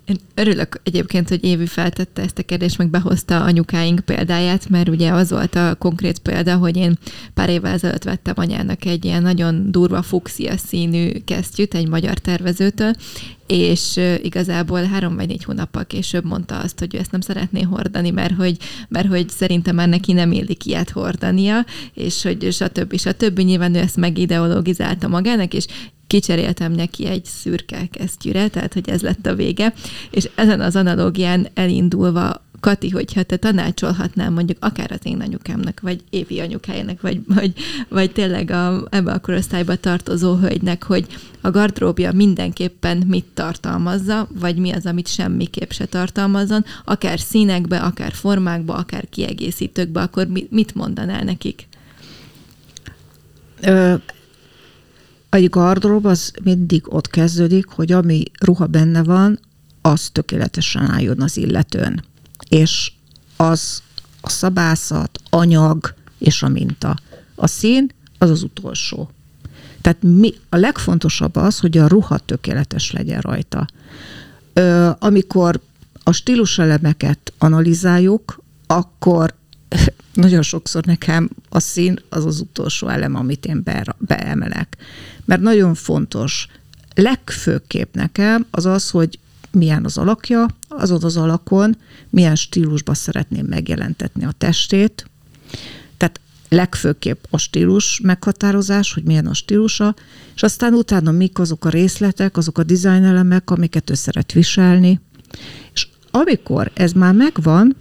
Én 0.09 0.17
örülök 0.33 0.81
egyébként, 0.83 1.29
hogy 1.29 1.43
Évi 1.43 1.65
feltette 1.65 2.21
ezt 2.21 2.37
a 2.37 2.43
kérdést, 2.43 2.77
meg 2.77 2.89
behozta 2.89 3.43
anyukáink 3.43 3.99
példáját, 3.99 4.69
mert 4.69 4.89
ugye 4.89 5.11
az 5.11 5.29
volt 5.29 5.55
a 5.55 5.75
konkrét 5.75 6.19
példa, 6.19 6.55
hogy 6.55 6.77
én 6.77 6.97
pár 7.33 7.49
évvel 7.49 7.73
ezelőtt 7.73 8.03
vettem 8.03 8.33
anyának 8.37 8.85
egy 8.85 9.05
ilyen 9.05 9.21
nagyon 9.21 9.71
durva 9.71 10.01
fuxia 10.01 10.57
színű 10.57 11.11
kesztyűt 11.25 11.73
egy 11.73 11.87
magyar 11.87 12.17
tervezőtől, 12.17 12.93
és 13.47 13.99
igazából 14.23 14.83
három 14.83 15.15
vagy 15.15 15.27
négy 15.27 15.43
hónappal 15.43 15.85
később 15.85 16.25
mondta 16.25 16.59
azt, 16.59 16.79
hogy 16.79 16.95
ő 16.95 16.97
ezt 16.97 17.11
nem 17.11 17.21
szeretné 17.21 17.61
hordani, 17.61 18.09
mert 18.09 18.35
hogy, 18.35 18.57
mert 18.87 19.07
hogy 19.07 19.29
szerintem 19.29 19.75
már 19.75 19.89
neki 19.89 20.13
nem 20.13 20.31
illik 20.31 20.65
ilyet 20.65 20.89
hordania, 20.89 21.65
és 21.93 22.23
hogy 22.23 22.47
stb. 22.51 22.97
stb. 22.97 23.39
Nyilván 23.39 23.75
ő 23.75 23.79
ezt 23.79 23.97
megideologizálta 23.97 25.07
magának, 25.07 25.53
és 25.53 25.65
kicseréltem 26.09 26.71
neki 26.71 27.05
egy 27.05 27.25
szürke 27.25 27.87
kesztyűre, 27.91 28.47
tehát 28.47 28.73
hogy 28.73 28.89
ez 28.89 29.01
lett 29.01 29.25
a 29.25 29.35
vége, 29.35 29.73
és 30.09 30.29
ezen 30.35 30.61
az 30.61 30.75
analógián 30.75 31.47
elindulva 31.53 32.41
Kati, 32.59 32.89
hogyha 32.89 33.23
te 33.23 33.37
tanácsolhatnál 33.37 34.29
mondjuk 34.29 34.57
akár 34.61 34.91
az 34.91 34.99
én 35.03 35.21
anyukámnak, 35.21 35.79
vagy 35.79 36.03
Évi 36.09 36.39
anyukájának, 36.39 37.01
vagy, 37.01 37.21
vagy, 37.27 37.53
vagy 37.87 38.11
tényleg 38.11 38.51
a, 38.51 38.87
ebbe 38.89 39.11
a 39.11 39.19
korosztályba 39.19 39.75
tartozó 39.75 40.35
hölgynek, 40.35 40.83
hogy 40.83 41.05
a 41.41 41.49
gardróbja 41.49 42.11
mindenképpen 42.11 43.03
mit 43.07 43.25
tartalmazza, 43.33 44.27
vagy 44.39 44.57
mi 44.57 44.71
az, 44.71 44.85
amit 44.85 45.07
semmiképp 45.07 45.71
se 45.71 45.85
tartalmazzon, 45.85 46.65
akár 46.85 47.19
színekbe, 47.19 47.79
akár 47.79 48.11
formákba, 48.11 48.73
akár 48.73 49.05
kiegészítőkbe, 49.09 50.01
akkor 50.01 50.27
mit 50.49 50.75
mondanál 50.75 51.23
nekik? 51.23 51.67
Ö, 53.61 53.93
egy 55.29 55.49
gardrób 55.49 56.05
az 56.05 56.31
mindig 56.43 56.93
ott 56.93 57.09
kezdődik, 57.09 57.67
hogy 57.67 57.91
ami 57.91 58.23
ruha 58.39 58.65
benne 58.65 59.03
van, 59.03 59.39
az 59.81 60.09
tökéletesen 60.11 60.91
álljon 60.91 61.21
az 61.21 61.37
illetőn. 61.37 62.03
És 62.49 62.91
az 63.35 63.81
a 64.21 64.29
szabászat, 64.29 65.19
anyag 65.29 65.93
és 66.17 66.43
a 66.43 66.47
minta. 66.47 66.95
A 67.35 67.47
szín 67.47 67.91
az 68.17 68.29
az 68.29 68.43
utolsó. 68.43 69.09
Tehát 69.81 70.01
mi, 70.01 70.33
a 70.49 70.55
legfontosabb 70.55 71.35
az, 71.35 71.59
hogy 71.59 71.77
a 71.77 71.87
ruha 71.87 72.17
tökéletes 72.17 72.91
legyen 72.91 73.21
rajta. 73.21 73.67
Ö, 74.53 74.89
amikor 74.99 75.59
a 76.03 76.11
stíluselemeket 76.11 77.33
analizáljuk, 77.37 78.43
akkor 78.67 79.33
nagyon 80.13 80.41
sokszor 80.41 80.85
nekem 80.85 81.29
a 81.49 81.59
szín 81.59 81.99
az 82.09 82.25
az 82.25 82.39
utolsó 82.39 82.87
elem, 82.87 83.15
amit 83.15 83.45
én 83.45 83.63
be, 83.63 83.95
beemelek. 83.97 84.77
Mert 85.29 85.41
nagyon 85.41 85.73
fontos, 85.73 86.47
legfőképp 86.95 87.95
nekem 87.95 88.45
az 88.51 88.65
az, 88.65 88.89
hogy 88.89 89.19
milyen 89.51 89.85
az 89.85 89.97
alakja, 89.97 90.45
azon 90.67 91.03
az 91.03 91.17
alakon 91.17 91.77
milyen 92.09 92.35
stílusba 92.35 92.93
szeretném 92.93 93.45
megjelentetni 93.45 94.25
a 94.25 94.31
testét. 94.37 95.05
Tehát 95.97 96.19
legfőképp 96.49 97.23
a 97.29 97.37
stílus 97.37 97.99
meghatározás, 98.03 98.93
hogy 98.93 99.03
milyen 99.03 99.27
a 99.27 99.33
stílusa, 99.33 99.95
és 100.35 100.43
aztán 100.43 100.73
utána 100.73 101.11
mik 101.11 101.39
azok 101.39 101.65
a 101.65 101.69
részletek, 101.69 102.37
azok 102.37 102.57
a 102.57 102.63
dizájnelemek, 102.63 103.49
amiket 103.49 103.89
ő 103.89 103.93
szeret 103.93 104.31
viselni. 104.31 104.99
És 105.73 105.87
amikor 106.11 106.71
ez 106.73 106.91
már 106.91 107.13
megvan, 107.13 107.75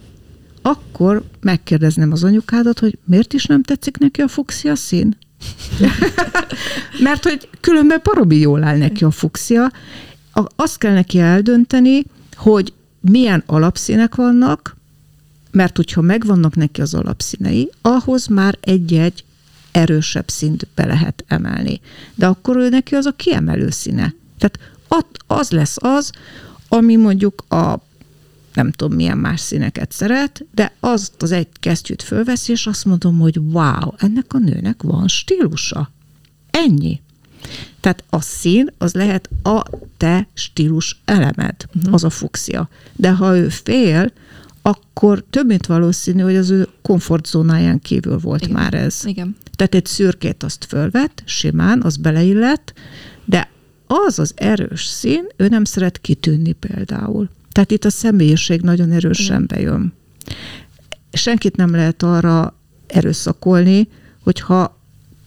akkor 0.63 1.25
megkérdeznem 1.41 2.13
az 2.13 2.25
anyukádat, 2.25 2.79
hogy 2.79 2.99
miért 3.05 3.33
is 3.33 3.45
nem 3.45 3.63
tetszik 3.63 3.99
neki 3.99 4.21
a 4.21 4.29
fuxia 4.29 4.75
szín? 4.75 5.17
Mert 7.07 7.22
hogy 7.22 7.48
különben 7.61 8.03
parobi 8.03 8.40
jól 8.40 8.64
áll 8.64 8.77
neki 8.77 9.05
a 9.05 9.11
fuxia. 9.11 9.72
Azt 10.57 10.79
kell 10.79 10.92
neki 10.92 11.18
eldönteni, 11.18 12.05
hogy 12.37 12.72
milyen 13.01 13.42
alapszínek 13.46 14.14
vannak, 14.14 14.77
mert 15.51 15.77
hogyha 15.77 16.01
megvannak 16.01 16.57
neki 16.57 16.81
az 16.81 16.94
alapszínei, 16.94 17.70
ahhoz 17.83 18.27
már 18.27 18.59
egy-egy 18.61 19.24
erősebb 19.72 20.29
szint 20.29 20.66
be 20.74 20.87
lehet 20.87 21.24
emelni. 21.29 21.81
De 22.14 22.27
akkor 22.27 22.57
ő 22.57 22.68
neki 22.68 22.94
az 22.94 23.07
a 23.07 23.12
kiemelő 23.12 23.70
színe. 23.70 24.14
Tehát 24.38 24.59
az 25.27 25.51
lesz 25.51 25.77
az, 25.81 26.11
ami 26.68 26.96
mondjuk 26.96 27.44
a 27.48 27.74
nem 28.59 28.71
tudom 28.71 28.94
milyen 28.94 29.18
más 29.18 29.40
színeket 29.40 29.92
szeret, 29.92 30.47
de 30.55 30.73
azt 30.81 31.23
az 31.23 31.33
egy 31.33 31.49
kesztyűt 31.61 32.03
fölveszi, 32.03 32.53
és 32.53 32.66
azt 32.66 32.85
mondom, 32.85 33.18
hogy 33.18 33.37
wow, 33.37 33.92
ennek 33.97 34.35
a 34.35 34.38
nőnek 34.38 34.83
van 34.83 35.09
stílusa. 35.09 35.90
Ennyi. 36.51 37.01
Tehát 37.81 38.05
a 38.11 38.21
szín, 38.21 38.73
az 38.79 38.94
lehet 38.94 39.31
a 39.42 39.62
te 39.97 40.29
stílus 40.35 41.01
elemed, 41.05 41.55
uh-huh. 41.75 41.94
az 41.94 42.05
a 42.05 42.11
fuxia. 42.11 42.68
De 42.97 43.12
ha 43.12 43.37
ő 43.37 43.49
fél, 43.49 44.12
akkor 44.62 45.25
több 45.31 45.47
mint 45.47 45.66
valószínű, 45.66 46.23
hogy 46.23 46.37
az 46.37 46.51
ő 46.51 46.68
komfortzónáján 46.83 47.81
kívül 47.81 48.18
volt 48.18 48.42
Igen. 48.42 48.55
már 48.55 48.75
ez. 48.75 49.01
Igen. 49.05 49.37
Tehát 49.57 49.75
egy 49.75 49.87
szürkét 49.87 50.42
azt 50.42 50.64
fölvett, 50.64 51.23
simán, 51.25 51.83
az 51.83 51.97
beleillett, 51.97 52.73
de 53.25 53.51
az 53.87 54.18
az 54.18 54.33
erős 54.37 54.85
szín, 54.85 55.27
ő 55.37 55.49
nem 55.49 55.64
szeret 55.64 56.01
kitűnni 56.01 56.53
például. 56.53 57.29
Tehát 57.59 57.73
itt 57.73 57.85
a 57.85 57.90
személyiség 57.90 58.61
nagyon 58.61 58.92
erősen 58.92 59.47
bejön. 59.47 59.92
Senkit 61.12 61.57
nem 61.57 61.71
lehet 61.71 62.03
arra 62.03 62.55
erőszakolni, 62.87 63.88
hogyha 64.23 64.81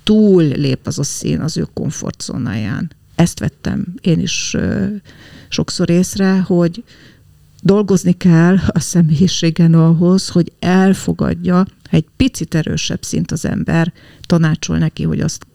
túl 0.04 0.44
lép 0.44 0.88
az 0.88 1.00
a 1.00 1.04
szín 1.04 1.40
az 1.40 1.58
ő 1.58 1.68
komfortzónáján. 1.74 2.92
Ezt 3.16 3.40
vettem 3.40 3.86
én 4.02 4.20
is 4.20 4.58
sokszor 5.50 5.90
észre, 5.90 6.40
hogy 6.40 6.84
dolgozni 7.62 8.12
kell 8.18 8.58
a 8.68 8.80
személyiségen 8.80 9.74
ahhoz, 9.74 10.30
hogy 10.30 10.52
elfogadja, 10.60 11.66
egy 11.90 12.06
picit 12.18 12.56
erősebb 12.56 13.04
szint 13.04 13.32
az 13.32 13.46
ember 13.46 13.94
tanácsol 14.22 14.78
neki, 14.78 15.04
hogy 15.04 15.20
azt 15.20 15.46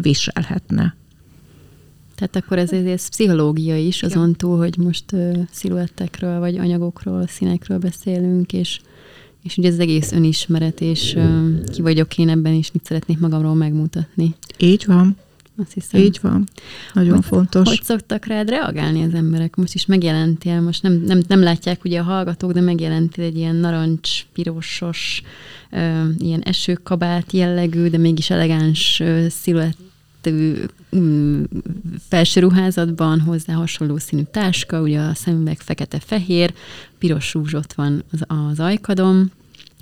viselhetne. 0.00 0.96
Tehát 2.18 2.36
akkor 2.36 2.58
ez, 2.58 2.72
ez 2.72 3.08
pszichológia 3.08 3.76
is, 3.76 4.02
azon 4.02 4.34
túl, 4.34 4.56
hogy 4.56 4.76
most 4.76 5.12
uh, 5.12 5.36
sziluettekről, 5.50 6.38
vagy 6.38 6.56
anyagokról, 6.56 7.26
színekről 7.26 7.78
beszélünk, 7.78 8.52
és, 8.52 8.80
és 9.42 9.56
ugye 9.56 9.68
ez 9.68 9.78
egész 9.78 10.12
önismeret, 10.12 10.80
és 10.80 11.14
uh, 11.14 11.64
ki 11.72 11.82
vagyok 11.82 12.18
én 12.18 12.28
ebben, 12.28 12.52
és 12.52 12.72
mit 12.72 12.84
szeretnék 12.84 13.18
magamról 13.18 13.54
megmutatni. 13.54 14.34
Így 14.58 14.84
van. 14.86 15.16
Azt 15.60 15.72
hiszem. 15.72 16.00
Így 16.00 16.18
van. 16.22 16.48
Nagyon 16.92 17.14
hogy, 17.14 17.24
fontos. 17.24 17.68
Hogy 17.68 17.82
szoktak 17.82 18.26
rád 18.26 18.48
reagálni 18.48 19.02
az 19.02 19.14
emberek? 19.14 19.56
Most 19.56 19.74
is 19.74 19.86
megjelentél, 19.86 20.60
most 20.60 20.82
nem, 20.82 21.02
nem, 21.06 21.22
nem 21.28 21.42
látják 21.42 21.84
ugye 21.84 22.00
a 22.00 22.02
hallgatók, 22.02 22.52
de 22.52 22.60
megjelentél 22.60 23.24
egy 23.24 23.36
ilyen 23.36 23.56
narancs, 23.56 24.26
pirosos, 24.32 25.22
uh, 25.72 26.04
ilyen 26.18 26.40
esőkabát 26.40 27.32
jellegű, 27.32 27.88
de 27.88 27.98
mégis 27.98 28.30
elegáns 28.30 29.00
uh, 29.00 29.26
sziluett 29.26 29.86
mm, 30.96 31.42
felső 32.08 32.40
ruházatban 32.40 33.20
hozzá 33.20 33.52
hasonló 33.52 33.98
színű 33.98 34.22
táska, 34.30 34.80
ugye 34.80 35.00
a 35.00 35.14
szemüveg 35.14 35.60
fekete-fehér, 35.60 36.54
piros 36.98 37.34
rúzs 37.34 37.52
ott 37.52 37.72
van 37.72 38.04
az, 38.12 38.20
az 38.26 38.60
ajkadom, 38.60 39.30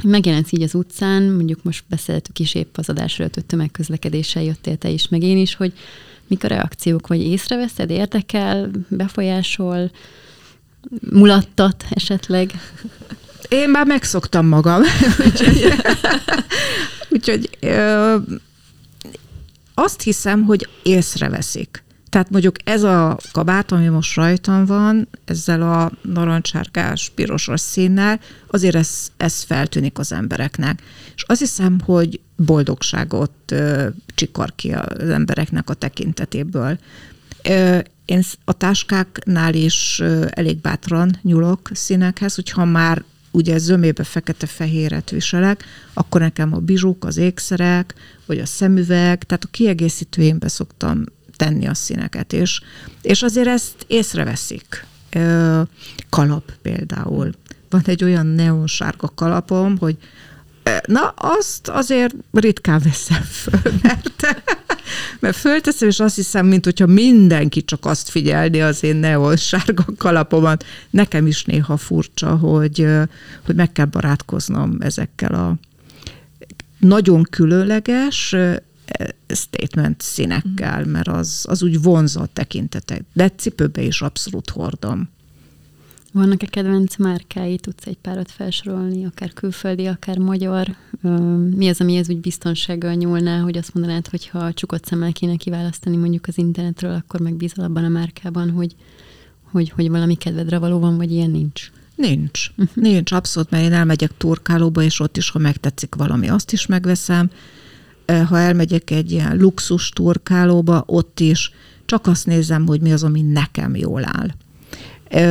megjelensz 0.05 0.53
így 0.53 0.63
az 0.63 0.75
utcán, 0.75 1.23
mondjuk 1.23 1.63
most 1.63 1.85
beszéltük 1.89 2.39
is 2.39 2.55
épp 2.55 2.77
az 2.77 2.89
adás 2.89 3.19
előtt, 3.19 3.35
hogy 3.35 3.45
tömegközlekedéssel 3.45 4.43
jöttél 4.43 4.77
te 4.77 4.89
is, 4.89 5.09
meg 5.09 5.23
én 5.23 5.37
is, 5.37 5.55
hogy 5.55 5.73
mik 6.27 6.45
a 6.45 6.49
reakciók, 6.49 7.07
vagy 7.07 7.21
észreveszed, 7.21 7.91
érdekel, 7.91 8.71
befolyásol, 8.89 9.91
mulattat 11.11 11.85
esetleg? 11.91 12.51
Én 13.49 13.71
már 13.71 13.87
megszoktam 13.87 14.47
magam. 14.47 14.83
úgyhogy, 15.27 15.73
úgyhogy 17.09 17.51
ö, 17.61 18.17
azt 19.79 20.03
hiszem, 20.03 20.45
hogy 20.45 20.69
észreveszik. 20.83 21.85
Tehát 22.09 22.31
mondjuk 22.31 22.57
ez 22.65 22.83
a 22.83 23.19
kabát, 23.33 23.73
ami 23.73 23.89
most 23.89 24.17
rajtam 24.17 24.65
van, 24.67 25.09
ezzel 25.25 25.63
a 25.63 25.93
narancsárgás, 26.03 27.13
pirosos 27.15 27.61
színnel, 27.61 28.21
azért 28.51 28.75
ez, 28.75 29.11
ez 29.17 29.43
feltűnik 29.43 29.99
az 29.99 30.13
embereknek. 30.13 30.83
És 31.17 31.23
azt 31.23 31.41
hiszem, 31.41 31.81
hogy 31.81 32.21
boldogságot 32.37 33.33
ö, 33.53 33.87
csikar 34.15 34.53
ki 34.55 34.73
az 34.73 35.09
embereknek 35.09 35.71
a 35.71 35.75
tekintetéből. 35.75 36.79
Ö, 37.43 37.79
én 38.05 38.23
a 38.45 38.53
táskáknál 38.53 39.55
is 39.55 40.03
elég 40.31 40.61
bátran 40.61 41.19
nyúlok 41.23 41.71
színekhez, 41.73 42.35
hogyha 42.35 42.65
már 42.65 43.05
ugye 43.37 43.59
zömébe 43.59 44.05
fekete-fehéret 44.05 45.11
viselek, 45.11 45.65
akkor 45.93 46.21
nekem 46.21 46.55
a 46.55 46.59
bizsuk, 46.59 47.05
az 47.05 47.17
ékszerek, 47.17 47.95
vagy 48.27 48.39
a 48.39 48.47
szemüveg, 48.47 49.23
tehát 49.23 49.45
a 49.45 49.49
kiegészítőimbe 49.51 50.49
szoktam 50.49 51.05
tenni 51.37 51.67
a 51.67 51.75
színeket, 51.75 52.33
és, 52.33 52.61
és 53.03 53.23
azért 53.23 53.47
ezt 53.49 53.85
észreveszik. 53.87 54.87
Kalap 56.11 56.53
például. 56.63 57.33
Van 57.71 57.83
egy 57.85 58.05
olyan 58.05 58.27
neonsárga 58.27 59.13
kalapom, 59.15 59.79
hogy 59.79 59.97
na, 60.87 61.09
azt 61.09 61.69
azért 61.69 62.15
ritkán 62.33 62.81
veszem 62.85 63.23
föl, 63.23 63.73
mert, 63.83 64.43
mert 65.21 65.37
fölteszem, 65.37 65.89
és 65.89 66.01
azt 66.01 66.17
hiszem, 66.17 66.47
mint 66.47 66.65
hogyha 66.65 66.87
mindenki 66.87 67.65
csak 67.65 67.85
azt 67.85 68.09
figyelni 68.09 68.63
az 68.63 68.83
én 68.83 68.97
neonsárga 68.97 69.85
kalapomat. 69.97 70.65
Nekem 70.91 71.27
is 71.27 71.45
néha 71.45 71.77
furcsa, 71.77 72.37
hogy, 72.37 72.87
hogy 73.43 73.55
meg 73.55 73.73
kell 73.73 73.87
barátkoznom 73.87 74.77
ezekkel 74.81 75.35
a 75.35 75.57
nagyon 76.79 77.23
különleges, 77.31 78.35
statement 79.29 80.01
színekkel, 80.01 80.81
mhm. 80.81 80.91
mert 80.91 81.09
az, 81.09 81.45
az 81.49 81.63
úgy 81.63 81.83
vonza 81.83 82.21
a 82.21 82.29
tekintetet. 82.33 83.03
De 83.13 83.29
cipőbe 83.29 83.83
is 83.83 84.03
abszolút 84.03 84.51
hordom. 84.51 85.09
Vannak-e 86.17 86.47
kedvenc 86.47 86.97
márkái? 86.97 87.59
Tudsz 87.59 87.87
egy 87.87 87.97
párat 88.03 88.31
felsorolni, 88.31 89.05
akár 89.05 89.33
külföldi, 89.33 89.87
akár 89.87 90.19
magyar? 90.19 90.77
Mi 91.51 91.69
az, 91.69 91.81
ami 91.81 91.97
ez 91.97 92.11
úgy 92.11 92.21
biztonsággal 92.21 92.95
nyúlná, 92.95 93.41
hogy 93.41 93.57
azt 93.57 93.75
mondanád, 93.75 94.09
hogy 94.09 94.29
ha 94.29 94.53
csukott 94.53 94.85
szemmel 94.85 95.13
kéne 95.13 95.37
kiválasztani 95.37 95.97
mondjuk 95.97 96.27
az 96.27 96.39
internetről, 96.39 96.95
akkor 96.95 97.21
megbízol 97.21 97.65
abban 97.65 97.85
a 97.85 97.89
márkában, 97.89 98.51
hogy, 98.51 98.75
hogy, 99.43 99.71
hogy 99.71 99.91
valami 99.91 100.15
kedvedre 100.15 100.59
való 100.59 100.79
van, 100.79 100.97
vagy 100.97 101.13
ilyen 101.13 101.31
nincs? 101.31 101.71
Nincs. 101.95 102.51
Uh-huh. 102.57 102.85
Nincs, 102.85 103.13
abszolút, 103.13 103.51
mert 103.51 103.65
én 103.65 103.73
elmegyek 103.73 104.17
turkálóba, 104.17 104.83
és 104.83 105.01
ott 105.01 105.17
is, 105.17 105.31
ha 105.31 105.39
megtetszik 105.39 105.95
valami, 105.95 106.29
azt 106.29 106.53
is 106.53 106.67
megveszem 106.67 107.31
ha 108.07 108.39
elmegyek 108.39 108.91
egy 108.91 109.13
ilyen 109.13 109.37
luxus 109.37 109.89
turkálóba, 109.89 110.83
ott 110.87 111.21
is 111.21 111.51
csak 111.85 112.07
azt 112.07 112.27
nézem, 112.27 112.67
hogy 112.67 112.81
mi 112.81 112.93
az, 112.93 113.03
ami 113.03 113.23
nekem 113.23 113.77
jól 113.77 114.05
áll. 114.05 114.29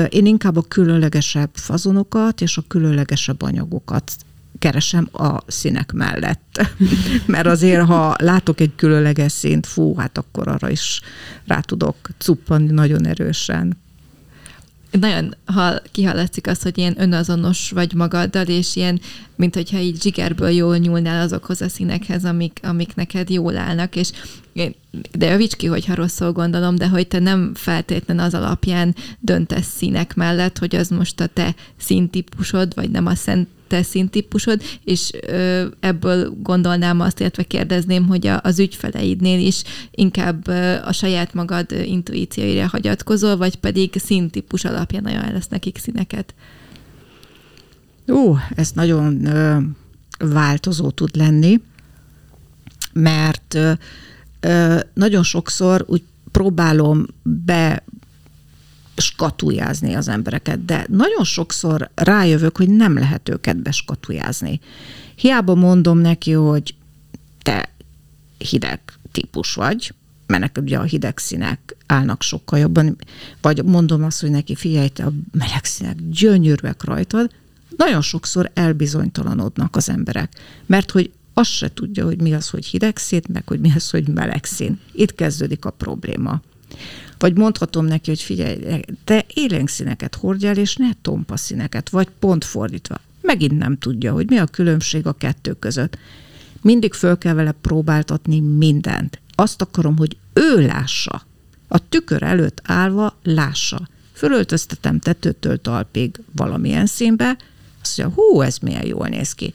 Én 0.09 0.25
inkább 0.25 0.55
a 0.55 0.61
különlegesebb 0.61 1.49
fazonokat 1.53 2.41
és 2.41 2.57
a 2.57 2.63
különlegesebb 2.67 3.41
anyagokat 3.41 4.11
keresem 4.59 5.09
a 5.11 5.37
színek 5.47 5.91
mellett. 5.91 6.61
Mert 7.25 7.47
azért, 7.47 7.85
ha 7.85 8.15
látok 8.17 8.59
egy 8.59 8.75
különleges 8.75 9.31
színt, 9.31 9.65
fú, 9.65 9.95
hát 9.95 10.17
akkor 10.17 10.47
arra 10.47 10.69
is 10.69 11.01
rá 11.45 11.59
tudok 11.59 11.95
cuppani 12.17 12.71
nagyon 12.71 13.05
erősen 13.05 13.77
nagyon 14.91 15.35
hal, 15.45 15.81
kihallatszik 15.91 16.47
az, 16.47 16.61
hogy 16.61 16.77
ilyen 16.77 17.01
önazonos 17.01 17.71
vagy 17.71 17.93
magaddal, 17.93 18.45
és 18.45 18.75
ilyen, 18.75 18.99
mint 19.35 19.55
hogyha 19.55 19.77
így 19.77 20.01
zsigerből 20.01 20.49
jól 20.49 20.77
nyúlnál 20.77 21.21
azokhoz 21.21 21.61
a 21.61 21.69
színekhez, 21.69 22.25
amik, 22.25 22.59
amik 22.63 22.95
neked 22.95 23.29
jól 23.29 23.57
állnak, 23.57 23.95
és 23.95 24.11
de 25.11 25.25
javíts 25.25 25.55
ki, 25.55 25.67
hogyha 25.67 25.95
rosszul 25.95 26.31
gondolom, 26.31 26.75
de 26.75 26.87
hogy 26.87 27.07
te 27.07 27.19
nem 27.19 27.51
feltétlen 27.53 28.19
az 28.19 28.33
alapján 28.33 28.95
döntesz 29.19 29.75
színek 29.75 30.15
mellett, 30.15 30.57
hogy 30.57 30.75
az 30.75 30.89
most 30.89 31.19
a 31.19 31.27
te 31.27 31.55
színtípusod, 31.77 32.75
vagy 32.75 32.89
nem 32.89 33.05
a 33.05 33.15
szent 33.15 33.47
te 33.67 33.83
színtípusod, 33.83 34.61
és 34.83 35.11
ö, 35.27 35.65
ebből 35.79 36.33
gondolnám 36.41 36.99
azt, 36.99 37.19
illetve 37.19 37.43
kérdezném, 37.43 38.07
hogy 38.07 38.27
a, 38.27 38.39
az 38.43 38.59
ügyfeleidnél 38.59 39.39
is 39.39 39.63
inkább 39.91 40.47
ö, 40.47 40.75
a 40.83 40.91
saját 40.91 41.33
magad 41.33 41.71
intuícióira 41.71 42.67
hagyatkozol, 42.67 43.37
vagy 43.37 43.55
pedig 43.55 43.93
színtípus 43.95 44.65
alapján 44.65 45.05
ajánlasz 45.05 45.47
nekik 45.47 45.77
színeket? 45.77 46.33
Ó, 48.11 48.35
ez 48.55 48.71
nagyon 48.71 49.25
ö, 49.25 49.57
változó 50.19 50.89
tud 50.89 51.15
lenni, 51.15 51.61
mert 52.93 53.57
ö, 54.39 54.79
nagyon 54.93 55.23
sokszor 55.23 55.85
úgy 55.87 56.03
próbálom 56.31 57.05
be 57.23 57.83
skatujázni 58.97 59.93
az 59.93 60.07
embereket, 60.07 60.65
de 60.65 60.85
nagyon 60.89 61.23
sokszor 61.23 61.89
rájövök, 61.95 62.57
hogy 62.57 62.69
nem 62.69 62.97
lehet 62.97 63.29
őket 63.29 63.57
beskatujázni. 63.57 64.59
Hiába 65.15 65.55
mondom 65.55 65.97
neki, 65.97 66.31
hogy 66.31 66.75
te 67.41 67.69
hideg 68.37 68.79
típus 69.11 69.53
vagy, 69.53 69.93
mert 70.27 70.41
neked 70.41 70.63
ugye 70.63 70.77
a 70.77 70.83
hideg 70.83 71.17
színek 71.17 71.75
állnak 71.85 72.21
sokkal 72.21 72.59
jobban, 72.59 72.97
vagy 73.41 73.63
mondom 73.63 74.03
azt, 74.03 74.21
hogy 74.21 74.31
neki 74.31 74.55
figyelj, 74.55 74.87
te 74.87 75.03
a 75.03 75.13
meleg 75.31 75.65
színek 75.65 75.95
gyönyörűek 76.09 76.83
rajtad, 76.83 77.31
nagyon 77.77 78.01
sokszor 78.01 78.51
elbizonytalanodnak 78.53 79.75
az 79.75 79.89
emberek, 79.89 80.33
mert 80.65 80.91
hogy 80.91 81.11
azt 81.33 81.51
se 81.51 81.73
tudja, 81.73 82.05
hogy 82.05 82.21
mi 82.21 82.33
az, 82.33 82.49
hogy 82.49 82.65
hideg 82.65 82.97
szín, 82.97 83.21
meg 83.33 83.47
hogy 83.47 83.59
mi 83.59 83.71
az, 83.75 83.89
hogy 83.89 84.07
meleg 84.07 84.45
szín. 84.45 84.79
Itt 84.91 85.15
kezdődik 85.15 85.65
a 85.65 85.69
probléma. 85.69 86.41
Vagy 87.17 87.37
mondhatom 87.37 87.85
neki, 87.85 88.09
hogy 88.09 88.21
figyelj, 88.21 88.81
te 89.03 89.25
élénk 89.33 89.69
színeket 89.69 90.15
hordjál, 90.15 90.57
és 90.57 90.75
ne 90.75 90.89
tompa 91.01 91.37
színeket, 91.37 91.89
vagy 91.89 92.07
pont 92.19 92.45
fordítva. 92.45 92.95
Megint 93.21 93.57
nem 93.57 93.77
tudja, 93.77 94.13
hogy 94.13 94.29
mi 94.29 94.37
a 94.37 94.45
különbség 94.45 95.07
a 95.07 95.13
kettő 95.13 95.53
között. 95.53 95.97
Mindig 96.61 96.93
föl 96.93 97.17
kell 97.17 97.33
vele 97.33 97.51
próbáltatni 97.51 98.39
mindent. 98.39 99.19
Azt 99.35 99.61
akarom, 99.61 99.97
hogy 99.97 100.17
ő 100.33 100.65
lássa. 100.65 101.23
A 101.67 101.89
tükör 101.89 102.23
előtt 102.23 102.61
állva 102.63 103.17
lássa. 103.23 103.87
Fölöltöztetem 104.13 104.99
tetőtől 104.99 105.61
talpig 105.61 106.19
valamilyen 106.31 106.85
színbe, 106.85 107.37
azt 107.81 107.97
mondja, 107.97 108.15
hú, 108.15 108.41
ez 108.41 108.57
milyen 108.57 108.85
jól 108.85 109.07
néz 109.07 109.33
ki. 109.33 109.53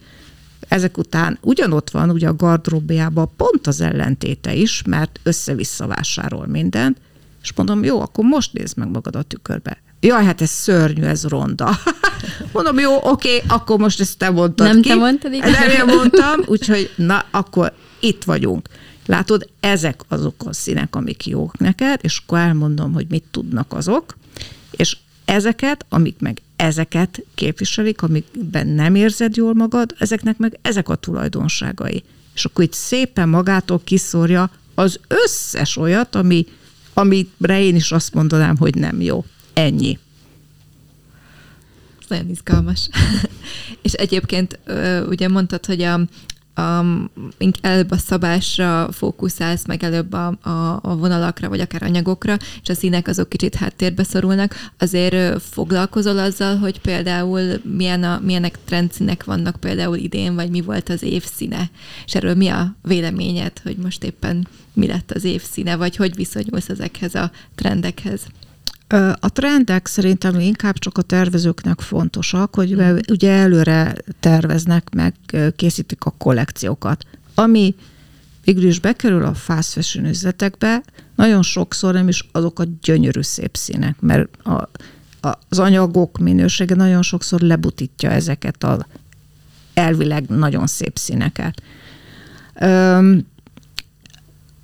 Ezek 0.68 0.98
után 0.98 1.38
ugyanott 1.40 1.90
van 1.90 2.10
ugye 2.10 2.28
a 2.28 2.36
gardróbjában 2.36 3.30
pont 3.36 3.66
az 3.66 3.80
ellentéte 3.80 4.54
is, 4.54 4.82
mert 4.86 5.20
össze-vissza 5.22 5.86
vásárol 5.86 6.46
mindent, 6.46 6.98
és 7.42 7.52
mondom, 7.52 7.84
jó, 7.84 8.00
akkor 8.00 8.24
most 8.24 8.52
nézd 8.52 8.76
meg 8.76 8.88
magad 8.88 9.16
a 9.16 9.22
tükörbe. 9.22 9.82
Jaj, 10.00 10.24
hát 10.24 10.40
ez 10.40 10.50
szörnyű, 10.50 11.02
ez 11.02 11.24
ronda. 11.24 11.70
Mondom, 12.52 12.78
jó, 12.78 12.98
oké, 13.02 13.42
akkor 13.48 13.78
most 13.78 14.00
ezt 14.00 14.18
te 14.18 14.30
mondtad 14.30 14.66
Nem 14.66 14.80
ki. 14.80 14.88
te 14.88 14.94
mondtad, 14.94 15.32
igen. 15.32 15.50
Nem 15.50 15.70
én 15.70 15.94
mondtam, 15.94 16.40
úgyhogy 16.52 16.90
na, 16.96 17.24
akkor 17.30 17.72
itt 18.00 18.24
vagyunk. 18.24 18.68
Látod, 19.06 19.50
ezek 19.60 20.00
azok 20.08 20.34
a 20.44 20.52
színek, 20.52 20.96
amik 20.96 21.26
jók 21.26 21.58
neked, 21.58 22.00
és 22.02 22.22
akkor 22.24 22.38
elmondom, 22.38 22.92
hogy 22.92 23.06
mit 23.08 23.24
tudnak 23.30 23.72
azok, 23.72 24.16
és 24.70 24.96
ezeket, 25.24 25.86
amik 25.88 26.16
meg 26.20 26.42
ezeket 26.56 27.24
képviselik, 27.34 28.02
amikben 28.02 28.66
nem 28.66 28.94
érzed 28.94 29.36
jól 29.36 29.54
magad, 29.54 29.94
ezeknek 29.98 30.38
meg 30.38 30.58
ezek 30.62 30.88
a 30.88 30.94
tulajdonságai. 30.94 32.02
És 32.34 32.44
akkor 32.44 32.64
itt 32.64 32.72
szépen 32.72 33.28
magától 33.28 33.80
kiszórja 33.84 34.50
az 34.74 35.00
összes 35.08 35.76
olyat, 35.76 36.14
ami, 36.14 36.46
amire 36.94 37.60
én 37.60 37.74
is 37.74 37.92
azt 37.92 38.14
mondanám, 38.14 38.56
hogy 38.56 38.74
nem 38.74 39.00
jó. 39.00 39.24
Ennyi. 39.52 39.98
Ez 42.00 42.06
nagyon 42.08 42.30
izgalmas. 42.30 42.88
És 43.82 43.92
egyébként 43.92 44.58
ugye 45.08 45.28
mondtad, 45.28 45.66
hogy 45.66 45.82
a, 45.82 46.00
a, 46.54 46.84
előbb 47.60 47.90
a 47.90 47.96
szabásra 47.96 48.88
fókuszálsz, 48.92 49.66
meg 49.66 49.82
előbb 49.82 50.12
a, 50.12 50.26
a, 50.42 50.78
a 50.82 50.96
vonalakra, 50.96 51.48
vagy 51.48 51.60
akár 51.60 51.82
anyagokra, 51.82 52.36
és 52.62 52.68
a 52.68 52.74
színek 52.74 53.08
azok 53.08 53.28
kicsit 53.28 53.54
háttérbe 53.54 54.02
szorulnak. 54.02 54.70
Azért 54.78 55.42
foglalkozol 55.42 56.18
azzal, 56.18 56.56
hogy 56.56 56.80
például 56.80 57.60
milyen 57.76 58.02
a, 58.02 58.20
milyenek 58.22 58.58
trendszínek 58.64 59.24
vannak 59.24 59.56
például 59.60 59.96
idén, 59.96 60.34
vagy 60.34 60.50
mi 60.50 60.60
volt 60.60 60.88
az 60.88 61.02
évszíne, 61.02 61.70
és 62.06 62.14
erről 62.14 62.34
mi 62.34 62.48
a 62.48 62.74
véleményed, 62.82 63.58
hogy 63.62 63.76
most 63.76 64.04
éppen 64.04 64.46
mi 64.72 64.86
lett 64.86 65.10
az 65.10 65.24
évszíne, 65.24 65.76
vagy 65.76 65.96
hogy 65.96 66.14
viszonyulsz 66.14 66.68
ezekhez 66.68 67.14
a 67.14 67.30
trendekhez? 67.54 68.26
A 69.20 69.32
trendek 69.32 69.86
szerintem 69.86 70.40
inkább 70.40 70.78
csak 70.78 70.98
a 70.98 71.02
tervezőknek 71.02 71.80
fontosak, 71.80 72.54
hogy 72.54 72.74
mm. 72.74 72.96
ugye 73.10 73.30
előre 73.30 73.94
terveznek, 74.20 74.94
meg 74.94 75.14
készítik 75.56 76.04
a 76.04 76.14
kollekciókat. 76.18 77.06
Ami 77.34 77.74
végül 78.44 78.64
is 78.64 78.80
bekerül 78.80 79.24
a 79.24 79.34
fast 79.34 79.72
fashion 79.72 80.04
üzletekbe, 80.04 80.82
nagyon 81.14 81.42
sokszor 81.42 81.92
nem 81.92 82.08
is 82.08 82.28
azok 82.32 82.58
a 82.58 82.64
gyönyörű 82.82 83.20
szép 83.20 83.56
színek, 83.56 84.00
mert 84.00 84.36
a, 84.42 84.68
a, 85.20 85.38
az 85.48 85.58
anyagok 85.58 86.18
minősége 86.18 86.74
nagyon 86.74 87.02
sokszor 87.02 87.40
lebutítja 87.40 88.10
ezeket 88.10 88.64
a 88.64 88.86
elvileg 89.74 90.28
nagyon 90.28 90.66
szép 90.66 90.98
színeket. 90.98 91.62
Öm, 92.60 93.26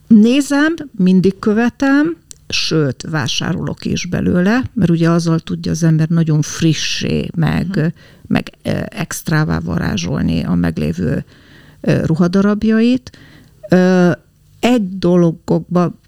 nézem, 0.07 0.75
mindig 0.91 1.39
követem, 1.39 2.17
sőt, 2.49 3.07
vásárolok 3.11 3.85
is 3.85 4.07
belőle, 4.07 4.63
mert 4.75 4.91
ugye 4.91 5.11
azzal 5.11 5.39
tudja 5.39 5.71
az 5.71 5.83
ember 5.83 6.09
nagyon 6.09 6.43
frissé, 6.43 7.29
meg, 7.35 7.67
uh-huh. 7.69 7.93
meg 8.27 8.53
extrává 8.89 9.59
varázsolni 9.59 10.43
a 10.43 10.55
meglévő 10.55 11.25
ruhadarabjait. 11.81 13.19
Egy 14.61 14.99
dologokban 14.99 15.99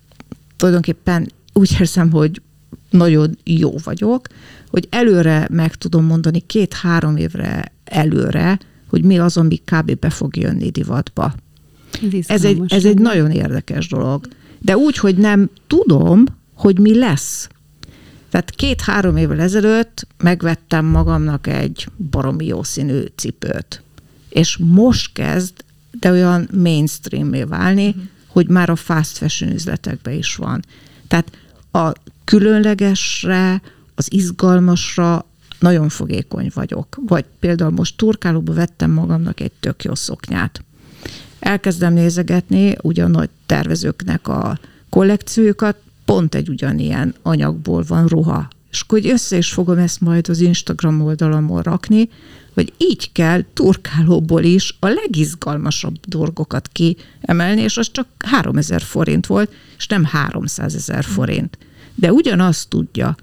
tulajdonképpen 0.57 1.33
úgy 1.53 1.77
érzem, 1.81 2.11
hogy 2.11 2.43
nagyon 2.91 3.39
jó 3.45 3.75
vagyok, 3.85 4.27
hogy 4.71 4.87
előre 4.91 5.47
meg 5.51 5.75
tudom 5.75 6.05
mondani 6.05 6.41
két-három 6.41 7.17
évre 7.17 7.73
előre, 7.85 8.59
hogy 8.89 9.05
mi 9.05 9.19
az, 9.19 9.37
ami 9.37 9.57
kb. 9.57 9.99
be 9.99 10.11
fog 10.11 10.37
jönni 10.37 10.71
divatba. 10.71 11.35
Ez, 12.27 12.45
egy, 12.45 12.63
ez 12.69 12.85
egy 12.85 12.99
nagyon 12.99 13.31
érdekes 13.31 13.89
dolog 13.89 14.29
de 14.59 14.77
úgy, 14.77 14.97
hogy 14.97 15.17
nem 15.17 15.51
tudom, 15.67 16.25
hogy 16.55 16.79
mi 16.79 16.99
lesz. 16.99 17.49
Tehát 18.31 18.51
két-három 18.51 19.17
évvel 19.17 19.41
ezelőtt 19.41 20.07
megvettem 20.19 20.85
magamnak 20.85 21.47
egy 21.47 21.89
baromi 22.11 22.47
jó 22.47 22.63
színű 22.63 23.05
cipőt. 23.15 23.83
És 24.29 24.57
most 24.57 25.13
kezd, 25.13 25.53
de 25.91 26.11
olyan 26.11 26.49
mainstream 26.53 27.49
válni, 27.49 27.89
uh-huh. 27.89 28.03
hogy 28.27 28.49
már 28.49 28.71
a 28.71 28.77
fast 28.77 29.17
fashion 29.17 29.53
üzletekben 29.53 30.15
is 30.15 30.37
van. 30.37 30.65
Tehát 31.09 31.31
a 31.73 31.93
különlegesre, 32.25 33.63
az 33.95 34.13
izgalmasra 34.13 35.27
nagyon 35.59 35.89
fogékony 35.89 36.51
vagyok. 36.55 36.99
Vagy 37.07 37.25
például 37.41 37.71
most 37.71 37.97
turkálóba 37.97 38.53
vettem 38.53 38.91
magamnak 38.91 39.41
egy 39.41 39.53
tök 39.61 39.85
jó 39.85 39.95
szoknyát 39.95 40.65
elkezdem 41.41 41.93
nézegetni 41.93 42.77
ugyan 42.83 43.11
nagy 43.11 43.29
tervezőknek 43.47 44.29
a 44.29 44.59
kollekciójukat, 44.91 45.77
pont 46.05 46.35
egy 46.35 46.49
ugyanilyen 46.49 47.15
anyagból 47.23 47.85
van 47.89 48.07
ruha. 48.07 48.49
És 48.71 48.81
akkor 48.81 49.01
össze 49.05 49.37
is 49.37 49.53
fogom 49.53 49.79
ezt 49.79 50.01
majd 50.01 50.29
az 50.29 50.41
Instagram 50.41 51.01
oldalamon 51.01 51.63
rakni, 51.63 52.09
hogy 52.55 52.73
így 52.77 53.13
kell 53.13 53.45
turkálóból 53.53 54.43
is 54.43 54.77
a 54.81 54.89
legizgalmasabb 54.89 55.95
dolgokat 56.07 56.71
kiemelni, 56.73 57.61
és 57.61 57.77
az 57.77 57.91
csak 57.93 58.07
3000 58.19 58.83
forint 58.83 59.27
volt, 59.27 59.53
és 59.77 59.87
nem 59.87 60.05
300 60.05 60.75
ezer 60.75 61.05
forint. 61.05 61.59
De 61.95 62.13
ugyanazt 62.13 62.69
tudja. 62.69 63.17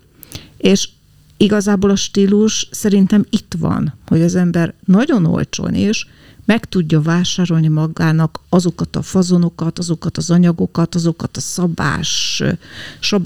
És 0.58 0.90
igazából 1.38 1.90
a 1.90 1.96
stílus 1.96 2.68
szerintem 2.72 3.26
itt 3.30 3.54
van, 3.60 3.94
hogy 4.08 4.22
az 4.22 4.36
ember 4.36 4.74
nagyon 4.86 5.26
olcsón 5.26 5.74
is 5.74 6.08
meg 6.46 6.66
tudja 6.66 7.02
vásárolni 7.02 7.68
magának 7.68 8.40
azokat 8.50 8.96
a 8.96 9.02
fazonokat, 9.02 9.80
azokat 9.80 10.18
az 10.18 10.32
anyagokat, 10.32 10.96
azokat 10.96 11.38
a 11.38 11.40
szabás, 11.40 12.44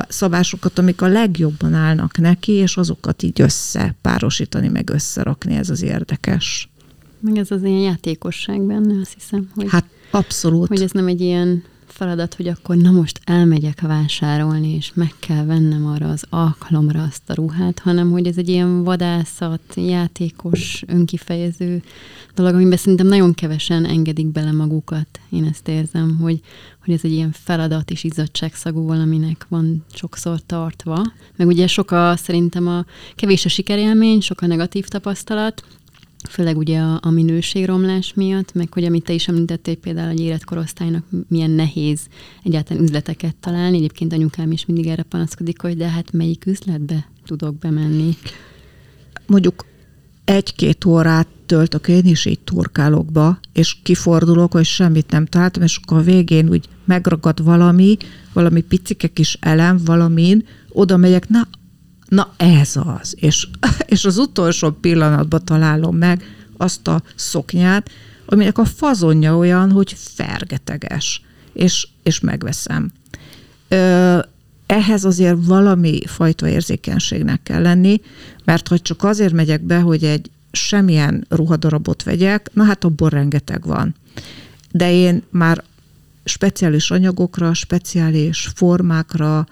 szabásokat, 0.08 0.80
amik 0.80 1.02
a 1.02 1.08
legjobban 1.08 1.74
állnak 1.74 2.18
neki, 2.18 2.52
és 2.52 2.78
azokat 2.78 3.24
így 3.24 3.42
összepárosítani, 3.42 4.68
meg 4.68 4.90
összerakni, 4.90 5.56
ez 5.56 5.70
az 5.70 5.82
érdekes. 5.82 6.70
Meg 7.20 7.38
ez 7.38 7.52
az 7.52 7.64
ilyen 7.64 7.80
játékosság 7.80 8.62
benne, 8.62 9.00
azt 9.02 9.14
hiszem, 9.14 9.50
hogy, 9.56 9.70
hát 9.70 9.86
abszolút. 10.12 10.68
hogy 10.68 10.82
ez 10.82 10.92
nem 10.92 11.08
egy 11.08 11.22
ilyen 11.22 11.64
feladat, 11.92 12.34
hogy 12.34 12.48
akkor 12.48 12.76
na 12.76 12.92
most 12.92 13.20
elmegyek 13.24 13.82
vásárolni, 13.82 14.76
és 14.76 14.92
meg 14.94 15.14
kell 15.20 15.46
vennem 15.46 15.86
arra 15.86 16.10
az 16.10 16.24
alkalomra 16.30 17.04
azt 17.04 17.30
a 17.30 17.34
ruhát, 17.34 17.80
hanem 17.80 18.12
hogy 18.12 18.28
ez 18.28 18.38
egy 18.38 18.50
ilyen 18.50 18.84
vadászat, 18.84 19.62
játékos, 19.76 20.84
önkifejező 20.88 21.82
dolog, 22.36 22.54
amiben 22.54 22.78
szerintem 22.78 23.08
nagyon 23.08 23.34
kevesen 23.34 23.86
engedik 23.86 24.28
bele 24.28 24.52
magukat. 24.52 25.20
Én 25.30 25.44
ezt 25.44 25.68
érzem, 25.68 26.18
hogy, 26.18 26.40
hogy 26.84 26.94
ez 26.94 27.00
egy 27.04 27.12
ilyen 27.12 27.32
feladat 27.32 27.92
és 27.92 28.04
izzadságszagú 28.04 28.86
valaminek 28.86 29.46
van 29.50 29.86
sokszor 29.94 30.40
tartva. 30.46 31.02
Meg 31.36 31.48
ugye 31.48 31.68
sok 31.68 31.92
a, 31.92 32.16
szerintem 32.16 32.68
a 32.68 32.86
kevés 33.16 33.46
a 33.46 33.50
sikerélmény, 33.50 34.22
sok 34.22 34.42
a 34.42 34.48
negatív 34.48 34.88
tapasztalat, 34.88 35.64
főleg 36.30 36.58
ugye 36.58 36.80
a, 36.80 37.00
a 37.02 37.10
minőségromlás 37.10 38.14
miatt, 38.14 38.54
meg 38.54 38.74
hogy 38.74 38.84
amit 38.84 39.04
te 39.04 39.14
is 39.14 39.28
említettél, 39.28 39.76
például 39.76 40.10
egy 40.10 40.20
életkorosztálynak 40.20 41.06
milyen 41.28 41.52
nehéz 41.52 42.00
egyáltalán 42.44 42.84
üzleteket 42.84 43.36
találni. 43.36 43.78
Egyébként 43.78 44.14
anyukám 44.14 44.52
is 44.52 44.66
mindig 44.66 44.88
erre 44.88 45.04
panaszkodik, 45.04 45.62
hogy 45.62 45.78
de 45.78 45.90
hát 45.90 46.12
melyik 46.12 46.46
üzletbe 46.46 47.08
tudok 47.26 47.58
bemenni. 47.58 48.18
Mondjuk 49.28 49.66
egy-két 50.26 50.86
órát 50.86 51.28
töltök 51.46 51.88
én 51.88 52.06
is 52.06 52.26
így 52.26 52.40
turkálokba, 52.40 53.40
és 53.54 53.78
kifordulok, 53.84 54.52
hogy 54.52 54.66
semmit 54.66 55.12
nem 55.12 55.26
találtam, 55.26 55.64
és 55.64 55.80
akkor 55.84 55.98
a 55.98 56.02
végén 56.02 56.50
úgy 56.50 56.68
megragad 56.86 57.44
valami, 57.44 57.98
valami 58.34 58.62
picike 58.62 59.08
kis 59.08 59.38
elem 59.42 59.78
valamin, 59.86 60.46
oda 60.70 60.98
megyek, 60.98 61.30
na 61.30 61.48
na 62.10 62.34
ez 62.38 62.76
az. 62.76 63.16
És, 63.18 63.48
és 63.86 64.06
az 64.06 64.18
utolsó 64.18 64.72
pillanatban 64.72 65.46
találom 65.46 65.96
meg 65.96 66.24
azt 66.58 66.88
a 66.88 67.02
szoknyát, 67.16 67.90
aminek 68.26 68.58
a 68.58 68.66
fazonja 68.66 69.38
olyan, 69.38 69.72
hogy 69.72 69.96
fergeteges. 69.98 71.22
és, 71.54 71.88
és 72.04 72.20
megveszem. 72.20 72.92
Ö, 73.68 74.20
ehhez 74.66 75.04
azért 75.04 75.46
valami 75.46 76.00
fajta 76.06 76.48
érzékenységnek 76.48 77.44
kell 77.44 77.62
lenni, 77.62 78.02
mert 78.44 78.68
hogy 78.68 78.82
csak 78.82 79.04
azért 79.04 79.34
megyek 79.34 79.62
be, 79.62 79.80
hogy 79.80 80.04
egy 80.04 80.30
semmilyen 80.52 81.26
ruhadarabot 81.30 82.04
vegyek, 82.04 82.50
na 82.54 82.64
hát 82.64 82.84
abból 82.84 83.10
rengeteg 83.10 83.66
van. 83.66 83.96
De 84.72 84.92
én 84.92 85.24
már 85.30 85.64
speciális 86.24 86.92
anyagokra, 86.92 87.54
speciális 87.54 88.50
formákra, 88.56 89.48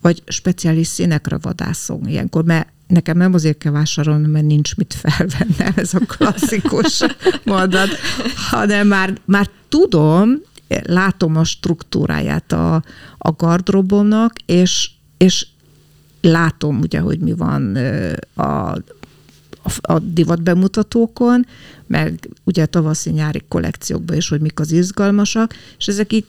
vagy 0.00 0.22
speciális 0.26 0.86
színekre 0.86 1.38
vadászom 1.40 2.06
ilyenkor, 2.06 2.44
mert 2.44 2.68
nekem 2.86 3.16
nem 3.16 3.34
azért 3.34 3.58
kell 3.58 3.72
vásárolni, 3.72 4.26
mert 4.26 4.46
nincs 4.46 4.76
mit 4.76 4.94
felvennem, 4.94 5.72
ez 5.76 5.94
a 5.94 5.98
klasszikus 5.98 7.04
mondat, 7.44 7.88
hanem 8.50 8.86
már, 8.86 9.20
már 9.24 9.50
tudom, 9.68 10.40
látom 10.82 11.36
a 11.36 11.44
struktúráját 11.44 12.52
a, 12.52 12.82
a 13.18 13.32
gardrobomnak, 13.32 14.32
és, 14.46 14.90
és 15.16 15.46
látom 16.20 16.80
ugye, 16.80 17.00
hogy 17.00 17.18
mi 17.18 17.32
van 17.32 17.76
a, 18.34 18.76
a 19.80 19.98
divat 19.98 20.42
bemutatókon, 20.42 21.46
meg 21.86 22.28
ugye 22.44 22.66
tavaszi-nyári 22.66 23.42
kollekciókban 23.48 24.16
is, 24.16 24.28
hogy 24.28 24.40
mik 24.40 24.60
az 24.60 24.72
izgalmasak, 24.72 25.54
és 25.78 25.86
ezek 25.86 26.12
így 26.12 26.26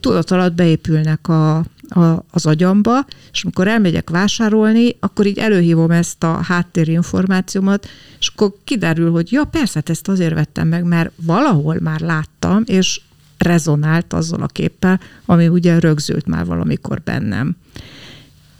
tudat 0.00 0.30
alatt 0.30 0.54
beépülnek 0.54 1.28
a, 1.28 1.64
a, 1.88 2.24
az 2.30 2.46
agyamba, 2.46 3.06
és 3.32 3.42
amikor 3.42 3.68
elmegyek 3.68 4.10
vásárolni, 4.10 4.96
akkor 5.00 5.26
így 5.26 5.38
előhívom 5.38 5.90
ezt 5.90 6.22
a 6.22 6.32
háttérinformációmat, 6.32 7.88
és 8.18 8.28
akkor 8.34 8.52
kiderül, 8.64 9.10
hogy 9.10 9.32
ja, 9.32 9.44
persze, 9.44 9.72
hát 9.74 9.90
ezt 9.90 10.08
azért 10.08 10.34
vettem 10.34 10.68
meg, 10.68 10.84
mert 10.84 11.12
valahol 11.16 11.76
már 11.80 12.00
láttam, 12.00 12.62
és 12.66 13.00
rezonált 13.38 14.12
azzal 14.12 14.42
a 14.42 14.46
képpel, 14.46 15.00
ami 15.26 15.48
ugye 15.48 15.78
rögzült 15.78 16.26
már 16.26 16.44
valamikor 16.44 17.00
bennem. 17.04 17.56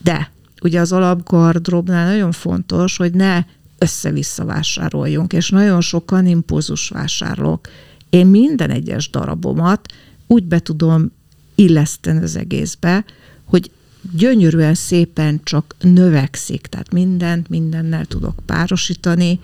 De 0.02 0.30
ugye 0.62 0.80
az 0.80 0.92
alapgardróbnál 0.92 2.06
nagyon 2.06 2.32
fontos, 2.32 2.96
hogy 2.96 3.14
ne 3.14 3.42
össze-vissza 3.78 4.44
vásároljunk, 4.44 5.32
és 5.32 5.50
nagyon 5.50 5.80
sokan 5.80 6.26
impulzus 6.26 6.88
vásárlók. 6.88 7.68
Én 8.10 8.26
minden 8.26 8.70
egyes 8.70 9.10
darabomat 9.10 9.92
úgy 10.26 10.44
be 10.44 10.58
tudom 10.58 11.12
illeszteni 11.54 12.22
az 12.22 12.36
egészbe, 12.36 13.04
hogy 13.44 13.70
gyönyörűen 14.12 14.74
szépen 14.74 15.40
csak 15.44 15.74
növekszik, 15.80 16.66
tehát 16.66 16.92
mindent 16.92 17.48
mindennel 17.48 18.04
tudok 18.04 18.34
párosítani, 18.46 19.40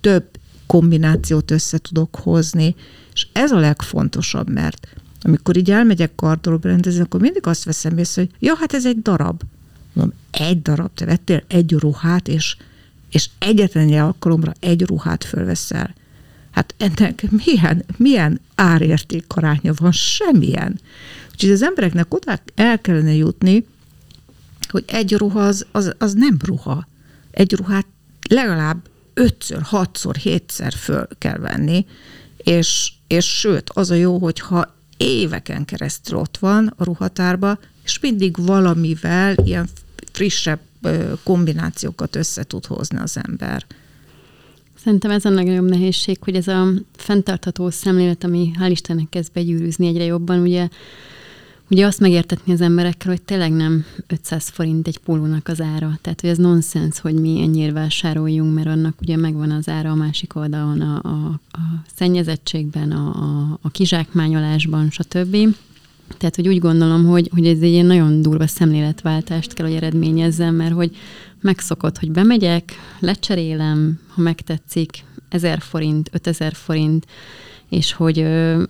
több 0.00 0.24
kombinációt 0.66 1.50
össze 1.50 1.78
tudok 1.78 2.16
hozni, 2.16 2.74
és 3.12 3.26
ez 3.32 3.50
a 3.50 3.58
legfontosabb, 3.58 4.50
mert 4.50 4.86
amikor 5.22 5.56
így 5.56 5.70
elmegyek 5.70 6.12
gardrób 6.16 6.64
rendezni, 6.64 7.00
akkor 7.00 7.20
mindig 7.20 7.46
azt 7.46 7.64
veszem 7.64 7.98
észre, 7.98 8.22
hogy 8.22 8.30
ja, 8.38 8.54
hát 8.56 8.74
ez 8.74 8.86
egy 8.86 9.02
darab. 9.02 9.42
Mondom, 9.92 10.16
egy 10.30 10.62
darab, 10.62 10.90
te 10.94 11.04
vettél 11.04 11.42
egy 11.48 11.72
ruhát, 11.72 12.28
és, 12.28 12.56
és 13.10 13.28
egyetlen 13.38 13.86
egy 13.86 13.92
alkalomra 13.92 14.52
egy 14.60 14.82
ruhát 14.82 15.24
fölveszel. 15.24 15.94
Hát 16.50 16.74
ennek 16.78 17.24
milyen, 17.44 17.84
milyen 17.96 18.40
árérték 18.54 19.24
aránya 19.28 19.72
van? 19.76 19.92
Semmilyen. 19.92 20.80
Úgyhogy 21.36 21.50
az 21.50 21.62
embereknek 21.62 22.14
oda 22.14 22.40
el 22.54 22.80
kellene 22.80 23.14
jutni, 23.14 23.66
hogy 24.68 24.84
egy 24.86 25.12
ruha 25.12 25.40
az, 25.40 25.66
az, 25.72 25.94
az 25.98 26.12
nem 26.12 26.36
ruha. 26.44 26.88
Egy 27.30 27.52
ruhát 27.52 27.86
legalább 28.28 28.88
ötször, 29.14 29.62
hatszor, 29.62 30.16
hétszer 30.16 30.72
föl 30.72 31.08
kell 31.18 31.38
venni, 31.38 31.86
és, 32.36 32.92
és 33.06 33.38
sőt, 33.38 33.70
az 33.70 33.90
a 33.90 33.94
jó, 33.94 34.18
hogyha 34.18 34.74
éveken 34.96 35.64
keresztül 35.64 36.18
ott 36.18 36.36
van 36.38 36.72
a 36.76 36.84
ruhatárba, 36.84 37.58
és 37.84 38.00
mindig 38.00 38.36
valamivel 38.36 39.34
ilyen 39.44 39.68
frissebb 40.12 40.60
kombinációkat 41.22 42.16
össze 42.16 42.44
tud 42.44 42.66
hozni 42.66 42.98
az 42.98 43.18
ember. 43.22 43.66
Szerintem 44.84 45.10
ez 45.10 45.24
a 45.24 45.30
legnagyobb 45.30 45.68
nehézség, 45.68 46.18
hogy 46.20 46.34
ez 46.34 46.48
a 46.48 46.68
fenntartható 46.96 47.70
szemlélet, 47.70 48.24
ami 48.24 48.50
hál' 48.60 48.70
Istennek 48.70 49.08
kezd 49.08 49.32
begyűrűzni 49.32 49.86
egyre 49.86 50.04
jobban, 50.04 50.40
ugye 50.40 50.68
ugye 51.70 51.86
azt 51.86 52.00
megértetni 52.00 52.52
az 52.52 52.60
emberekkel, 52.60 53.10
hogy 53.10 53.22
tényleg 53.22 53.52
nem 53.52 53.84
500 54.06 54.48
forint 54.48 54.86
egy 54.86 54.98
pólónak 54.98 55.48
az 55.48 55.60
ára. 55.60 55.98
Tehát, 56.00 56.20
hogy 56.20 56.30
ez 56.30 56.38
nonsens, 56.38 57.00
hogy 57.00 57.14
mi 57.14 57.40
ennyire 57.40 57.72
vásároljunk, 57.72 58.54
mert 58.54 58.66
annak 58.66 59.00
ugye 59.00 59.16
megvan 59.16 59.50
az 59.50 59.68
ára 59.68 59.90
a 59.90 59.94
másik 59.94 60.36
oldalon, 60.36 60.80
a, 60.80 61.00
a, 61.02 61.40
a 61.50 61.60
szennyezettségben, 61.94 62.90
a, 62.90 63.08
a, 63.08 63.58
a 63.62 63.68
kizsákmányolásban, 63.68 64.90
stb. 64.90 65.36
Tehát, 66.18 66.36
hogy 66.36 66.48
úgy 66.48 66.58
gondolom, 66.58 67.06
hogy, 67.06 67.30
hogy 67.32 67.46
ez 67.46 67.60
egy 67.60 67.70
ilyen 67.70 67.86
nagyon 67.86 68.22
durva 68.22 68.46
szemléletváltást 68.46 69.52
kell, 69.52 69.66
hogy 69.66 69.76
eredményezzen, 69.76 70.54
mert 70.54 70.74
hogy 70.74 70.96
megszokott, 71.40 71.98
hogy 71.98 72.10
bemegyek, 72.10 72.72
lecserélem, 73.00 74.00
ha 74.08 74.22
megtetszik, 74.22 75.04
1000 75.28 75.60
forint, 75.60 76.08
5000 76.12 76.54
forint, 76.54 77.06
és 77.68 77.92
hogy, 77.92 78.26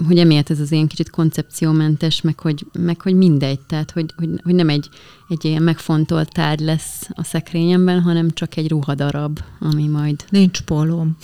hogy 0.07 0.19
emiatt 0.19 0.51
ez 0.51 0.61
az 0.61 0.73
ilyen 0.73 0.87
kicsit 0.87 1.11
koncepciómentes, 1.11 2.21
meg 2.21 2.41
hogy, 2.41 2.67
meg 2.79 3.01
hogy 3.01 3.15
mindegy, 3.15 3.61
tehát 3.61 3.91
hogy, 3.91 4.13
hogy, 4.17 4.29
hogy 4.43 4.55
nem 4.55 4.69
egy, 4.69 4.89
egy 5.29 5.45
ilyen 5.45 5.63
megfontolt 5.63 6.33
tárgy 6.33 6.61
lesz 6.61 7.09
a 7.15 7.25
szekrényemben, 7.25 8.01
hanem 8.01 8.31
csak 8.31 8.57
egy 8.57 8.69
ruhadarab, 8.69 9.39
ami 9.61 9.87
majd... 9.87 10.25
Nincs 10.29 10.61
pólom. 10.61 11.17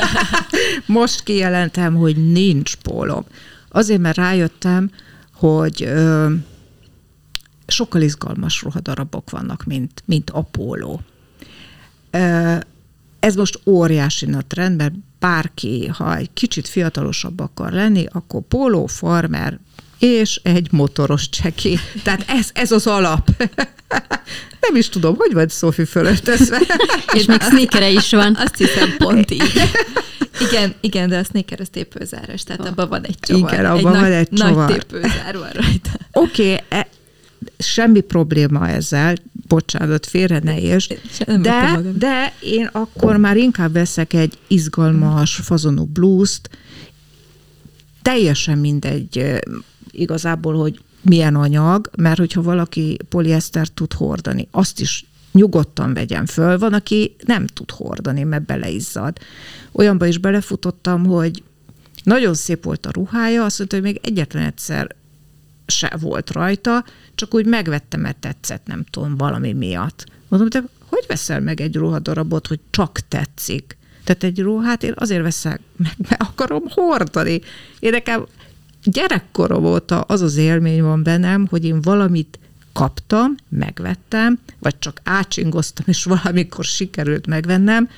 Most 0.86 1.22
kijelentem, 1.22 1.94
hogy 1.94 2.32
nincs 2.32 2.76
pólom. 2.76 3.24
Azért, 3.68 4.00
mert 4.00 4.16
rájöttem, 4.16 4.90
hogy 5.34 5.82
ö, 5.82 6.32
sokkal 7.66 8.02
izgalmas 8.02 8.62
ruhadarabok 8.62 9.30
vannak, 9.30 9.64
mint, 9.64 10.02
mint 10.04 10.30
a 10.30 10.42
póló. 10.42 11.00
Ö, 12.10 12.56
ez 13.20 13.34
most 13.34 13.60
óriási 13.64 14.26
nagy 14.26 14.46
trend, 14.46 14.76
mert 14.76 14.94
bárki, 15.18 15.86
ha 15.86 16.16
egy 16.16 16.30
kicsit 16.32 16.68
fiatalosabb 16.68 17.40
akar 17.40 17.72
lenni, 17.72 18.06
akkor 18.12 18.42
póló, 18.48 18.86
farmer, 18.86 19.58
és 19.98 20.40
egy 20.42 20.68
motoros 20.70 21.28
cseki. 21.28 21.78
Tehát 22.02 22.24
ez, 22.26 22.50
ez 22.52 22.72
az 22.72 22.86
alap. 22.86 23.28
Nem 24.60 24.76
is 24.76 24.88
tudom, 24.88 25.16
hogy 25.16 25.32
vagy 25.32 25.50
Szófi 25.50 25.84
fölöltözve. 25.84 26.60
és 27.12 27.24
még 27.24 27.40
sneakere 27.40 27.90
is 27.90 28.10
van. 28.10 28.36
Azt 28.44 28.56
hiszem, 28.56 28.94
pont 28.98 29.30
így. 29.30 29.52
Igen, 30.50 30.74
igen, 30.80 31.08
de 31.08 31.18
a 31.18 31.24
sneaker 31.24 31.60
az 31.60 31.68
tépőzáros, 31.68 32.42
tehát 32.42 32.60
oh. 32.60 32.68
abban 32.68 32.88
van 32.88 33.04
egy 33.04 33.18
csavar. 33.20 33.52
Igen, 33.52 33.64
abban 33.64 33.94
egy 33.94 34.00
van 34.00 34.12
egy 34.12 34.28
csavar. 34.28 34.68
Nagy 34.68 34.86
tépőzár 34.86 35.38
van 35.38 35.48
rajta. 35.52 35.90
Oké, 36.12 36.42
okay, 36.42 36.64
e, 36.68 36.88
semmi 37.58 38.00
probléma 38.00 38.68
ezzel, 38.68 39.14
bocsánat, 39.48 40.06
félre 40.06 40.38
ne 40.38 40.60
értsd, 40.60 41.00
de, 41.40 41.80
de 41.98 42.32
én 42.40 42.68
akkor 42.72 43.16
már 43.16 43.36
inkább 43.36 43.72
veszek 43.72 44.12
egy 44.12 44.38
izgalmas 44.46 45.34
fazonú 45.34 45.84
blúzt, 45.84 46.50
teljesen 48.02 48.58
mindegy 48.58 49.40
igazából, 49.90 50.54
hogy 50.54 50.80
milyen 51.02 51.34
anyag, 51.34 51.90
mert 51.96 52.18
hogyha 52.18 52.42
valaki 52.42 52.96
poliesztert 53.08 53.72
tud 53.72 53.92
hordani, 53.92 54.48
azt 54.50 54.80
is 54.80 55.04
nyugodtan 55.32 55.94
vegyen 55.94 56.26
föl. 56.26 56.58
Van, 56.58 56.72
aki 56.72 57.16
nem 57.26 57.46
tud 57.46 57.70
hordani, 57.70 58.22
mert 58.22 58.46
beleizzad. 58.46 59.18
Olyanba 59.72 60.06
is 60.06 60.18
belefutottam, 60.18 61.06
hogy 61.06 61.42
nagyon 62.02 62.34
szép 62.34 62.64
volt 62.64 62.86
a 62.86 62.90
ruhája, 62.92 63.44
azt 63.44 63.58
mondta, 63.58 63.76
hogy 63.76 63.84
még 63.84 64.00
egyetlen 64.02 64.44
egyszer 64.44 64.94
se 65.66 65.96
volt 66.00 66.30
rajta, 66.30 66.84
csak 67.14 67.34
úgy 67.34 67.46
megvettem, 67.46 68.00
mert 68.00 68.16
tetszett, 68.16 68.66
nem 68.66 68.84
tudom, 68.90 69.16
valami 69.16 69.52
miatt. 69.52 70.04
Mondom, 70.28 70.48
de 70.48 70.62
hogy 70.88 71.04
veszel 71.08 71.40
meg 71.40 71.60
egy 71.60 71.76
ruhadarabot, 71.76 72.46
hogy 72.46 72.60
csak 72.70 72.98
tetszik? 73.08 73.76
Tehát 74.04 74.22
egy 74.22 74.40
ruhát 74.40 74.82
én 74.82 74.92
azért 74.96 75.22
veszek 75.22 75.60
meg, 75.76 75.94
mert 76.08 76.22
akarom 76.22 76.62
hordani. 76.68 77.40
Én 77.78 77.90
nekem 77.90 78.26
gyerekkorom 78.82 79.64
óta 79.64 80.00
az 80.00 80.20
az 80.20 80.36
élmény 80.36 80.82
van 80.82 81.02
bennem, 81.02 81.46
hogy 81.50 81.64
én 81.64 81.80
valamit 81.80 82.38
kaptam, 82.72 83.34
megvettem, 83.48 84.38
vagy 84.58 84.78
csak 84.78 85.00
átsingoztam, 85.04 85.84
és 85.88 86.04
valamikor 86.04 86.64
sikerült 86.64 87.26
megvennem, 87.26 87.88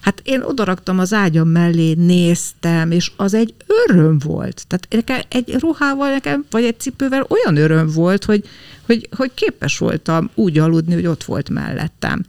Hát 0.00 0.20
én 0.24 0.42
odaraktam 0.42 0.98
az 0.98 1.12
ágyam 1.12 1.48
mellé, 1.48 1.92
néztem, 1.92 2.90
és 2.90 3.12
az 3.16 3.34
egy 3.34 3.54
öröm 3.66 4.18
volt. 4.18 4.64
Tehát 4.66 4.86
nekem 4.90 5.20
egy 5.28 5.56
ruhával 5.58 6.10
nekem, 6.10 6.44
vagy 6.50 6.64
egy 6.64 6.80
cipővel 6.80 7.26
olyan 7.28 7.56
öröm 7.56 7.86
volt, 7.86 8.24
hogy, 8.24 8.44
hogy, 8.86 9.08
hogy 9.16 9.34
képes 9.34 9.78
voltam 9.78 10.30
úgy 10.34 10.58
aludni, 10.58 10.94
hogy 10.94 11.06
ott 11.06 11.24
volt 11.24 11.48
mellettem. 11.48 12.24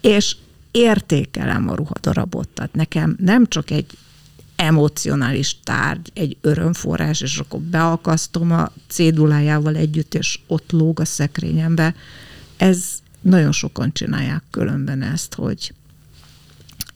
És 0.00 0.36
értékelem 0.70 1.68
a 1.68 1.74
ruhadarabot. 1.74 2.48
Tehát 2.48 2.74
nekem 2.74 3.16
nem 3.18 3.46
csak 3.46 3.70
egy 3.70 3.86
emocionális 4.56 5.56
tárgy, 5.64 6.10
egy 6.14 6.36
örömforrás, 6.40 7.20
és 7.20 7.38
akkor 7.38 7.60
beakasztom 7.60 8.52
a 8.52 8.72
cédulájával 8.88 9.76
együtt, 9.76 10.14
és 10.14 10.38
ott 10.46 10.70
lóg 10.70 11.00
a 11.00 11.04
szekrényembe. 11.04 11.94
Ez 12.56 12.84
nagyon 13.20 13.52
sokan 13.52 13.92
csinálják 13.92 14.42
különben 14.50 15.02
ezt, 15.02 15.34
hogy 15.34 15.74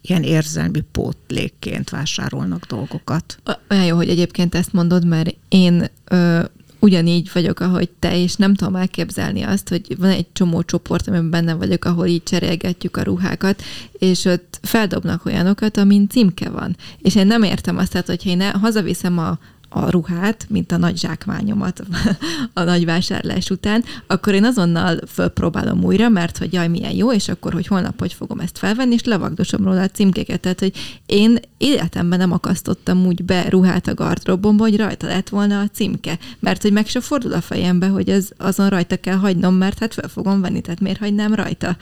ilyen 0.09 0.23
érzelmi 0.23 0.81
pótlékként 0.93 1.91
vásárolnak 1.91 2.67
dolgokat. 2.67 3.39
Olyan 3.71 3.85
jó, 3.85 3.97
hogy 3.97 4.09
egyébként 4.09 4.55
ezt 4.55 4.73
mondod, 4.73 5.07
mert 5.07 5.37
én 5.49 5.91
ö, 6.05 6.41
ugyanígy 6.85 7.31
vagyok, 7.33 7.61
ahogy 7.61 7.91
te, 7.99 8.19
és 8.19 8.35
nem 8.35 8.55
tudom 8.55 8.77
elképzelni 8.77 9.43
azt, 9.43 9.69
hogy 9.69 9.97
van 9.99 10.11
egy 10.11 10.27
csomó 10.33 10.63
csoport, 10.63 11.09
amiben 11.09 11.31
benne 11.31 11.55
vagyok, 11.55 11.85
ahol 11.85 12.07
így 12.07 12.23
cserélgetjük 12.23 12.97
a 12.97 13.03
ruhákat, 13.03 13.63
és 13.93 14.25
ott 14.25 14.59
feldobnak 14.63 15.25
olyanokat, 15.25 15.77
amin 15.77 16.09
címke 16.09 16.49
van. 16.49 16.77
És 16.99 17.15
én 17.15 17.27
nem 17.27 17.43
értem 17.43 17.77
azt, 17.77 17.91
tehát, 17.91 18.07
hogyha 18.07 18.31
én 18.31 18.51
hazaviszem 18.51 19.19
a, 19.19 19.39
a 19.77 19.91
ruhát, 19.91 20.47
mint 20.49 20.73
a 20.73 20.77
nagy 20.77 20.99
zsákmányomat 20.99 21.83
a 22.53 22.63
nagy 22.63 22.85
vásárlás 22.85 23.51
után, 23.51 23.85
akkor 24.07 24.35
én 24.35 24.45
azonnal 24.45 24.99
fölpróbálom 25.09 25.85
újra, 25.85 26.09
mert 26.09 26.39
hogy 26.39 26.53
jaj, 26.53 26.69
milyen 26.69 26.93
jó, 26.93 27.13
és 27.13 27.29
akkor, 27.29 27.53
hogy 27.53 27.67
holnap 27.67 27.99
hogy 27.99 28.13
fogom 28.13 28.41
ezt 28.41 28.59
felvenni, 28.59 28.95
és 28.95 29.05
levagdosom 29.05 29.65
róla 29.65 29.81
a 29.81 29.89
címkéket. 29.89 30.41
Tehát, 30.41 30.61
hogy 30.61 30.73
én 31.07 31.39
életemben 31.59 32.19
nem 32.19 32.33
akasztottam 32.33 33.07
úgy 33.07 33.25
be 33.25 33.49
ruhát 33.49 33.89
a 33.89 33.95
gardrobomba, 33.95 34.63
hogy 34.63 34.77
rajta 34.77 35.07
lett 35.07 35.29
volna 35.29 35.61
a 35.61 35.69
címke, 35.73 36.19
mert 36.39 36.63
hogy 36.63 36.73
meg 36.73 36.87
se 36.87 37.01
fordul 37.01 37.33
a 37.33 37.41
fejembe, 37.41 37.87
hogy 37.87 38.09
ez 38.09 38.29
azon 38.37 38.69
rajta 38.69 38.97
kell 38.97 39.17
hagynom, 39.17 39.55
mert 39.55 39.79
hát 39.79 39.95
fel 39.95 40.09
fogom 40.09 40.41
venni, 40.41 40.61
tehát 40.61 40.81
miért 40.81 40.99
hagynám 40.99 41.35
rajta? 41.35 41.77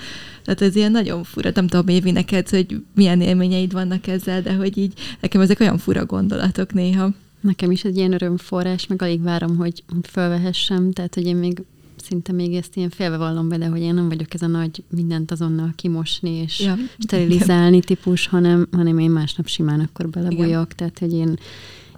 Tehát 0.45 0.63
ez 0.63 0.77
ilyen 0.77 0.93
nagyon 0.93 1.25
fura, 1.25 1.51
nem 1.55 1.67
tudom, 1.67 1.89
Évi, 1.89 2.11
neked, 2.11 2.49
hogy 2.49 2.83
milyen 2.95 3.21
élményeid 3.21 3.73
vannak 3.73 4.07
ezzel, 4.07 4.43
de 4.43 4.55
hogy 4.55 4.79
így 4.79 4.93
nekem 5.21 5.41
ezek 5.41 5.61
olyan 5.61 5.79
fura 5.79 6.05
gondolatok 6.05 6.73
néha. 6.73 7.11
Nekem 7.43 7.71
is 7.71 7.85
egy 7.85 7.97
ilyen 7.97 8.13
örömforrás, 8.13 8.87
meg 8.87 9.03
alig 9.03 9.23
várom, 9.23 9.57
hogy 9.57 9.83
fölvehessem, 10.03 10.93
tehát 10.93 11.15
hogy 11.15 11.27
én 11.27 11.37
még 11.37 11.63
szinte 11.97 12.33
még 12.33 12.55
ezt 12.55 12.77
ilyen 12.77 12.91
félve 12.91 13.17
vallom 13.17 13.49
bele, 13.49 13.67
hogy 13.67 13.81
én 13.81 13.95
nem 13.95 14.09
vagyok 14.09 14.35
ez 14.35 14.43
a 14.43 14.47
nagy 14.47 14.83
mindent 14.91 15.31
azonnal 15.31 15.73
kimosni 15.77 16.31
és 16.31 16.61
ja. 16.61 16.75
sterilizálni 16.99 17.81
típus, 17.81 18.27
hanem, 18.27 18.69
hanem 18.73 18.99
én 18.99 19.11
másnap 19.11 19.47
simán 19.47 19.81
akkor 19.81 20.09
belebújok, 20.09 20.73
tehát 20.73 20.99
hogy 20.99 21.13
én 21.13 21.39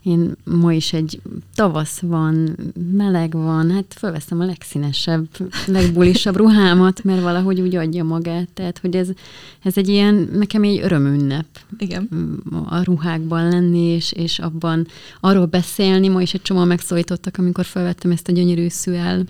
én 0.04 0.36
ma 0.44 0.72
is 0.72 0.92
egy 0.92 1.20
tavasz 1.54 1.98
van, 1.98 2.56
meleg 2.92 3.32
van, 3.32 3.70
hát 3.70 3.94
fölveszem 3.98 4.40
a 4.40 4.44
legszínesebb, 4.44 5.28
legbulisabb 5.66 6.36
ruhámat, 6.36 7.04
mert 7.04 7.22
valahogy 7.22 7.60
úgy 7.60 7.76
adja 7.76 8.04
magát. 8.04 8.48
Tehát, 8.54 8.78
hogy 8.78 8.96
ez, 8.96 9.08
ez 9.62 9.76
egy 9.76 9.88
ilyen, 9.88 10.28
nekem 10.32 10.62
egy 10.62 10.80
örömünnep. 10.82 11.46
Igen. 11.78 12.08
A 12.68 12.82
ruhákban 12.82 13.48
lenni, 13.48 13.78
és, 13.78 14.12
és 14.12 14.38
abban 14.38 14.86
arról 15.20 15.46
beszélni. 15.46 16.08
Ma 16.08 16.22
is 16.22 16.34
egy 16.34 16.42
csomó 16.42 16.64
megszólítottak, 16.64 17.38
amikor 17.38 17.64
felvettem 17.64 18.10
ezt 18.10 18.28
a 18.28 18.32
gyönyörű 18.32 18.68
szüel 18.68 19.24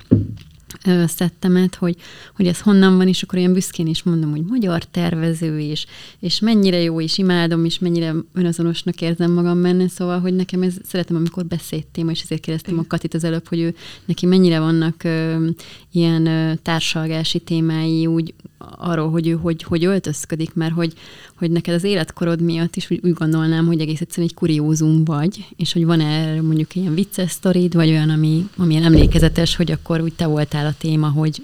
szettemet, 1.06 1.74
hogy, 1.74 1.96
hogy 2.36 2.46
ez 2.46 2.60
honnan 2.60 2.96
van, 2.96 3.08
és 3.08 3.22
akkor 3.22 3.38
olyan 3.38 3.52
büszkén 3.52 3.86
is 3.86 4.02
mondom, 4.02 4.30
hogy 4.30 4.42
magyar 4.42 4.84
tervező 4.84 5.58
is, 5.58 5.86
és 6.20 6.40
mennyire 6.40 6.80
jó 6.80 7.00
is, 7.00 7.18
imádom, 7.18 7.64
és 7.64 7.78
mennyire 7.78 8.14
önazonosnak 8.32 9.00
érzem 9.00 9.32
magam 9.32 9.62
benne, 9.62 9.88
szóval, 9.88 10.20
hogy 10.20 10.34
nekem 10.34 10.62
ez 10.62 10.74
szeretem, 10.84 11.16
amikor 11.16 11.44
beszédtéma, 11.44 12.10
és 12.10 12.22
ezért 12.22 12.40
kérdeztem 12.40 12.78
a 12.78 12.84
Katit 12.86 13.14
az 13.14 13.24
előbb, 13.24 13.48
hogy 13.48 13.60
ő 13.60 13.74
neki 14.04 14.26
mennyire 14.26 14.58
vannak 14.58 15.04
ö, 15.04 15.46
ilyen 15.92 16.26
ö, 16.26 16.54
társalgási 16.62 17.38
témái 17.38 18.06
úgy 18.06 18.34
arról, 18.76 19.10
hogy 19.10 19.28
ő 19.28 19.32
hogy, 19.32 19.62
hogy 19.62 19.84
öltözködik, 19.84 20.54
mert 20.54 20.74
hogy, 20.74 20.92
hogy 21.34 21.50
neked 21.50 21.74
az 21.74 21.84
életkorod 21.84 22.40
miatt 22.40 22.76
is 22.76 22.90
úgy, 22.90 23.00
úgy 23.02 23.12
gondolnám, 23.12 23.66
hogy 23.66 23.80
egész 23.80 24.00
egyszerűen 24.00 24.28
egy 24.28 24.34
kuriózum 24.34 25.04
vagy, 25.04 25.46
és 25.56 25.72
hogy 25.72 25.84
van 25.84 26.00
erre 26.00 26.42
mondjuk 26.42 26.74
ilyen 26.74 26.94
vicces 26.94 27.30
sztorid, 27.30 27.74
vagy 27.74 27.88
olyan, 27.88 28.10
ami, 28.10 28.48
ami 28.56 28.76
emlékezetes, 28.76 29.56
hogy 29.56 29.70
akkor 29.70 30.00
úgy 30.00 30.14
te 30.14 30.26
voltál 30.26 30.66
a 30.66 30.74
téma, 30.78 31.08
hogy 31.08 31.42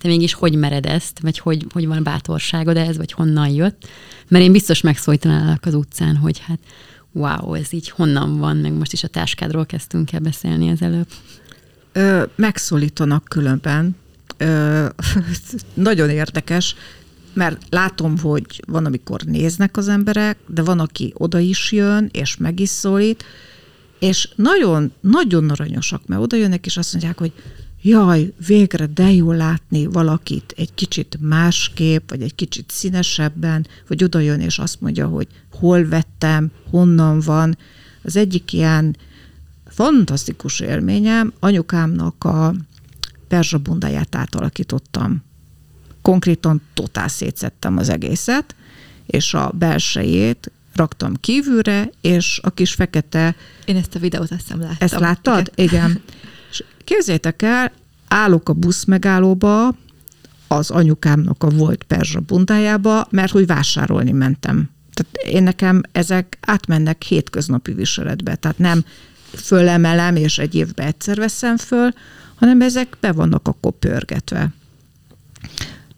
te 0.00 0.08
mégis 0.08 0.34
hogy 0.34 0.54
mered 0.54 0.86
ezt, 0.86 1.20
vagy 1.20 1.38
hogy, 1.38 1.66
hogy 1.72 1.86
van 1.86 2.02
bátorságod 2.02 2.76
ehhez, 2.76 2.96
vagy 2.96 3.12
honnan 3.12 3.48
jött. 3.48 3.88
Mert 4.28 4.44
én 4.44 4.52
biztos 4.52 4.80
megszólítanálak 4.80 5.64
az 5.64 5.74
utcán, 5.74 6.16
hogy 6.16 6.38
hát 6.38 6.58
wow, 7.12 7.54
ez 7.54 7.72
így 7.72 7.90
honnan 7.90 8.38
van, 8.38 8.56
meg 8.56 8.72
most 8.72 8.92
is 8.92 9.04
a 9.04 9.08
táskádról 9.08 9.66
kezdtünk 9.66 10.12
el 10.12 10.20
beszélni 10.20 10.70
az 10.70 10.82
előbb. 10.82 11.08
Megszólítanak 12.36 13.24
különben. 13.24 13.96
Ö, 14.36 14.86
nagyon 15.74 16.10
érdekes, 16.10 16.74
mert 17.32 17.62
látom, 17.70 18.18
hogy 18.18 18.62
van, 18.66 18.84
amikor 18.84 19.22
néznek 19.22 19.76
az 19.76 19.88
emberek, 19.88 20.38
de 20.46 20.62
van, 20.62 20.80
aki 20.80 21.12
oda 21.16 21.38
is 21.38 21.72
jön, 21.72 22.08
és 22.12 22.36
meg 22.36 22.60
is 22.60 22.68
szólít, 22.68 23.24
és 23.98 24.28
nagyon, 24.34 24.92
nagyon 25.00 25.50
aranyosak, 25.50 26.06
mert 26.06 26.22
oda 26.22 26.36
jönnek, 26.36 26.66
és 26.66 26.76
azt 26.76 26.92
mondják, 26.92 27.18
hogy 27.18 27.32
jaj, 27.82 28.32
végre 28.46 28.86
de 28.86 29.12
jó 29.12 29.32
látni 29.32 29.86
valakit 29.86 30.54
egy 30.56 30.74
kicsit 30.74 31.18
másképp, 31.20 32.10
vagy 32.10 32.22
egy 32.22 32.34
kicsit 32.34 32.70
színesebben, 32.70 33.66
vagy 33.88 34.04
oda 34.04 34.18
jön 34.18 34.40
és 34.40 34.58
azt 34.58 34.80
mondja, 34.80 35.06
hogy 35.06 35.28
hol 35.50 35.88
vettem, 35.88 36.50
honnan 36.70 37.20
van. 37.20 37.58
Az 38.02 38.16
egyik 38.16 38.52
ilyen 38.52 38.96
fantasztikus 39.66 40.60
élményem, 40.60 41.32
anyukámnak 41.40 42.24
a 42.24 42.54
perzsabundáját 43.28 44.14
átalakítottam. 44.14 45.26
Konkrétan 46.08 46.62
totál 46.74 47.08
szétszettem 47.08 47.76
az 47.76 47.88
egészet, 47.88 48.54
és 49.06 49.34
a 49.34 49.52
belsejét 49.58 50.50
raktam 50.74 51.14
kívülre, 51.20 51.90
és 52.00 52.40
a 52.42 52.50
kis 52.50 52.74
fekete... 52.74 53.34
Én 53.64 53.76
ezt 53.76 53.94
a 53.94 53.98
videót 53.98 54.30
azt 54.30 54.40
hiszem 54.40 54.60
láttam. 54.60 54.76
Ezt 54.78 54.98
láttad? 54.98 55.52
Igen. 55.54 55.90
Igen. 55.90 56.02
És 56.50 57.20
el, 57.38 57.72
állok 58.08 58.48
a 58.48 58.52
busz 58.52 58.84
megállóba, 58.84 59.74
az 60.46 60.70
anyukámnak 60.70 61.42
a 61.42 61.48
volt 61.48 61.84
perzsa 61.84 62.20
bundájába, 62.20 63.06
mert 63.10 63.32
hogy 63.32 63.46
vásárolni 63.46 64.12
mentem. 64.12 64.70
Tehát 64.94 65.34
én 65.34 65.42
nekem 65.42 65.82
ezek 65.92 66.38
átmennek 66.40 67.02
hétköznapi 67.02 67.72
viseletbe, 67.72 68.34
tehát 68.34 68.58
nem 68.58 68.84
fölemelem, 69.34 70.16
és 70.16 70.38
egy 70.38 70.54
évbe 70.54 70.84
egyszer 70.84 71.16
veszem 71.16 71.56
föl, 71.56 71.90
hanem 72.34 72.60
ezek 72.60 72.96
be 73.00 73.12
vannak 73.12 73.48
akkor 73.48 73.72
pörgetve. 73.72 74.52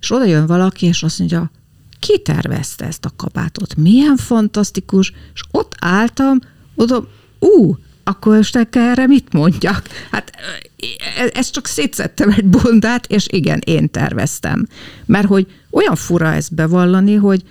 És 0.00 0.10
oda 0.10 0.24
jön 0.24 0.46
valaki, 0.46 0.86
és 0.86 1.02
azt 1.02 1.18
mondja, 1.18 1.50
ki 1.98 2.18
tervezte 2.18 2.86
ezt 2.86 3.04
a 3.04 3.12
kabátot? 3.16 3.76
Milyen 3.76 4.16
fantasztikus! 4.16 5.12
És 5.34 5.42
ott 5.50 5.74
álltam, 5.78 6.38
oda, 6.74 7.08
ú, 7.38 7.76
akkor 8.04 8.36
este 8.36 8.68
erre 8.70 9.06
mit 9.06 9.32
mondjak? 9.32 9.82
Hát 10.10 10.32
e, 11.16 11.30
ezt 11.32 11.52
csak 11.52 11.66
szétszettem 11.66 12.30
egy 12.30 12.44
bundát, 12.44 13.06
és 13.06 13.26
igen, 13.30 13.60
én 13.64 13.90
terveztem. 13.90 14.66
Mert 15.06 15.26
hogy 15.26 15.46
olyan 15.70 15.96
fura 15.96 16.32
ezt 16.32 16.54
bevallani, 16.54 17.14
hogy 17.14 17.42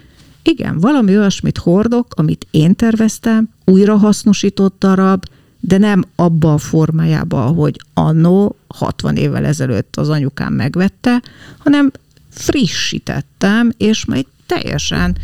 igen, 0.43 0.79
valami 0.79 1.17
olyasmit 1.17 1.57
hordok, 1.57 2.13
amit 2.15 2.47
én 2.51 2.75
terveztem, 2.75 3.49
újra 3.65 3.97
hasznosított 3.97 4.75
darab, 4.79 5.25
de 5.59 5.77
nem 5.77 6.03
abba 6.15 6.53
a 6.53 6.57
formájába, 6.57 7.45
ahogy 7.45 7.81
annó 7.93 8.55
60 8.67 9.15
évvel 9.15 9.45
ezelőtt 9.45 9.95
az 9.95 10.09
anyukám 10.09 10.53
megvette, 10.53 11.21
hanem 11.57 11.91
frissítettem, 12.39 13.71
és 13.77 14.05
majd 14.05 14.25
teljesen 14.45 15.17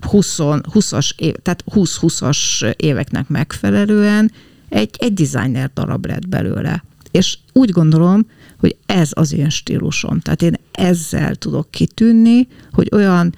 20, 0.00 0.36
20-as 0.40 1.10
év, 1.16 1.34
tehát 1.42 1.64
20-20-as 1.70 2.74
éveknek 2.76 3.28
megfelelően 3.28 4.32
egy, 4.68 4.90
egy 4.98 5.12
designer 5.12 5.70
darab 5.74 6.06
lett 6.06 6.28
belőle. 6.28 6.84
És 7.10 7.38
úgy 7.52 7.70
gondolom, 7.70 8.26
hogy 8.58 8.76
ez 8.86 9.10
az 9.12 9.32
én 9.32 9.50
stílusom. 9.50 10.20
Tehát 10.20 10.42
én 10.42 10.54
ezzel 10.72 11.34
tudok 11.34 11.70
kitűnni, 11.70 12.48
hogy 12.72 12.88
olyan 12.92 13.34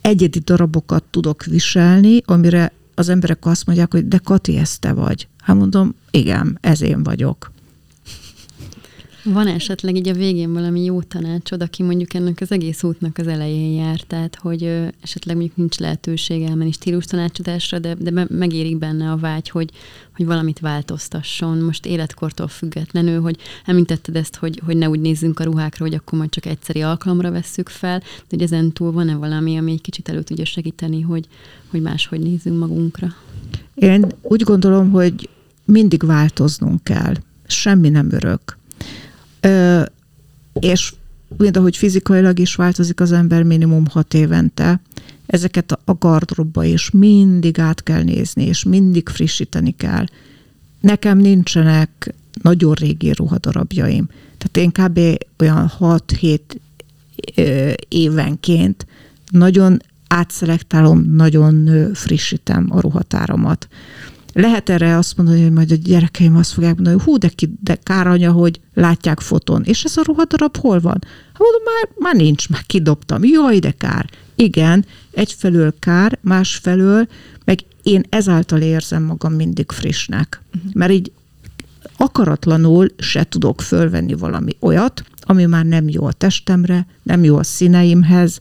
egyedi 0.00 0.38
darabokat 0.38 1.04
tudok 1.10 1.44
viselni, 1.44 2.22
amire 2.24 2.72
az 2.94 3.08
emberek 3.08 3.46
azt 3.46 3.66
mondják, 3.66 3.92
hogy 3.92 4.08
de 4.08 4.18
Kati, 4.24 4.56
ez 4.56 4.78
te 4.78 4.92
vagy. 4.92 5.28
Hát 5.38 5.56
mondom, 5.56 5.94
igen, 6.10 6.58
ez 6.60 6.82
én 6.82 7.02
vagyok. 7.02 7.52
Van 9.32 9.46
esetleg 9.46 9.96
így 9.96 10.08
a 10.08 10.12
végén 10.12 10.52
valami 10.52 10.84
jó 10.84 11.02
tanácsod, 11.02 11.62
aki 11.62 11.82
mondjuk 11.82 12.14
ennek 12.14 12.40
az 12.40 12.52
egész 12.52 12.82
útnak 12.82 13.18
az 13.18 13.26
elején 13.26 13.74
jár, 13.74 14.00
tehát 14.00 14.34
hogy 14.34 14.64
ö, 14.64 14.86
esetleg 15.02 15.36
mondjuk 15.36 15.56
nincs 15.56 15.78
lehetőség 15.78 16.42
elmenni 16.42 16.72
stílus 16.72 17.04
tanácsadásra, 17.04 17.78
de, 17.78 17.94
de 17.94 18.26
megérik 18.28 18.78
benne 18.78 19.10
a 19.10 19.16
vágy, 19.16 19.48
hogy, 19.48 19.70
hogy 20.16 20.26
valamit 20.26 20.58
változtasson, 20.58 21.58
most 21.58 21.86
életkortól 21.86 22.48
függetlenül, 22.48 23.20
hogy 23.20 23.36
említetted 23.64 24.16
ezt, 24.16 24.36
hogy, 24.36 24.60
hogy 24.64 24.76
ne 24.76 24.88
úgy 24.88 25.00
nézzünk 25.00 25.40
a 25.40 25.44
ruhákra, 25.44 25.84
hogy 25.84 25.94
akkor 25.94 26.18
majd 26.18 26.30
csak 26.30 26.46
egyszeri 26.46 26.82
alkalomra 26.82 27.30
vesszük 27.30 27.68
fel, 27.68 27.98
de 27.98 28.04
hogy 28.28 28.42
ezen 28.42 28.72
túl 28.72 28.92
van-e 28.92 29.14
valami, 29.14 29.56
ami 29.56 29.72
egy 29.72 29.80
kicsit 29.80 30.08
elő 30.08 30.22
tudja 30.22 30.44
segíteni, 30.44 31.00
hogy, 31.00 31.26
hogy 31.70 31.82
máshogy 31.82 32.20
nézzünk 32.20 32.58
magunkra? 32.58 33.14
Én 33.74 34.06
úgy 34.22 34.42
gondolom, 34.42 34.90
hogy 34.90 35.28
mindig 35.64 36.02
változnunk 36.02 36.84
kell. 36.84 37.14
Semmi 37.46 37.88
nem 37.88 38.12
örök 38.12 38.56
és 40.60 40.92
mint 41.36 41.56
ahogy 41.56 41.76
fizikailag 41.76 42.38
is 42.38 42.54
változik 42.54 43.00
az 43.00 43.12
ember 43.12 43.42
minimum 43.42 43.86
hat 43.86 44.14
évente, 44.14 44.80
ezeket 45.26 45.78
a 45.84 45.94
gardrobba 45.94 46.64
is 46.64 46.90
mindig 46.90 47.60
át 47.60 47.82
kell 47.82 48.02
nézni, 48.02 48.44
és 48.44 48.64
mindig 48.64 49.08
frissíteni 49.08 49.74
kell. 49.76 50.04
Nekem 50.80 51.18
nincsenek 51.18 52.14
nagyon 52.42 52.72
régi 52.72 53.12
ruhadarabjaim. 53.12 54.08
Tehát 54.38 54.56
én 54.56 54.70
kb. 54.70 55.00
olyan 55.38 55.72
6-7 55.78 56.40
évenként 57.88 58.86
nagyon 59.30 59.82
átszelektálom, 60.08 61.14
nagyon 61.14 61.68
frissítem 61.94 62.66
a 62.70 62.80
ruhatáromat. 62.80 63.68
Lehet 64.36 64.68
erre 64.68 64.96
azt 64.96 65.16
mondani, 65.16 65.42
hogy 65.42 65.52
majd 65.52 65.70
a 65.70 65.74
gyerekeim 65.74 66.36
azt 66.36 66.52
fogják 66.52 66.74
mondani, 66.74 66.96
hogy 66.96 67.04
hú, 67.04 67.18
de, 67.18 67.28
ki, 67.28 67.50
de 67.62 67.74
kár 67.74 68.06
anya, 68.06 68.32
hogy 68.32 68.60
látják 68.74 69.20
foton. 69.20 69.62
És 69.64 69.84
ez 69.84 69.96
a 69.96 70.02
ruhadarab 70.04 70.56
hol 70.56 70.80
van? 70.80 70.98
Hát 71.02 71.38
mondom, 71.38 71.62
már, 71.64 71.88
már 71.98 72.14
nincs, 72.14 72.48
már 72.48 72.62
kidobtam. 72.66 73.24
Jaj, 73.24 73.58
de 73.58 73.70
kár. 73.70 74.10
Igen, 74.34 74.84
egyfelől 75.10 75.74
kár, 75.78 76.18
másfelől, 76.20 77.08
meg 77.44 77.58
én 77.82 78.04
ezáltal 78.08 78.60
érzem 78.60 79.02
magam 79.02 79.32
mindig 79.32 79.70
frissnek. 79.70 80.42
Uh-huh. 80.56 80.72
Mert 80.72 80.92
így 80.92 81.12
akaratlanul 81.96 82.92
se 82.98 83.24
tudok 83.24 83.60
fölvenni 83.60 84.14
valami 84.14 84.56
olyat, 84.60 85.04
ami 85.20 85.44
már 85.44 85.64
nem 85.64 85.88
jó 85.88 86.04
a 86.04 86.12
testemre, 86.12 86.86
nem 87.02 87.24
jó 87.24 87.36
a 87.36 87.44
színeimhez. 87.44 88.38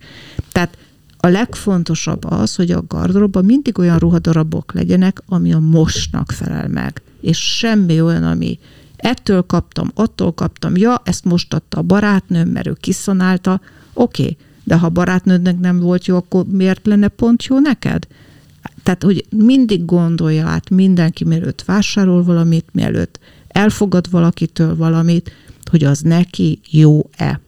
A 1.26 1.30
legfontosabb 1.30 2.26
az, 2.26 2.56
hogy 2.56 2.72
a 2.72 2.84
gardróban 2.88 3.46
mindig 3.46 3.80
olyan 3.80 3.98
ruhadarabok 3.98 4.74
legyenek, 4.74 5.22
ami 5.26 5.54
a 5.54 5.60
mostnak 5.60 6.32
felel 6.32 6.68
meg. 6.68 7.02
És 7.22 7.58
semmi 7.58 8.02
olyan, 8.02 8.24
ami 8.24 8.60
ettől 8.96 9.42
kaptam, 9.42 9.92
attól 9.96 10.34
kaptam, 10.34 10.76
ja, 10.76 11.02
ezt 11.04 11.26
most 11.26 11.54
adta 11.54 11.78
a 11.78 11.82
barátnőm, 11.82 12.50
mert 12.50 12.68
ő 12.68 12.74
kiszonálta, 12.74 13.62
oké, 13.94 14.22
okay, 14.22 14.38
de 14.64 14.78
ha 14.78 14.86
a 14.86 14.90
barátnődnek 14.90 15.60
nem 15.60 15.80
volt 15.80 16.06
jó, 16.06 16.16
akkor 16.16 16.46
miért 16.48 16.86
lenne 16.86 17.08
pont 17.08 17.46
jó 17.46 17.60
neked? 17.60 18.08
Tehát, 18.84 19.04
hogy 19.04 19.26
mindig 19.30 19.86
gondolja 19.86 20.48
át 20.48 20.70
mindenki, 20.70 21.24
mielőtt 21.24 21.64
vásárol 21.64 22.24
valamit, 22.24 22.66
mielőtt 22.72 23.20
elfogad 23.48 24.10
valakitől 24.10 24.76
valamit, 24.76 25.32
hogy 25.70 25.84
az 25.84 26.00
neki 26.00 26.60
jó-e. 26.70 27.40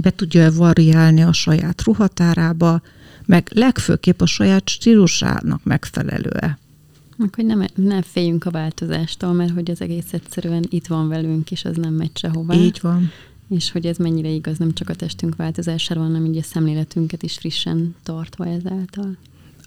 Be 0.00 0.10
tudja-e 0.10 0.50
variálni 0.50 1.22
a 1.22 1.32
saját 1.32 1.82
ruhatárába, 1.82 2.82
meg 3.26 3.50
legfőképp 3.54 4.20
a 4.20 4.26
saját 4.26 4.68
stílusának 4.68 5.64
megfelelő-e. 5.64 6.58
Meg 7.16 7.34
hogy 7.34 7.46
nem, 7.46 7.64
ne 7.74 8.02
féljünk 8.02 8.44
a 8.44 8.50
változástól, 8.50 9.32
mert 9.32 9.52
hogy 9.52 9.70
az 9.70 9.80
egész 9.80 10.12
egyszerűen 10.12 10.64
itt 10.68 10.86
van 10.86 11.08
velünk, 11.08 11.50
és 11.50 11.64
az 11.64 11.76
nem 11.76 11.94
megy 11.94 12.18
sehová. 12.18 12.54
Így 12.54 12.78
van. 12.82 13.10
És 13.48 13.70
hogy 13.70 13.86
ez 13.86 13.96
mennyire 13.96 14.28
igaz, 14.28 14.58
nem 14.58 14.72
csak 14.72 14.88
a 14.88 14.94
testünk 14.94 15.36
változására, 15.36 16.00
hanem 16.00 16.24
így 16.24 16.36
a 16.36 16.42
szemléletünket 16.42 17.22
is 17.22 17.38
frissen 17.38 17.94
tartva 18.02 18.46
ezáltal. 18.46 19.16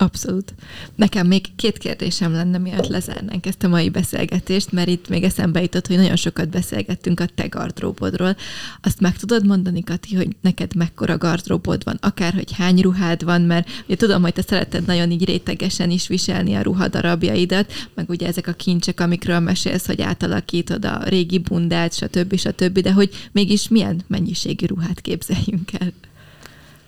Abszolút. 0.01 0.53
Nekem 0.95 1.27
még 1.27 1.55
két 1.55 1.77
kérdésem 1.77 2.31
lenne, 2.31 2.57
miatt 2.57 2.87
lezárnánk 2.87 3.45
ezt 3.45 3.63
a 3.63 3.67
mai 3.67 3.89
beszélgetést, 3.89 4.71
mert 4.71 4.87
itt 4.87 5.09
még 5.09 5.23
eszembe 5.23 5.61
jutott, 5.61 5.87
hogy 5.87 5.95
nagyon 5.95 6.15
sokat 6.15 6.49
beszélgettünk 6.49 7.19
a 7.19 7.25
te 7.25 7.47
gardróbodról. 7.47 8.35
Azt 8.81 8.99
meg 8.99 9.17
tudod 9.17 9.45
mondani, 9.45 9.83
Kati, 9.83 10.15
hogy 10.15 10.35
neked 10.41 10.75
mekkora 10.75 11.17
gardróbod 11.17 11.83
van, 11.83 11.97
akár, 12.01 12.33
hogy 12.33 12.51
hány 12.51 12.79
ruhád 12.79 13.23
van, 13.23 13.41
mert 13.41 13.69
ugye 13.85 13.95
tudom, 13.95 14.21
hogy 14.21 14.33
te 14.33 14.41
szereted 14.41 14.85
nagyon 14.85 15.11
így 15.11 15.25
rétegesen 15.25 15.89
is 15.89 16.07
viselni 16.07 16.53
a 16.53 16.61
ruhadarabjaidat, 16.61 17.73
meg 17.93 18.09
ugye 18.09 18.27
ezek 18.27 18.47
a 18.47 18.53
kincsek, 18.53 18.99
amikről 18.99 19.39
mesélsz, 19.39 19.85
hogy 19.85 20.01
átalakítod 20.01 20.85
a 20.85 21.03
régi 21.03 21.37
bundát, 21.37 21.93
stb. 21.93 22.35
stb., 22.35 22.79
de 22.79 22.91
hogy 22.91 23.29
mégis 23.31 23.67
milyen 23.67 24.01
mennyiségű 24.07 24.65
ruhát 24.65 25.01
képzeljünk 25.01 25.73
el? 25.79 25.93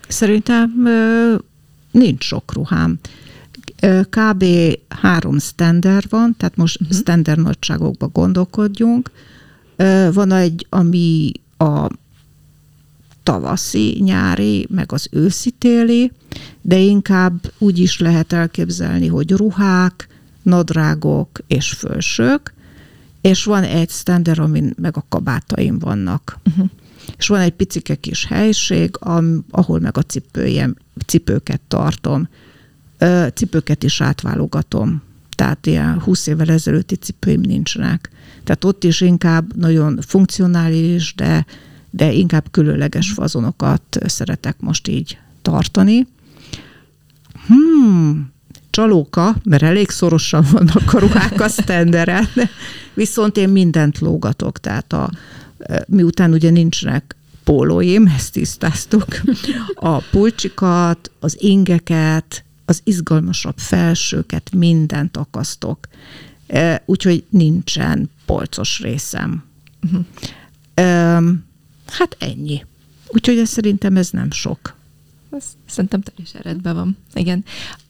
Szerintem 0.07 0.87
nincs 1.93 2.23
sok 2.23 2.53
ruhám. 2.53 2.99
Kb. 4.09 4.45
három 4.89 5.39
standard 5.39 6.09
van, 6.09 6.35
tehát 6.37 6.55
most 6.55 6.81
uh-huh. 6.81 6.97
standard 6.97 7.41
nagyságokba 7.41 8.07
gondolkodjunk. 8.07 9.11
Van 10.13 10.31
egy, 10.31 10.65
ami 10.69 11.31
a 11.57 11.87
tavaszi, 13.23 13.97
nyári, 13.99 14.67
meg 14.69 14.91
az 14.91 15.07
őszi-téli, 15.11 16.11
de 16.61 16.77
inkább 16.77 17.51
úgy 17.57 17.79
is 17.79 17.99
lehet 17.99 18.33
elképzelni, 18.33 19.07
hogy 19.07 19.31
ruhák, 19.31 20.07
nadrágok 20.41 21.39
és 21.47 21.69
fölsők, 21.71 22.53
és 23.21 23.43
van 23.43 23.63
egy 23.63 23.89
standard, 23.89 24.39
amin 24.39 24.73
meg 24.81 24.97
a 24.97 25.05
kabátaim 25.09 25.79
vannak. 25.79 26.39
Uh-huh. 26.49 26.69
És 27.17 27.27
van 27.27 27.39
egy 27.39 27.53
picike 27.53 27.95
kis 27.95 28.25
helység, 28.25 28.97
ahol 29.49 29.79
meg 29.79 29.97
a 29.97 30.01
cipőjem, 30.01 30.75
cipőket 31.05 31.61
tartom. 31.67 32.27
Cipőket 33.33 33.83
is 33.83 34.01
átválogatom. 34.01 35.01
Tehát 35.35 35.65
ilyen 35.65 35.99
20 35.99 36.27
évvel 36.27 36.49
ezelőtti 36.49 36.95
cipőim 36.95 37.41
nincsenek. 37.41 38.09
Tehát 38.43 38.63
ott 38.63 38.83
is 38.83 39.01
inkább 39.01 39.55
nagyon 39.55 39.99
funkcionális, 40.01 41.13
de, 41.15 41.45
de 41.89 42.11
inkább 42.11 42.45
különleges 42.51 43.11
fazonokat 43.11 43.83
szeretek 44.05 44.55
most 44.59 44.87
így 44.87 45.17
tartani. 45.41 46.07
Hmm, 47.47 48.31
csalóka, 48.69 49.35
mert 49.43 49.63
elég 49.63 49.89
szorosan 49.89 50.45
vannak 50.51 50.93
a 50.93 50.99
ruhák 50.99 51.41
a 51.41 51.47
sztenderen, 51.47 52.27
viszont 52.93 53.37
én 53.37 53.49
mindent 53.49 53.99
lógatok, 53.99 54.59
tehát 54.59 54.93
a, 54.93 55.09
miután 55.87 56.33
ugye 56.33 56.49
nincsenek 56.49 57.15
pólóim, 57.43 58.07
ezt 58.07 58.31
tisztáztuk, 58.31 59.05
a 59.75 59.97
pulcsikat, 59.97 61.11
az 61.19 61.37
ingeket, 61.39 62.43
az 62.65 62.81
izgalmasabb 62.83 63.57
felsőket, 63.57 64.51
mindent 64.53 65.17
akasztok. 65.17 65.87
Úgyhogy 66.85 67.23
nincsen 67.29 68.09
polcos 68.25 68.79
részem. 68.79 69.43
Uh-huh. 69.83 70.05
Hát 71.87 72.15
ennyi. 72.19 72.65
Úgyhogy 73.07 73.37
ez 73.37 73.49
szerintem 73.49 73.97
ez 73.97 74.09
nem 74.09 74.31
sok. 74.31 74.75
Szerintem 75.65 76.01
teljesen 76.01 76.41
rendben 76.41 76.75
van. 76.75 76.97
Igen. 77.13 77.43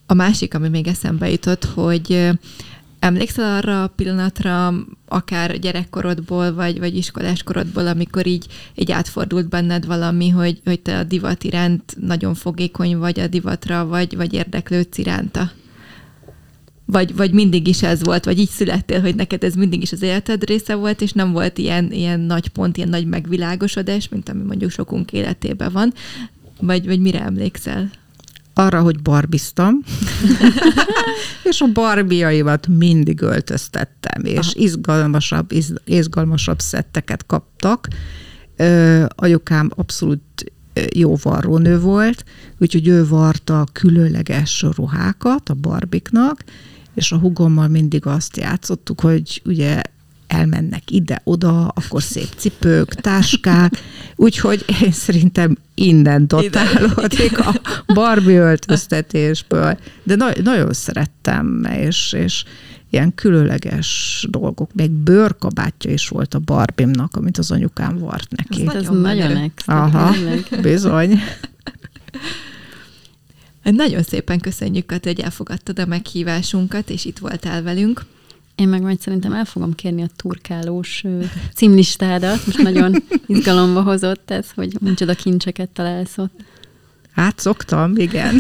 A 0.06 0.14
másik, 0.14 0.54
ami 0.54 0.68
még 0.70 0.88
eszembe 0.88 1.30
jutott, 1.30 1.66
hogy 1.66 2.30
Emlékszel 3.04 3.56
arra 3.56 3.84
a 3.84 3.88
pillanatra, 3.88 4.74
akár 5.08 5.60
gyerekkorodból, 5.60 6.54
vagy, 6.54 6.80
vagy 6.80 6.96
iskoláskorodból, 6.96 7.88
amikor 7.88 8.28
így, 8.28 8.46
így 8.76 8.92
átfordult 8.92 9.50
benned 9.50 9.86
valami, 9.86 10.30
hogy, 10.30 10.62
hogy 10.66 10.80
te 10.80 10.98
a 10.98 11.04
divat 11.04 11.44
iránt 11.44 11.96
nagyon 12.02 12.34
fogékony 12.34 12.98
vagy 12.98 13.20
a 13.20 13.28
divatra, 13.28 13.86
vagy, 13.86 14.16
vagy 14.16 14.34
érdeklődsz 14.34 14.98
iránta? 14.98 15.52
Vagy, 16.86 17.16
vagy 17.16 17.32
mindig 17.32 17.68
is 17.68 17.84
ez 17.84 18.04
volt, 18.04 18.26
vagy 18.26 18.40
így 18.40 18.50
születtél, 18.50 19.02
hogy 19.02 19.16
neked 19.16 19.44
ez 19.44 19.54
mindig 19.54 19.82
is 19.82 19.92
az 19.92 20.02
életed 20.02 20.44
része 20.44 20.76
volt, 20.76 21.02
és 21.02 21.12
nem 21.12 21.32
volt 21.32 21.58
ilyen, 21.58 21.92
ilyen 21.92 22.20
nagy 22.20 22.48
pont, 22.48 22.78
ilyen 22.78 22.90
nagy 22.90 23.06
megvilágosodás, 23.06 24.10
mint 24.10 24.30
ami 24.30 24.44
mondjuk 24.44 24.72
sokunk 24.72 25.12
életében 25.12 25.72
van, 25.72 25.94
vagy, 26.60 26.86
vagy 26.86 27.00
mire 27.00 27.22
emlékszel? 27.22 27.90
arra, 28.54 28.82
hogy 28.82 29.02
barbiztam, 29.02 29.74
és 31.44 31.62
a 31.62 31.72
barbiaimat 31.72 32.68
mindig 32.68 33.22
öltöztettem, 33.22 34.26
és 34.26 34.38
Aha. 34.38 34.52
izgalmasabb, 34.54 35.52
izgalmasabb 35.86 36.60
szetteket 36.60 37.26
kaptak. 37.26 37.88
Ö, 38.56 39.06
anyukám 39.16 39.72
abszolút 39.76 40.22
jó 40.96 41.16
varrónő 41.22 41.80
volt, 41.80 42.24
úgyhogy 42.60 42.88
ő 42.88 43.08
varta 43.08 43.60
a 43.60 43.68
különleges 43.72 44.66
ruhákat 44.76 45.50
a 45.50 45.54
barbiknak, 45.54 46.44
és 46.96 47.12
a 47.12 47.18
hugommal 47.18 47.68
mindig 47.68 48.06
azt 48.06 48.38
játszottuk, 48.38 49.02
hogy 49.02 49.42
ugye 49.46 49.82
elmennek 50.34 50.92
ide-oda, 50.92 51.68
akkor 51.68 52.04
szép 52.04 52.30
cipők, 52.38 52.94
táskák, 52.94 53.74
úgyhogy 54.16 54.66
én 54.82 54.92
szerintem 54.92 55.58
innen 55.74 56.28
dotálódik 56.28 57.40
a 57.40 57.54
Barbie 57.94 58.40
öltöztetésből. 58.40 59.78
De 60.04 60.16
na- 60.16 60.42
nagyon 60.44 60.74
szerettem, 60.74 61.68
és, 61.80 62.14
és 62.14 62.44
ilyen 62.90 63.16
különleges 63.16 64.26
dolgok. 64.30 64.74
Még 64.74 64.92
bőrkabátja 64.92 65.92
is 65.92 66.08
volt 66.08 66.34
a 66.34 66.40
Barbimnak, 66.40 67.16
amit 67.16 67.38
az 67.38 67.52
anyukám 67.52 67.98
vart 67.98 68.36
neki. 68.36 68.62
Ez, 68.68 68.74
nagyon, 68.74 68.98
nagyon 68.98 69.38
extra. 69.38 69.84
Aha, 69.84 70.16
bizony. 70.62 71.20
Nagyon 73.64 74.04
szépen 74.04 74.40
köszönjük, 74.40 74.86
Kati, 74.86 75.08
hogy 75.08 75.20
elfogadtad 75.20 75.80
a 75.80 75.86
meghívásunkat, 75.86 76.90
és 76.90 77.06
itt 77.06 77.18
voltál 77.18 77.64
velünk. 77.64 78.06
Én 78.56 78.68
meg 78.68 78.82
majd 78.82 79.00
szerintem 79.00 79.34
el 79.34 79.46
fogom 79.46 79.76
kérni 79.76 80.04
a 80.04 80.10
turkálós 80.16 81.04
címlistádat. 81.56 82.46
Most 82.46 82.62
nagyon 82.62 83.04
izgalomba 83.26 83.82
hozott 83.82 84.32
ez, 84.32 84.52
hogy 84.52 84.78
micsoda 84.82 85.14
kincseket 85.14 85.70
találsz 85.70 86.18
ott. 86.18 86.40
Hát 87.12 87.40
szoktam, 87.40 87.98
igen. 87.98 88.36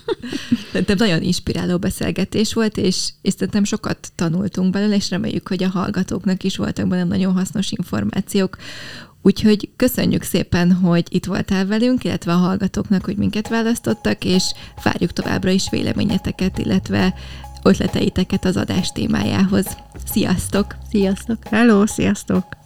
Szerintem 0.72 0.96
nagyon 0.98 1.22
inspiráló 1.22 1.78
beszélgetés 1.78 2.54
volt, 2.54 2.76
és, 2.76 3.08
és 3.22 3.32
szerintem 3.32 3.64
sokat 3.64 4.12
tanultunk 4.14 4.72
belőle, 4.72 4.94
és 4.94 5.10
reméljük, 5.10 5.48
hogy 5.48 5.62
a 5.62 5.68
hallgatóknak 5.68 6.42
is 6.42 6.56
voltak 6.56 6.88
benne 6.88 7.04
nagyon 7.04 7.32
hasznos 7.32 7.70
információk. 7.70 8.56
Úgyhogy 9.22 9.68
köszönjük 9.76 10.22
szépen, 10.22 10.72
hogy 10.72 11.06
itt 11.08 11.24
voltál 11.24 11.66
velünk, 11.66 12.04
illetve 12.04 12.32
a 12.32 12.36
hallgatóknak, 12.36 13.04
hogy 13.04 13.16
minket 13.16 13.48
választottak, 13.48 14.24
és 14.24 14.44
várjuk 14.82 15.12
továbbra 15.12 15.50
is 15.50 15.70
véleményeteket, 15.70 16.58
illetve 16.58 17.14
ötleteiteket 17.62 18.44
az 18.44 18.56
adás 18.56 18.92
témájához. 18.92 19.76
Sziasztok! 20.04 20.76
Sziasztok! 20.90 21.38
Hello, 21.44 21.86
sziasztok! 21.86 22.61